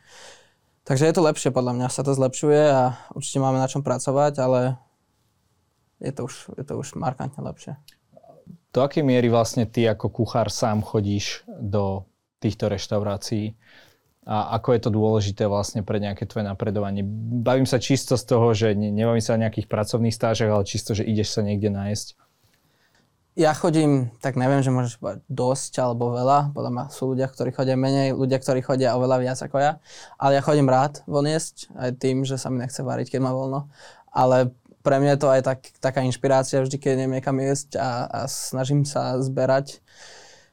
Takže 0.88 1.04
je 1.04 1.14
to 1.14 1.22
lepšie, 1.28 1.52
podľa 1.52 1.76
mňa 1.76 1.88
sa 1.92 2.02
to 2.02 2.16
zlepšuje 2.16 2.64
a 2.72 2.96
určite 3.12 3.44
máme 3.44 3.60
na 3.60 3.68
čom 3.68 3.84
pracovať, 3.84 4.40
ale 4.40 4.80
je 6.00 6.16
to 6.16 6.32
už, 6.32 6.56
je 6.56 6.64
to 6.64 6.74
už 6.80 6.96
markantne 6.96 7.44
lepšie. 7.44 7.76
Do 8.72 8.80
akej 8.88 9.04
miery 9.04 9.28
vlastne 9.28 9.68
ty 9.68 9.84
ako 9.84 10.08
kuchár 10.08 10.48
sám 10.48 10.80
chodíš 10.80 11.44
do 11.48 12.08
týchto 12.40 12.72
reštaurácií? 12.72 13.58
A 14.28 14.60
ako 14.60 14.76
je 14.76 14.82
to 14.84 14.90
dôležité 14.92 15.44
vlastne 15.48 15.88
pre 15.88 16.04
nejaké 16.04 16.28
tvoje 16.28 16.44
napredovanie. 16.44 17.00
Bavím 17.40 17.64
sa 17.64 17.80
čisto 17.80 18.20
z 18.20 18.24
toho, 18.28 18.52
že 18.52 18.76
ne, 18.76 18.92
nebavím 18.92 19.24
sa 19.24 19.40
o 19.40 19.42
nejakých 19.42 19.72
pracovných 19.72 20.12
stážach, 20.12 20.52
ale 20.52 20.68
čisto, 20.68 20.92
že 20.92 21.08
ideš 21.08 21.32
sa 21.32 21.48
niekde 21.48 21.72
nájsť. 21.72 22.20
Ja 23.40 23.56
chodím, 23.56 24.12
tak 24.20 24.36
neviem, 24.36 24.66
že 24.66 24.74
môžeš 24.74 24.98
povedať 25.00 25.22
dosť 25.32 25.74
alebo 25.80 26.12
veľa. 26.12 26.52
Podľa 26.52 26.72
mňa 26.74 26.84
sú 26.92 27.16
ľudia, 27.16 27.30
ktorí 27.32 27.56
chodia 27.56 27.78
menej, 27.80 28.18
ľudia, 28.18 28.42
ktorí 28.42 28.66
chodia 28.66 28.98
oveľa 29.00 29.18
viac 29.24 29.40
ako 29.40 29.58
ja. 29.62 29.72
Ale 30.20 30.36
ja 30.36 30.42
chodím 30.44 30.68
rád 30.68 31.06
von 31.08 31.24
aj 31.24 31.92
tým, 32.02 32.28
že 32.28 32.36
sa 32.36 32.50
mi 32.52 32.60
nechce 32.60 32.82
variť, 32.82 33.14
keď 33.14 33.22
má 33.24 33.32
voľno. 33.32 33.70
Ale 34.10 34.52
pre 34.82 34.98
mňa 34.98 35.16
je 35.16 35.22
to 35.22 35.30
aj 35.30 35.42
tak, 35.46 35.60
taká 35.78 36.02
inšpirácia 36.02 36.66
vždy, 36.66 36.76
keď 36.82 36.92
idem 36.98 37.14
niekam 37.14 37.38
jesť 37.38 37.78
a, 37.78 38.10
a 38.10 38.20
snažím 38.26 38.84
sa 38.84 39.22
zberať 39.22 39.86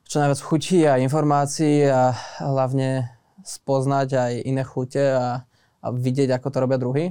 čo 0.05 0.20
najviac 0.20 0.41
chutí 0.45 0.85
a 0.85 1.01
informácií 1.01 1.89
a 1.89 2.12
hlavne 2.37 3.13
spoznať 3.45 4.09
aj 4.16 4.32
iné 4.49 4.64
chute 4.64 5.05
a, 5.05 5.45
a 5.80 5.86
vidieť, 5.92 6.32
ako 6.34 6.49
to 6.49 6.59
robia 6.59 6.78
druhý. 6.80 7.05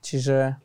Čiže 0.00 0.56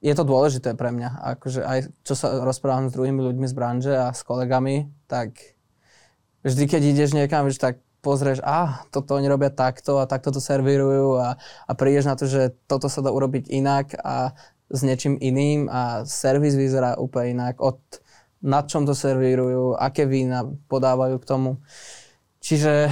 je 0.00 0.12
to 0.16 0.24
dôležité 0.24 0.74
pre 0.74 0.90
mňa. 0.90 1.22
Akože 1.38 1.60
aj 1.62 1.78
čo 2.02 2.14
sa 2.18 2.42
rozprávam 2.42 2.88
s 2.88 2.94
druhými 2.96 3.20
ľuďmi 3.20 3.46
z 3.46 3.54
branže 3.54 3.94
a 3.94 4.10
s 4.10 4.26
kolegami, 4.26 4.88
tak 5.06 5.36
vždy, 6.42 6.64
keď 6.66 6.82
ideš 6.82 7.10
niekam, 7.12 7.44
vieš, 7.44 7.60
tak 7.60 7.78
pozrieš, 8.00 8.40
a 8.40 8.48
ah, 8.48 8.70
toto 8.88 9.12
oni 9.12 9.28
robia 9.28 9.52
takto 9.52 10.00
a 10.00 10.08
takto 10.08 10.32
to 10.32 10.40
servírujú 10.40 11.20
a, 11.20 11.36
a 11.68 11.72
prídeš 11.76 12.08
na 12.08 12.16
to, 12.16 12.24
že 12.24 12.56
toto 12.64 12.88
sa 12.88 13.04
dá 13.04 13.12
urobiť 13.12 13.52
inak 13.52 13.92
a 14.00 14.32
s 14.72 14.80
niečím 14.80 15.20
iným 15.20 15.68
a 15.68 16.08
servis 16.08 16.56
vyzerá 16.56 16.96
úplne 16.96 17.36
inak 17.36 17.60
od 17.60 17.76
nad 18.40 18.64
čom 18.72 18.88
to 18.88 18.96
servírujú, 18.96 19.76
aké 19.76 20.08
vína 20.08 20.48
podávajú 20.72 21.20
k 21.20 21.28
tomu. 21.28 21.50
Čiže 22.40 22.88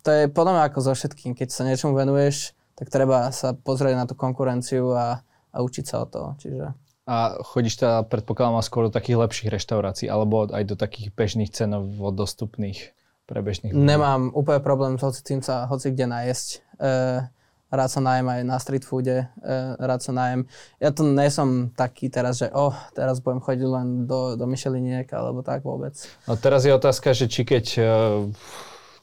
to 0.00 0.08
je 0.10 0.22
podľa 0.32 0.52
mňa 0.56 0.64
ako 0.72 0.78
so 0.80 0.92
všetkým. 0.96 1.32
Keď 1.36 1.48
sa 1.52 1.62
niečomu 1.68 1.92
venuješ, 1.96 2.56
tak 2.80 2.88
treba 2.88 3.28
sa 3.30 3.52
pozrieť 3.52 3.94
na 3.96 4.04
tú 4.08 4.16
konkurenciu 4.16 4.96
a, 4.96 5.20
a 5.52 5.56
učiť 5.60 5.84
sa 5.84 6.02
o 6.02 6.06
to. 6.08 6.32
Čiže... 6.40 6.72
A 7.10 7.42
chodíš 7.42 7.82
teda, 7.82 8.06
predpokladám, 8.06 8.62
skôr 8.62 8.86
do 8.86 8.94
takých 8.94 9.20
lepších 9.20 9.50
reštaurácií, 9.50 10.06
alebo 10.06 10.46
aj 10.46 10.64
do 10.64 10.76
takých 10.78 11.10
bežných 11.12 11.50
cenovo 11.50 12.14
dostupných 12.14 12.94
pre 13.26 13.42
bežných 13.42 13.74
ľudí? 13.74 13.82
Nemám 13.82 14.30
úplne 14.30 14.62
problém 14.62 14.94
s 14.96 15.02
hoci 15.02 15.20
tým 15.26 15.42
sa 15.42 15.66
hoci 15.66 15.90
kde 15.90 16.06
najesť. 16.06 16.48
E, 16.78 17.26
rád 17.70 17.90
sa 17.90 18.00
najem 18.00 18.26
aj 18.30 18.40
na 18.46 18.56
street 18.62 18.86
foode, 18.86 19.26
e, 19.26 19.54
rád 19.78 20.00
sa 20.06 20.12
najem. 20.14 20.46
Ja 20.78 20.94
to 20.94 21.02
nie 21.02 21.30
som 21.34 21.74
taký 21.74 22.14
teraz, 22.14 22.38
že 22.38 22.50
oh, 22.54 22.74
teraz 22.94 23.18
budem 23.18 23.42
chodiť 23.42 23.68
len 23.68 23.86
do, 24.06 24.38
do 24.38 24.46
Micheliniek, 24.46 25.10
alebo 25.10 25.42
tak 25.42 25.66
vôbec. 25.66 25.98
No 26.30 26.38
teraz 26.38 26.62
je 26.62 26.70
otázka, 26.70 27.10
že 27.10 27.26
či 27.26 27.42
keď 27.42 27.66
e, 27.74 27.82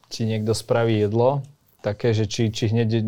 ti 0.08 0.28
niekto 0.28 0.56
spraví 0.56 1.04
jedlo, 1.04 1.44
také, 1.84 2.12
že 2.12 2.28
či, 2.28 2.50
či 2.52 2.74
hneď 2.74 3.04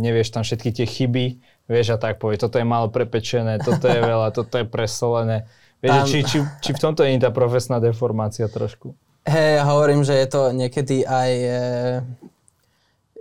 nevieš 0.00 0.32
tam 0.32 0.42
všetky 0.46 0.70
tie 0.72 0.86
chyby, 0.86 1.24
vieš 1.68 1.94
a 1.94 1.98
tak 1.98 2.16
povie, 2.16 2.40
toto 2.40 2.56
je 2.56 2.66
málo 2.66 2.88
prepečené, 2.88 3.60
toto 3.60 3.88
je 3.88 4.00
veľa, 4.00 4.32
toto 4.38 4.60
je 4.60 4.66
presolené. 4.66 5.44
Vieš, 5.82 5.92
tam... 5.92 6.06
či, 6.06 6.18
či, 6.22 6.38
či 6.62 6.70
v 6.72 6.80
tomto 6.80 7.02
je 7.02 7.18
tá 7.18 7.34
profesná 7.34 7.82
deformácia 7.82 8.46
trošku? 8.46 8.94
Hej, 9.22 9.62
ja 9.62 9.64
hovorím, 9.66 10.02
že 10.02 10.18
je 10.18 10.28
to 10.30 10.50
niekedy 10.50 11.06
aj 11.06 11.30
e, 11.30 11.58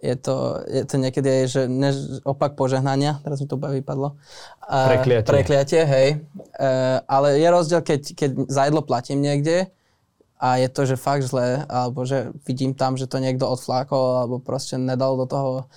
je 0.01 0.15
to, 0.17 0.65
je 0.65 0.83
to 0.89 0.95
niekedy 0.97 1.27
aj, 1.29 1.43
že 1.45 1.61
než 1.69 1.95
opak 2.25 2.57
požehnania, 2.57 3.21
teraz 3.21 3.37
mi 3.37 3.45
to 3.45 3.61
vypadlo. 3.61 4.17
Prekliatie. 4.65 5.29
Prekliatie, 5.29 5.81
hej. 5.85 6.07
E, 6.57 6.67
ale 7.05 7.37
je 7.37 7.47
rozdiel, 7.53 7.81
keď, 7.85 8.01
keď 8.17 8.29
za 8.49 8.61
jedlo 8.65 8.81
platím 8.81 9.21
niekde, 9.21 9.69
a 10.41 10.57
je 10.57 10.67
to, 10.73 10.89
že 10.89 10.97
fakt 10.97 11.21
zle, 11.21 11.69
alebo 11.69 12.01
že 12.01 12.33
vidím 12.49 12.73
tam, 12.73 12.97
že 12.97 13.05
to 13.05 13.21
niekto 13.21 13.45
odflákol, 13.45 14.25
alebo 14.25 14.41
proste 14.41 14.73
nedal 14.81 15.13
do 15.13 15.29
toho 15.29 15.69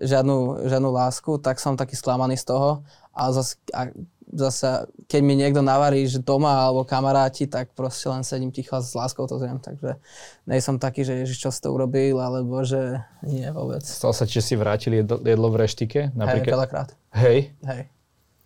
žiadnu, 0.00 0.64
žiadnu 0.64 0.88
lásku, 0.88 1.36
tak 1.44 1.60
som 1.60 1.76
taký 1.76 1.92
sklamaný 1.92 2.40
z 2.40 2.48
toho. 2.48 2.80
A 3.12 3.28
zase, 3.36 3.60
a 3.76 3.92
zase, 4.32 4.88
keď 5.04 5.20
mi 5.20 5.36
niekto 5.36 5.60
navarí, 5.60 6.08
že 6.08 6.24
doma 6.24 6.64
alebo 6.64 6.88
kamaráti, 6.88 7.44
tak 7.44 7.76
proste 7.76 8.08
len 8.08 8.24
sedím 8.24 8.48
ticho 8.48 8.72
a 8.72 8.80
s 8.80 8.96
láskou 8.96 9.28
to 9.28 9.36
zjem. 9.36 9.60
Takže 9.60 10.00
nejsom 10.48 10.80
taký, 10.80 11.04
že 11.04 11.28
Ježiš, 11.28 11.44
čo 11.44 11.50
si 11.52 11.60
to 11.60 11.76
urobil, 11.76 12.16
alebo 12.16 12.64
že 12.64 12.96
nie 13.28 13.44
vôbec. 13.52 13.84
Stal 13.84 14.16
sa, 14.16 14.24
či 14.24 14.40
si 14.40 14.56
vrátili 14.56 15.04
jedlo, 15.04 15.20
jedlo 15.20 15.52
v 15.52 15.68
reštike? 15.68 16.16
Napríklad? 16.16 16.48
Hej, 16.48 16.56
veľakrát. 16.56 16.88
Hej? 17.12 17.52
Hej. 17.68 17.82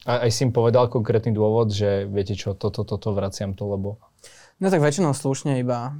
A 0.06 0.26
aj 0.26 0.30
si 0.34 0.42
im 0.42 0.50
povedal 0.50 0.90
konkrétny 0.90 1.30
dôvod, 1.30 1.70
že 1.70 2.10
viete 2.10 2.34
čo, 2.34 2.58
toto, 2.58 2.82
toto, 2.82 2.98
to, 2.98 3.10
vraciam 3.14 3.54
to, 3.54 3.70
lebo... 3.70 4.02
No 4.56 4.72
tak 4.72 4.80
väčšinou 4.80 5.12
slušne 5.12 5.60
iba 5.60 5.92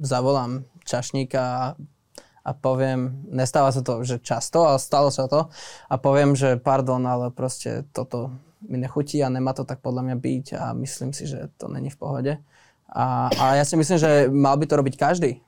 zavolám 0.00 0.64
čašníka 0.88 1.76
a 2.40 2.50
poviem, 2.56 3.28
nestáva 3.28 3.68
sa 3.68 3.84
to, 3.84 4.00
že 4.00 4.24
často, 4.24 4.64
ale 4.64 4.80
stalo 4.80 5.12
sa 5.12 5.28
to 5.28 5.52
a 5.92 5.94
poviem, 6.00 6.32
že 6.32 6.56
pardon, 6.56 7.04
ale 7.04 7.28
proste 7.28 7.84
toto 7.92 8.32
mi 8.64 8.80
nechutí 8.80 9.20
a 9.20 9.28
nemá 9.28 9.52
to 9.52 9.68
tak 9.68 9.84
podľa 9.84 10.08
mňa 10.08 10.16
byť 10.16 10.46
a 10.56 10.64
myslím 10.80 11.12
si, 11.12 11.28
že 11.28 11.52
to 11.60 11.68
není 11.68 11.92
v 11.92 12.00
pohode. 12.00 12.32
A, 12.90 13.28
a 13.36 13.44
ja 13.60 13.64
si 13.68 13.76
myslím, 13.76 13.98
že 14.00 14.32
mal 14.32 14.56
by 14.56 14.64
to 14.66 14.78
robiť 14.80 14.94
každý. 14.96 15.44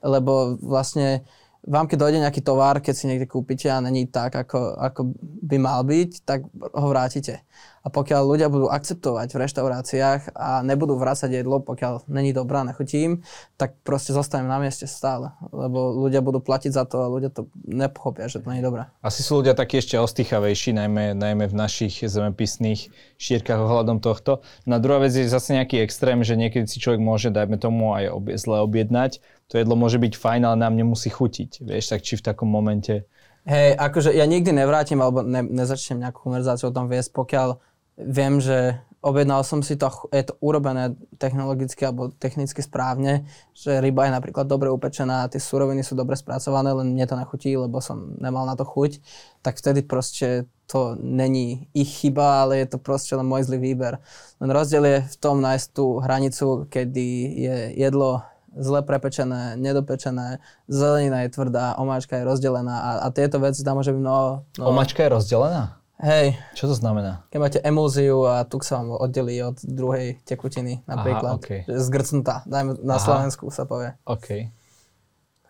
Lebo 0.00 0.56
vlastne 0.60 1.24
vám, 1.64 1.88
keď 1.88 1.96
dojde 1.96 2.18
nejaký 2.20 2.44
tovar, 2.44 2.80
keď 2.84 2.94
si 2.94 3.08
niekde 3.08 3.24
kúpite 3.24 3.68
a 3.72 3.80
není 3.80 4.04
tak, 4.04 4.36
ako, 4.36 4.76
ako 4.76 5.16
by 5.20 5.56
mal 5.56 5.80
byť, 5.84 6.10
tak 6.24 6.44
ho 6.52 6.86
vrátite. 6.92 7.40
A 7.84 7.92
pokiaľ 7.92 8.22
ľudia 8.24 8.48
budú 8.48 8.72
akceptovať 8.72 9.36
v 9.36 9.40
reštauráciách 9.44 10.32
a 10.32 10.64
nebudú 10.64 10.96
vrácať 10.96 11.44
jedlo, 11.44 11.60
pokiaľ 11.60 12.08
není 12.08 12.32
dobrá, 12.32 12.64
nechutím, 12.64 13.20
tak 13.60 13.76
proste 13.84 14.16
zostaneme 14.16 14.48
na 14.48 14.56
mieste 14.56 14.88
stále. 14.88 15.36
Lebo 15.52 15.92
ľudia 15.92 16.24
budú 16.24 16.40
platiť 16.40 16.72
za 16.72 16.88
to 16.88 17.04
a 17.04 17.12
ľudia 17.12 17.28
to 17.28 17.52
nepochopia, 17.68 18.24
že 18.24 18.40
to 18.40 18.48
je 18.48 18.64
dobré. 18.64 18.88
Asi 19.04 19.20
sú 19.20 19.44
ľudia 19.44 19.52
takí 19.52 19.76
ešte 19.76 20.00
ostýchavejší, 20.00 20.72
najmä, 20.72 21.12
najmä 21.12 21.44
v 21.44 21.56
našich 21.60 22.00
zemepisných 22.00 22.88
šírkach 23.20 23.60
ohľadom 23.60 24.00
tohto. 24.00 24.40
Na 24.64 24.80
druhá 24.80 25.04
vec 25.04 25.12
je 25.12 25.28
zase 25.28 25.52
nejaký 25.52 25.84
extrém, 25.84 26.24
že 26.24 26.40
niekedy 26.40 26.64
si 26.64 26.80
človek 26.80 27.04
môže, 27.04 27.28
dajme 27.28 27.60
tomu, 27.60 27.92
aj 27.92 28.16
obie, 28.16 28.40
zle 28.40 28.64
objednať. 28.64 29.20
To 29.52 29.60
jedlo 29.60 29.76
môže 29.76 30.00
byť 30.00 30.14
fajn, 30.16 30.42
ale 30.48 30.56
nám 30.56 30.74
nemusí 30.76 31.12
chutiť. 31.12 31.64
Vieš, 31.64 31.92
tak 31.92 32.00
či 32.00 32.16
v 32.16 32.24
takom 32.24 32.48
momente... 32.48 33.04
Hej, 33.44 33.76
akože 33.76 34.16
ja 34.16 34.24
nikdy 34.24 34.56
nevrátim 34.56 35.04
alebo 35.04 35.20
ne, 35.20 35.44
nezačnem 35.44 36.00
nejakú 36.00 36.24
konverzáciu 36.24 36.72
o 36.72 36.76
tom 36.76 36.88
viesť, 36.88 37.12
pokiaľ 37.12 37.60
viem, 38.00 38.40
že 38.40 38.80
objednal 39.04 39.44
som 39.44 39.60
si 39.60 39.76
to, 39.76 39.92
je 40.08 40.24
to 40.24 40.34
urobené 40.40 40.96
technologicky 41.20 41.84
alebo 41.84 42.08
technicky 42.08 42.64
správne, 42.64 43.28
že 43.52 43.84
ryba 43.84 44.08
je 44.08 44.16
napríklad 44.16 44.48
dobre 44.48 44.72
upečená, 44.72 45.28
tie 45.28 45.36
suroviny 45.36 45.84
sú 45.84 45.92
dobre 45.92 46.16
spracované, 46.16 46.72
len 46.72 46.96
mne 46.96 47.04
to 47.04 47.20
nechutí, 47.20 47.52
lebo 47.52 47.84
som 47.84 48.16
nemal 48.16 48.48
na 48.48 48.56
to 48.56 48.64
chuť, 48.64 49.04
tak 49.44 49.60
vtedy 49.60 49.84
proste 49.84 50.48
to 50.64 50.96
není 50.96 51.68
ich 51.76 52.00
chyba, 52.00 52.48
ale 52.48 52.64
je 52.64 52.72
to 52.72 52.78
proste 52.80 53.12
len 53.12 53.28
môj 53.28 53.44
zlý 53.44 53.60
výber. 53.60 54.00
Len 54.40 54.48
rozdiel 54.48 54.84
je 54.88 54.98
v 55.04 55.16
tom 55.20 55.44
nájsť 55.44 55.66
tú 55.76 56.00
hranicu, 56.00 56.64
kedy 56.72 57.08
je 57.36 57.56
jedlo 57.76 58.24
zle 58.54 58.80
prepečené, 58.82 59.58
nedopečené, 59.58 60.38
zelenina 60.70 61.26
je 61.26 61.34
tvrdá, 61.34 61.74
omáčka 61.78 62.18
je 62.18 62.24
rozdelená 62.24 62.76
a, 62.80 62.90
a 63.04 63.06
tieto 63.10 63.42
veci 63.42 63.66
tam 63.66 63.78
môže 63.78 63.90
byť 63.90 64.00
mnoho, 64.00 64.46
mnoho... 64.58 64.68
Omáčka 64.70 65.02
je 65.04 65.10
rozdelená? 65.10 65.78
Hej. 66.02 66.34
Čo 66.58 66.70
to 66.70 66.74
znamená? 66.74 67.22
Keď 67.30 67.38
máte 67.38 67.58
emulziu 67.62 68.26
a 68.26 68.42
tuk 68.42 68.66
sa 68.66 68.82
vám 68.82 68.98
oddelí 68.98 69.38
od 69.46 69.62
druhej 69.62 70.18
tekutiny 70.26 70.82
napríklad. 70.90 71.38
Aha, 71.38 71.40
okay. 71.40 71.60
Zgrcnutá, 71.70 72.42
dajme 72.50 72.82
na 72.82 72.98
Aha. 72.98 73.04
Slovensku 73.04 73.46
sa 73.54 73.62
povie. 73.62 73.94
OK. 74.02 74.50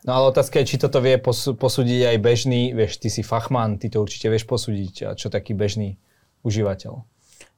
No 0.05 0.21
ale 0.21 0.37
otázka 0.37 0.61
je, 0.61 0.77
či 0.77 0.77
toto 0.77 1.01
vie 1.01 1.17
posúdiť 1.57 2.13
aj 2.13 2.17
bežný, 2.21 2.77
vieš, 2.77 3.01
ty 3.01 3.09
si 3.09 3.25
fachman, 3.25 3.81
ty 3.81 3.89
to 3.89 4.05
určite 4.05 4.29
vieš 4.29 4.45
posúdiť, 4.45 4.95
a 5.09 5.11
čo 5.17 5.33
taký 5.33 5.57
bežný 5.57 5.97
užívateľ? 6.45 7.01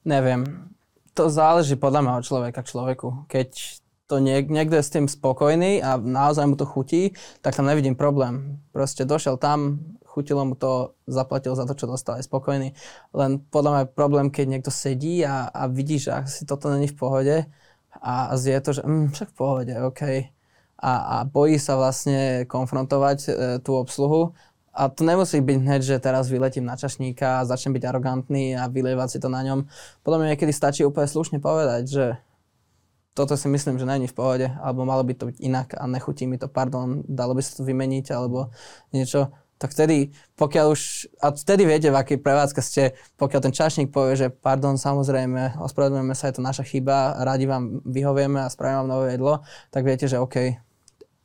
Neviem. 0.07 0.71
To 1.11 1.27
záleží 1.27 1.75
podľa 1.75 2.07
mňa 2.07 2.13
od 2.15 2.23
človeka 2.23 2.63
k 2.63 2.71
človeku. 2.71 3.27
Keď 3.27 3.49
to 4.07 4.23
niek- 4.23 4.49
niekto 4.49 4.79
je 4.79 4.83
s 4.83 4.93
tým 4.93 5.05
spokojný 5.11 5.83
a 5.83 5.99
naozaj 5.99 6.47
mu 6.47 6.55
to 6.55 6.63
chutí, 6.63 7.11
tak 7.43 7.55
tam 7.55 7.67
nevidím 7.67 7.95
problém. 7.95 8.63
Proste 8.71 9.03
došiel 9.03 9.35
tam, 9.37 9.83
chutilo 10.07 10.47
mu 10.47 10.55
to, 10.55 10.95
zaplatil 11.05 11.53
za 11.53 11.67
to, 11.67 11.75
čo 11.75 11.85
dostal, 11.85 12.17
je 12.17 12.25
spokojný. 12.25 12.73
Len 13.13 13.31
podľa 13.51 13.69
mňa 13.69 13.81
je 13.83 13.93
problém, 13.93 14.27
keď 14.31 14.45
niekto 14.47 14.71
sedí 14.71 15.21
a, 15.27 15.51
a 15.51 15.67
vidí, 15.67 15.99
že 15.99 16.15
asi 16.15 16.47
toto 16.47 16.71
není 16.71 16.87
v 16.87 16.97
pohode 16.97 17.35
a, 18.01 18.31
a 18.31 18.33
zje 18.33 18.57
to, 18.63 18.71
že 18.73 18.81
mm, 18.81 19.13
však 19.13 19.29
v 19.29 19.37
pohode, 19.37 19.73
OK. 19.85 20.01
A, 20.77 20.91
a 20.93 21.15
bojí 21.25 21.57
sa 21.57 21.77
vlastne 21.77 22.45
konfrontovať 22.45 23.17
e, 23.27 23.29
tú 23.65 23.77
obsluhu 23.77 24.37
a 24.77 24.93
to 24.93 25.01
nemusí 25.01 25.41
byť 25.41 25.57
hneď, 25.57 25.81
že 25.81 25.97
teraz 25.97 26.29
vyletím 26.29 26.61
na 26.69 26.77
čašníka 26.77 27.41
a 27.41 27.47
začnem 27.49 27.73
byť 27.81 27.83
arogantný 27.89 28.53
a 28.53 28.69
vylievať 28.69 29.09
si 29.09 29.17
to 29.17 29.25
na 29.25 29.41
ňom. 29.41 29.65
Podľa 30.05 30.17
mňa 30.21 30.27
niekedy 30.37 30.53
stačí 30.53 30.85
úplne 30.85 31.09
slušne 31.09 31.41
povedať, 31.41 31.83
že 31.89 32.05
toto 33.17 33.33
si 33.33 33.49
myslím, 33.49 33.81
že 33.81 33.89
není 33.89 34.05
v 34.05 34.13
pohode, 34.13 34.45
alebo 34.61 34.85
malo 34.85 35.01
by 35.01 35.17
to 35.17 35.33
byť 35.33 35.37
inak 35.41 35.73
a 35.73 35.89
nechutí 35.89 36.29
mi 36.29 36.37
to, 36.37 36.45
pardon, 36.45 37.01
dalo 37.09 37.33
by 37.33 37.41
sa 37.41 37.57
to 37.57 37.65
vymeniť, 37.65 38.13
alebo 38.13 38.53
niečo 38.93 39.33
tak 39.57 39.73
vtedy, 39.73 40.13
pokiaľ 40.37 40.65
už, 40.69 41.09
a 41.17 41.33
vtedy 41.33 41.65
viete, 41.65 41.89
v 41.89 41.97
akej 41.97 42.21
prevádzke 42.21 42.61
ste, 42.61 42.93
pokiaľ 43.17 43.41
ten 43.41 43.53
čašník 43.57 43.89
povie, 43.89 44.13
že 44.13 44.27
pardon, 44.29 44.77
samozrejme, 44.77 45.57
ospravedlňujeme 45.57 46.13
sa, 46.13 46.29
je 46.29 46.37
to 46.37 46.45
naša 46.45 46.61
chyba, 46.61 47.25
radi 47.25 47.49
vám 47.49 47.81
vyhovieme 47.81 48.37
a 48.37 48.53
spravíme 48.53 48.85
vám 48.85 48.89
nové 48.93 49.17
jedlo, 49.17 49.41
tak 49.73 49.81
viete, 49.81 50.05
že 50.05 50.21
OK. 50.21 50.61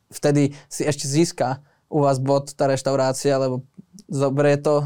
Vtedy 0.09 0.57
si 0.65 0.81
ešte 0.81 1.05
získa 1.05 1.61
u 1.93 2.01
vás 2.01 2.17
bod 2.17 2.57
tá 2.57 2.65
reštaurácia, 2.65 3.37
lebo 3.37 3.69
zoberie 4.09 4.57
to 4.57 4.81
e, 4.81 4.85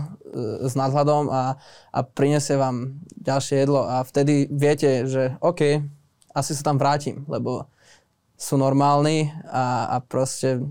s 0.68 0.76
nadhľadom 0.76 1.32
a, 1.32 1.55
a 1.95 1.99
prinesie 2.03 2.60
vám 2.60 2.99
ďalšie 3.16 3.64
jedlo 3.64 3.88
a 3.88 4.03
vtedy 4.03 4.51
viete, 4.51 5.08
že 5.08 5.39
OK, 5.39 5.88
asi 6.38 6.54
sa 6.54 6.70
tam 6.70 6.78
vrátim, 6.78 7.26
lebo 7.26 7.66
sú 8.38 8.62
normálni 8.62 9.34
a, 9.50 9.98
a 9.98 10.06
proste 10.06 10.62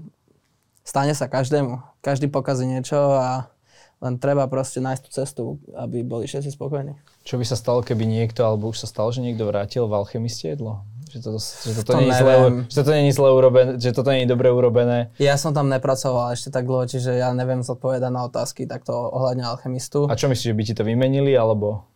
stane 0.87 1.11
sa 1.19 1.27
každému 1.27 1.97
každý 2.07 2.31
pokazí 2.31 2.71
niečo 2.71 3.19
a 3.19 3.51
len 3.99 4.23
treba 4.23 4.47
proste 4.47 4.79
nájsť 4.79 5.03
tú 5.03 5.11
cestu, 5.11 5.43
aby 5.75 6.07
boli 6.07 6.31
všetci 6.31 6.55
spokojní. 6.55 6.95
Čo 7.27 7.43
by 7.43 7.45
sa 7.49 7.59
stalo, 7.59 7.83
keby 7.83 8.07
niekto, 8.07 8.47
alebo 8.47 8.71
už 8.71 8.87
sa 8.87 8.89
stalo, 8.89 9.11
že 9.11 9.27
niekto 9.27 9.43
vrátil 9.43 9.91
v 9.91 9.99
alchemiste 9.99 10.47
jedlo? 10.47 10.87
Že, 11.11 11.19
to, 11.23 11.31
že, 11.41 11.71
toto 11.83 11.97
to 11.97 12.03
nie 12.03 12.13
zle, 12.13 12.35
že 12.71 12.77
toto 12.83 12.93
nie 12.93 13.09
je 13.09 13.15
zle 13.17 13.31
urobené, 13.33 13.71
že 13.81 13.91
toto 13.91 14.11
nie 14.15 14.23
je 14.23 14.31
dobre 14.31 14.53
urobené. 14.53 15.11
Ja 15.19 15.35
som 15.41 15.51
tam 15.51 15.67
nepracoval 15.73 16.37
ešte 16.37 16.55
tak 16.55 16.69
dlho, 16.69 16.87
čiže 16.87 17.19
ja 17.19 17.35
neviem 17.35 17.67
zodpovedať 17.67 18.11
na 18.13 18.23
otázky 18.29 18.69
takto 18.69 18.93
ohľadne 18.93 19.49
alchemistu. 19.49 20.07
A 20.07 20.15
čo 20.15 20.31
myslíš, 20.31 20.55
že 20.55 20.55
by 20.55 20.63
ti 20.63 20.75
to 20.77 20.87
vymenili, 20.87 21.35
alebo? 21.35 21.89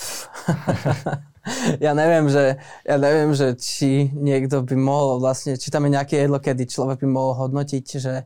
ja 1.86 1.92
neviem, 1.92 2.26
že, 2.30 2.58
ja 2.86 2.96
neviem, 2.96 3.32
že 3.34 3.54
či 3.58 4.10
niekto 4.14 4.62
by 4.62 4.76
mohol 4.76 5.18
vlastne, 5.20 5.58
či 5.58 5.68
tam 5.70 5.86
je 5.86 5.94
nejaké 5.96 6.26
jedlo, 6.26 6.38
kedy 6.38 6.66
človek 6.66 7.02
by 7.04 7.08
mohol 7.08 7.32
hodnotiť, 7.46 7.84
že 7.98 8.24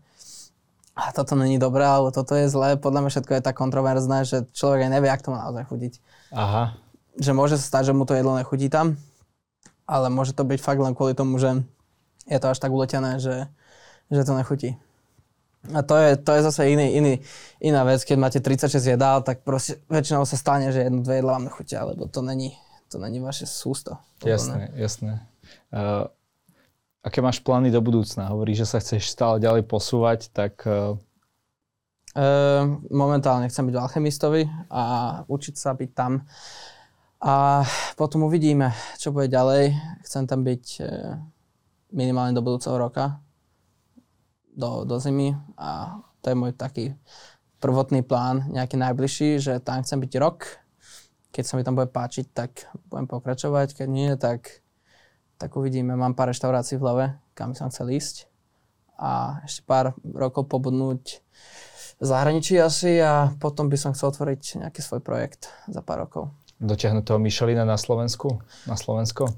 a 0.94 1.10
toto 1.10 1.34
není 1.34 1.58
dobré, 1.58 1.82
alebo 1.82 2.14
toto 2.14 2.38
je 2.38 2.46
zlé. 2.46 2.78
Podľa 2.78 3.00
mňa 3.02 3.10
všetko 3.10 3.32
je 3.34 3.42
tak 3.42 3.58
kontroverzné, 3.58 4.18
že 4.22 4.46
človek 4.54 4.86
aj 4.86 4.90
nevie, 4.94 5.10
ak 5.10 5.26
to 5.26 5.34
má 5.34 5.42
naozaj 5.42 5.66
chutiť. 5.66 5.94
Aha. 6.30 6.78
Že 7.18 7.32
môže 7.34 7.58
sa 7.58 7.66
stať, 7.66 7.90
že 7.90 7.96
mu 7.98 8.06
to 8.06 8.14
jedlo 8.14 8.38
nechutí 8.38 8.70
tam, 8.70 8.94
ale 9.90 10.06
môže 10.06 10.38
to 10.38 10.46
byť 10.46 10.62
fakt 10.62 10.78
len 10.78 10.94
kvôli 10.94 11.18
tomu, 11.18 11.42
že 11.42 11.66
je 12.30 12.38
to 12.38 12.46
až 12.46 12.58
tak 12.62 12.70
uletené, 12.70 13.18
že, 13.18 13.50
že 14.06 14.22
to 14.22 14.38
nechutí. 14.38 14.78
A 15.72 15.80
to 15.80 15.96
je, 15.96 16.20
to 16.20 16.30
je 16.36 16.40
zase 16.44 16.62
iný, 16.68 16.92
iný, 16.92 17.14
iná 17.64 17.88
vec, 17.88 18.04
keď 18.04 18.16
máte 18.20 18.38
36 18.38 18.84
jedál, 18.84 19.24
tak 19.24 19.40
proste 19.42 19.80
väčšinou 19.88 20.28
sa 20.28 20.36
stane, 20.36 20.68
že 20.70 20.84
jedno, 20.84 21.00
dve 21.00 21.24
jedlá 21.24 21.40
vám 21.40 21.48
nechutia, 21.48 21.88
lebo 21.88 22.04
to 22.04 22.20
není, 22.20 22.52
to 22.88 22.98
není 22.98 23.20
vaše 23.20 23.46
sústo. 23.46 23.96
Jasné, 24.24 24.70
jasné. 24.76 25.26
Uh, 25.72 26.08
aké 27.02 27.20
máš 27.20 27.40
plány 27.40 27.68
do 27.70 27.80
budúcna? 27.82 28.30
Hovorí, 28.30 28.54
že 28.54 28.64
sa 28.64 28.80
chceš 28.80 29.10
stále 29.10 29.40
ďalej 29.40 29.66
posúvať, 29.66 30.30
tak... 30.32 30.62
Uh... 30.64 30.96
Uh, 32.14 32.78
momentálne 32.94 33.50
chcem 33.50 33.66
byť 33.66 33.74
alchemistovi 33.74 34.46
a 34.70 34.82
učiť 35.26 35.54
sa 35.58 35.74
byť 35.74 35.90
tam. 35.92 36.22
A 37.18 37.66
potom 37.98 38.28
uvidíme, 38.28 38.70
čo 39.02 39.10
bude 39.10 39.26
ďalej. 39.26 39.74
Chcem 40.06 40.30
tam 40.30 40.46
byť 40.46 40.64
uh, 40.78 41.18
minimálne 41.90 42.34
do 42.34 42.42
budúceho 42.42 42.78
roka, 42.78 43.18
do, 44.54 44.86
do 44.86 44.98
zimy 45.02 45.34
a 45.58 45.98
to 46.22 46.30
je 46.30 46.36
môj 46.38 46.52
taký 46.54 46.94
prvotný 47.58 48.04
plán, 48.04 48.48
nejaký 48.52 48.76
najbližší, 48.76 49.40
že 49.40 49.52
tam 49.60 49.80
chcem 49.80 50.00
byť 50.00 50.12
rok. 50.20 50.63
Keď 51.34 51.44
sa 51.44 51.58
mi 51.58 51.66
tam 51.66 51.74
bude 51.74 51.90
páčiť, 51.90 52.30
tak 52.30 52.70
budem 52.86 53.10
pokračovať, 53.10 53.74
keď 53.74 53.88
nie, 53.90 54.14
tak 54.14 54.62
tak 55.34 55.50
uvidíme. 55.58 55.98
Mám 55.98 56.14
pár 56.14 56.30
reštaurácií 56.30 56.78
v 56.78 56.84
hlave, 56.86 57.04
kam 57.34 57.58
som 57.58 57.68
chcel 57.74 57.90
ísť. 57.90 58.30
A 58.94 59.42
ešte 59.42 59.66
pár 59.66 59.98
rokov 60.14 60.46
pobudnúť 60.46 61.18
v 61.98 62.04
zahraničí 62.06 62.54
asi 62.62 63.02
a 63.02 63.34
potom 63.42 63.66
by 63.66 63.74
som 63.74 63.90
chcel 63.90 64.14
otvoriť 64.14 64.62
nejaký 64.62 64.78
svoj 64.78 65.02
projekt 65.02 65.50
za 65.66 65.82
pár 65.82 66.06
rokov. 66.06 66.30
Dotiahnuť 66.62 67.02
toho 67.02 67.18
Michelina 67.18 67.66
na 67.66 67.74
Slovensku? 67.74 68.38
Na 68.70 68.78
Slovensko? 68.78 69.34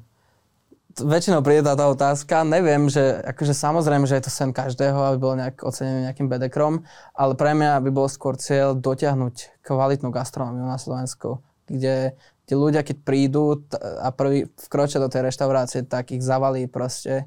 väčšinou 0.97 1.45
príde 1.45 1.61
táto 1.61 1.93
otázka. 1.93 2.41
Neviem, 2.49 2.89
že 2.89 3.21
akože 3.21 3.53
samozrejme, 3.53 4.09
že 4.09 4.17
je 4.17 4.25
to 4.25 4.33
sen 4.33 4.49
každého, 4.57 4.97
aby 4.97 5.19
bol 5.21 5.37
nejak 5.37 5.61
ocenený 5.61 6.09
nejakým 6.09 6.33
bedekrom, 6.33 6.89
ale 7.13 7.37
pre 7.37 7.53
mňa 7.53 7.85
by 7.85 7.91
bol 7.93 8.09
skôr 8.09 8.41
cieľ 8.41 8.73
dotiahnuť 8.73 9.61
kvalitnú 9.61 10.09
gastronómiu 10.09 10.65
na 10.65 10.81
Slovensku, 10.81 11.45
kde, 11.67 12.15
kde 12.47 12.55
ľudia, 12.55 12.87
keď 12.87 12.97
prídu 13.03 13.67
a 13.79 14.09
prvý 14.15 14.49
vkročia 14.71 15.03
do 15.03 15.11
tej 15.11 15.29
reštaurácie, 15.29 15.85
tak 15.85 16.15
ich 16.15 16.23
zavalí 16.23 16.71
proste 16.71 17.27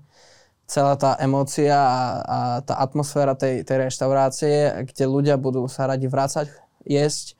celá 0.70 0.96
tá 0.96 1.18
emócia 1.20 1.76
a, 1.76 2.00
a 2.22 2.40
tá 2.62 2.78
atmosféra 2.80 3.34
tej, 3.36 3.66
tej 3.68 3.90
reštaurácie, 3.90 4.86
kde 4.90 5.04
ľudia 5.06 5.36
budú 5.36 5.66
sa 5.68 5.90
radi 5.90 6.06
vrácať, 6.06 6.50
jesť, 6.86 7.36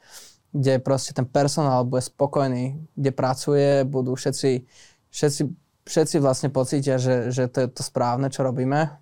kde 0.52 0.82
proste 0.82 1.14
ten 1.14 1.30
personál 1.30 1.86
bude 1.86 2.02
spokojný, 2.02 2.78
kde 2.98 3.12
pracuje, 3.14 3.86
budú 3.86 4.18
všetci, 4.18 4.66
všetci 5.14 5.42
všetci 5.90 6.22
vlastne 6.22 6.54
pocítia, 6.54 7.02
že, 7.02 7.34
že 7.34 7.50
to 7.50 7.66
je 7.66 7.68
to 7.74 7.82
správne, 7.82 8.30
čo 8.30 8.46
robíme 8.46 8.94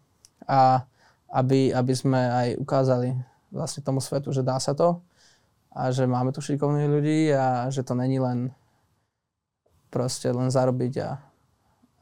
a 0.47 0.59
aby, 1.27 1.75
aby 1.75 1.93
sme 1.93 2.15
aj 2.15 2.47
ukázali 2.63 3.11
vlastne 3.51 3.83
tomu 3.83 3.99
svetu, 3.99 4.31
že 4.31 4.47
dá 4.47 4.55
sa 4.63 4.71
to 4.71 5.03
a 5.77 5.93
že 5.93 6.09
máme 6.09 6.33
tu 6.33 6.41
šikovných 6.41 6.89
ľudí 6.89 7.19
a 7.37 7.69
že 7.69 7.85
to 7.85 7.93
není 7.93 8.17
len 8.17 8.49
proste 9.93 10.33
len 10.33 10.49
zarobiť 10.49 10.93
a, 11.05 11.21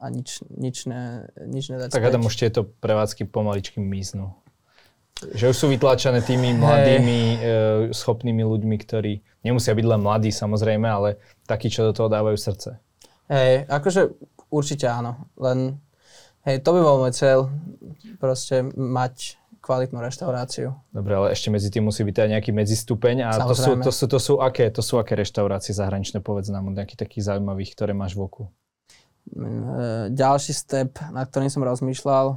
a 0.00 0.04
nič, 0.08 0.40
nič, 0.48 0.88
ne, 0.88 1.28
nič 1.44 1.68
nedať 1.68 1.92
Tak 1.92 2.08
Adam, 2.08 2.24
už 2.24 2.40
tieto 2.40 2.64
prevádzky 2.64 3.28
pomaličky 3.28 3.76
miznú. 3.76 4.32
Že 5.16 5.52
už 5.52 5.56
sú 5.56 5.66
vytlačené 5.72 6.20
tými 6.24 6.56
mladými, 6.56 7.20
hey. 7.36 7.88
e, 7.88 7.92
schopnými 7.92 8.44
ľuďmi, 8.44 8.76
ktorí 8.84 9.20
nemusia 9.44 9.72
byť 9.72 9.86
len 9.88 10.00
mladí 10.00 10.28
samozrejme, 10.28 10.84
ale 10.84 11.20
takí, 11.48 11.72
čo 11.72 11.88
do 11.88 11.92
toho 11.96 12.08
dávajú 12.12 12.36
srdce. 12.36 12.80
Hej, 13.28 13.64
akože 13.64 14.12
Určite 14.46 14.86
áno, 14.86 15.26
len 15.34 15.82
hej, 16.46 16.62
to 16.62 16.70
by 16.70 16.80
bol 16.80 17.02
môj 17.02 17.12
cieľ, 17.18 17.50
proste 18.22 18.62
mať 18.78 19.42
kvalitnú 19.66 19.98
reštauráciu. 19.98 20.78
Dobre, 20.94 21.18
ale 21.18 21.26
ešte 21.34 21.50
medzi 21.50 21.74
tým 21.74 21.90
musí 21.90 22.06
byť 22.06 22.16
aj 22.22 22.28
nejaký 22.38 22.50
medzistupeň 22.54 23.26
a 23.26 23.30
to 23.42 23.58
sú, 23.58 23.70
to, 23.82 23.90
sú, 23.90 24.04
to, 24.06 24.18
sú 24.22 24.32
aké, 24.38 24.70
to 24.70 24.78
sú 24.78 25.02
aké 25.02 25.18
reštaurácie 25.18 25.74
zahraničné, 25.74 26.22
povedz 26.22 26.54
nám, 26.54 26.70
nejaký 26.70 26.94
takých 26.94 27.34
zaujímavých, 27.34 27.74
ktoré 27.74 27.90
máš 27.90 28.14
v 28.14 28.30
oku. 28.30 28.44
Mm, 29.34 29.42
e, 29.42 29.54
ďalší 30.14 30.54
step, 30.54 31.02
na 31.10 31.26
ktorým 31.26 31.50
som 31.50 31.66
rozmýšľal, 31.66 32.26
e, 32.30 32.36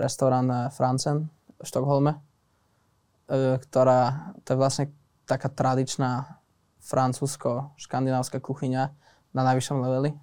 restaurant 0.00 0.72
Francen 0.72 1.28
v 1.60 1.64
Štokholme, 1.68 2.16
e, 2.16 3.60
ktorá, 3.60 4.32
to 4.48 4.56
je 4.56 4.58
vlastne 4.58 4.84
taká 5.28 5.52
tradičná 5.52 6.40
francúzsko-škandinávska 6.80 8.40
kuchyňa 8.40 8.82
na 9.36 9.42
najvyššom 9.52 9.84
leveli 9.84 10.16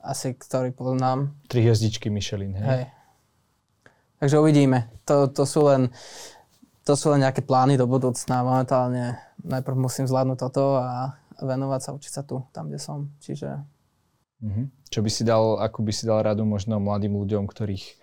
asi, 0.00 0.32
ktorý 0.32 0.72
poznám. 0.72 1.36
Tri 1.52 1.60
hviezdičky 1.60 2.08
Michelin, 2.08 2.56
hej? 2.56 2.64
hej. 2.64 2.84
Takže 4.18 4.36
uvidíme. 4.42 4.90
To, 5.06 5.30
to, 5.30 5.46
sú 5.46 5.66
len, 5.70 5.94
to 6.82 6.98
sú 6.98 7.14
len 7.14 7.22
nejaké 7.22 7.42
plány 7.42 7.78
do 7.78 7.86
budúcna. 7.86 8.42
Momentálne 8.42 9.18
najprv 9.46 9.78
musím 9.78 10.10
zvládnuť 10.10 10.38
toto 10.38 10.78
a 10.78 11.14
venovať 11.38 11.80
sa, 11.80 11.90
učiť 11.94 12.12
sa 12.12 12.22
tu, 12.26 12.42
tam, 12.50 12.70
kde 12.70 12.78
som. 12.82 13.10
Čiže... 13.22 13.62
Mm-hmm. 14.38 14.66
Čo 14.90 15.00
by 15.02 15.10
si 15.10 15.22
dal, 15.26 15.58
ako 15.58 15.82
by 15.82 15.92
si 15.94 16.06
dal 16.06 16.22
radu 16.22 16.46
možno 16.46 16.78
mladým 16.78 17.14
ľuďom, 17.18 17.50
ktorých 17.50 17.98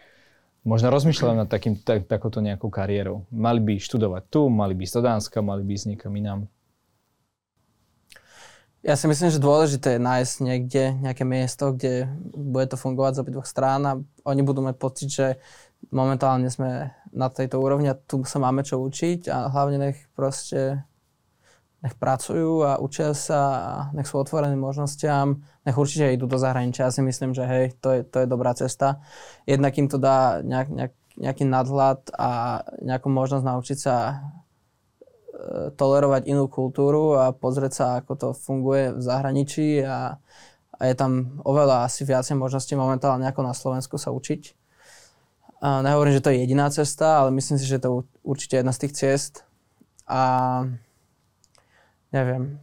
možno 0.68 0.92
rozmýšľajú 0.92 1.36
nad 1.38 1.48
takým, 1.48 1.80
tak, 1.80 2.10
takouto 2.10 2.44
nejakou 2.44 2.68
kariérou. 2.68 3.24
Mali 3.32 3.62
by 3.64 3.80
študovať 3.80 4.24
tu, 4.28 4.52
mali 4.52 4.74
by 4.76 4.84
ísť 4.84 4.96
do 5.00 5.04
Dánska, 5.06 5.38
mali 5.40 5.64
by 5.64 5.72
ísť 5.78 5.88
niekam 5.96 6.12
inám. 6.12 6.50
Ja 8.86 8.94
si 8.94 9.10
myslím, 9.10 9.34
že 9.34 9.42
dôležité 9.42 9.98
je 9.98 10.06
nájsť 10.06 10.36
niekde 10.46 10.84
nejaké 11.02 11.26
miesto, 11.26 11.74
kde 11.74 12.06
bude 12.38 12.70
to 12.70 12.78
fungovať 12.78 13.18
z 13.18 13.22
obidvoch 13.26 13.50
strán 13.50 13.82
a 13.82 13.98
oni 14.30 14.42
budú 14.46 14.62
mať 14.62 14.76
pocit, 14.78 15.10
že 15.10 15.28
momentálne 15.92 16.50
sme 16.50 16.94
na 17.12 17.28
tejto 17.30 17.62
úrovni 17.62 17.90
a 17.90 17.98
tu 17.98 18.26
sa 18.26 18.42
máme 18.42 18.66
čo 18.66 18.82
učiť 18.82 19.30
a 19.32 19.50
hlavne 19.50 19.78
nech 19.78 19.98
proste 20.14 20.84
nech 21.86 21.94
pracujú 22.02 22.66
a 22.66 22.82
učia 22.82 23.14
sa 23.14 23.42
a 23.62 23.74
nech 23.94 24.10
sú 24.10 24.18
otvorení 24.18 24.58
možnostiam, 24.58 25.46
nech 25.62 25.78
určite 25.78 26.18
idú 26.18 26.26
do 26.26 26.42
zahraničia. 26.42 26.90
Ja 26.90 26.96
si 26.96 27.06
myslím, 27.06 27.38
že 27.38 27.46
hej, 27.46 27.78
to 27.78 27.94
je, 27.94 28.00
to 28.02 28.26
je 28.26 28.28
dobrá 28.28 28.58
cesta. 28.58 29.06
Jednak 29.46 29.78
im 29.78 29.86
to 29.86 30.02
dá 30.02 30.42
nejak, 30.42 30.70
nejak, 30.74 30.94
nejaký 31.14 31.46
nadhľad 31.46 32.10
a 32.18 32.30
nejakú 32.82 33.06
možnosť 33.14 33.46
naučiť 33.46 33.78
sa 33.78 34.26
tolerovať 35.76 36.26
inú 36.32 36.48
kultúru 36.48 37.20
a 37.20 37.36
pozrieť 37.36 37.74
sa, 37.74 37.86
ako 38.00 38.14
to 38.16 38.28
funguje 38.34 38.96
v 38.96 39.02
zahraničí 39.02 39.84
a, 39.84 40.18
a 40.74 40.82
je 40.88 40.96
tam 40.96 41.40
oveľa 41.44 41.86
asi 41.86 42.08
viacej 42.08 42.40
možností 42.40 42.74
momentálne 42.74 43.28
ako 43.30 43.42
na 43.44 43.54
Slovensku 43.54 44.00
sa 44.00 44.10
učiť. 44.16 44.65
A 45.66 45.82
nehovorím, 45.82 46.14
že 46.14 46.22
to 46.22 46.30
je 46.30 46.46
jediná 46.46 46.70
cesta, 46.70 47.26
ale 47.26 47.34
myslím 47.34 47.58
si, 47.58 47.66
že 47.66 47.82
to 47.82 47.88
je 47.90 47.94
určite 48.22 48.62
jedna 48.62 48.70
z 48.70 48.86
tých 48.86 48.94
ciest. 48.94 49.42
A 50.06 50.22
neviem, 52.14 52.62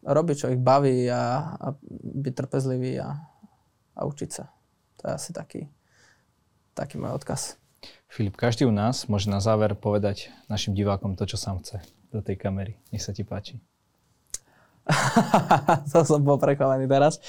robiť, 0.00 0.36
čo 0.40 0.48
ich 0.48 0.56
baví 0.56 1.12
a, 1.12 1.52
a 1.60 1.66
byť 2.16 2.32
trpezlivý 2.32 3.04
a, 3.04 3.20
a 3.92 4.00
učiť 4.08 4.30
sa. 4.32 4.48
To 4.96 5.02
je 5.04 5.12
asi 5.12 5.30
taký, 5.36 5.68
taký 6.72 6.96
môj 6.96 7.20
odkaz. 7.20 7.60
Filip, 8.08 8.40
každý 8.40 8.64
u 8.64 8.72
nás 8.72 9.12
môže 9.12 9.28
na 9.28 9.44
záver 9.44 9.76
povedať 9.76 10.32
našim 10.48 10.72
divákom 10.72 11.20
to, 11.20 11.28
čo 11.28 11.36
sám 11.36 11.60
chce 11.60 11.84
do 12.16 12.24
tej 12.24 12.40
kamery. 12.40 12.80
Nech 12.96 13.04
sa 13.04 13.12
ti 13.12 13.28
páči. 13.28 13.60
to 15.92 16.00
som 16.00 16.24
bol 16.24 16.40
prekvapený 16.40 16.88
teraz. 16.88 17.20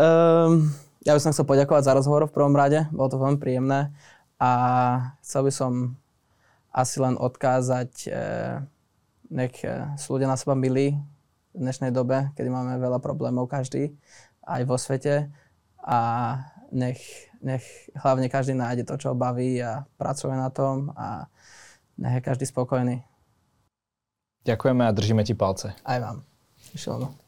Um, 0.00 0.72
ja 1.04 1.12
by 1.12 1.20
som 1.20 1.36
chcel 1.36 1.44
poďakovať 1.44 1.84
za 1.84 1.92
rozhovor 1.92 2.30
v 2.30 2.32
prvom 2.32 2.56
rade, 2.56 2.88
bolo 2.96 3.12
to 3.12 3.20
veľmi 3.20 3.36
príjemné 3.36 3.92
a 4.42 4.50
chcel 5.22 5.46
by 5.46 5.52
som 5.54 5.72
asi 6.74 6.98
len 6.98 7.14
odkázať, 7.14 8.10
eh, 8.10 8.58
nech 9.30 9.54
eh, 9.62 9.94
sú 9.94 10.18
ľudia 10.18 10.26
na 10.26 10.34
seba 10.34 10.58
milí 10.58 10.98
v 11.54 11.58
dnešnej 11.62 11.94
dobe, 11.94 12.34
kedy 12.34 12.50
máme 12.50 12.74
veľa 12.82 12.98
problémov 12.98 13.46
každý, 13.46 13.94
aj 14.42 14.66
vo 14.66 14.74
svete 14.74 15.30
a 15.78 15.98
nech, 16.74 16.98
nech 17.38 17.62
hlavne 17.94 18.26
každý 18.26 18.58
nájde 18.58 18.88
to, 18.88 18.98
čo 18.98 19.12
ho 19.12 19.16
baví 19.16 19.62
a 19.62 19.86
pracuje 19.94 20.34
na 20.34 20.50
tom 20.50 20.90
a 20.98 21.30
nech 22.00 22.18
je 22.18 22.26
každý 22.26 22.48
spokojný. 22.48 23.04
Ďakujeme 24.42 24.82
a 24.82 24.90
držíme 24.90 25.22
ti 25.22 25.38
palce. 25.38 25.70
Aj 25.86 26.02
vám. 26.02 26.26
Išlo 26.74 27.21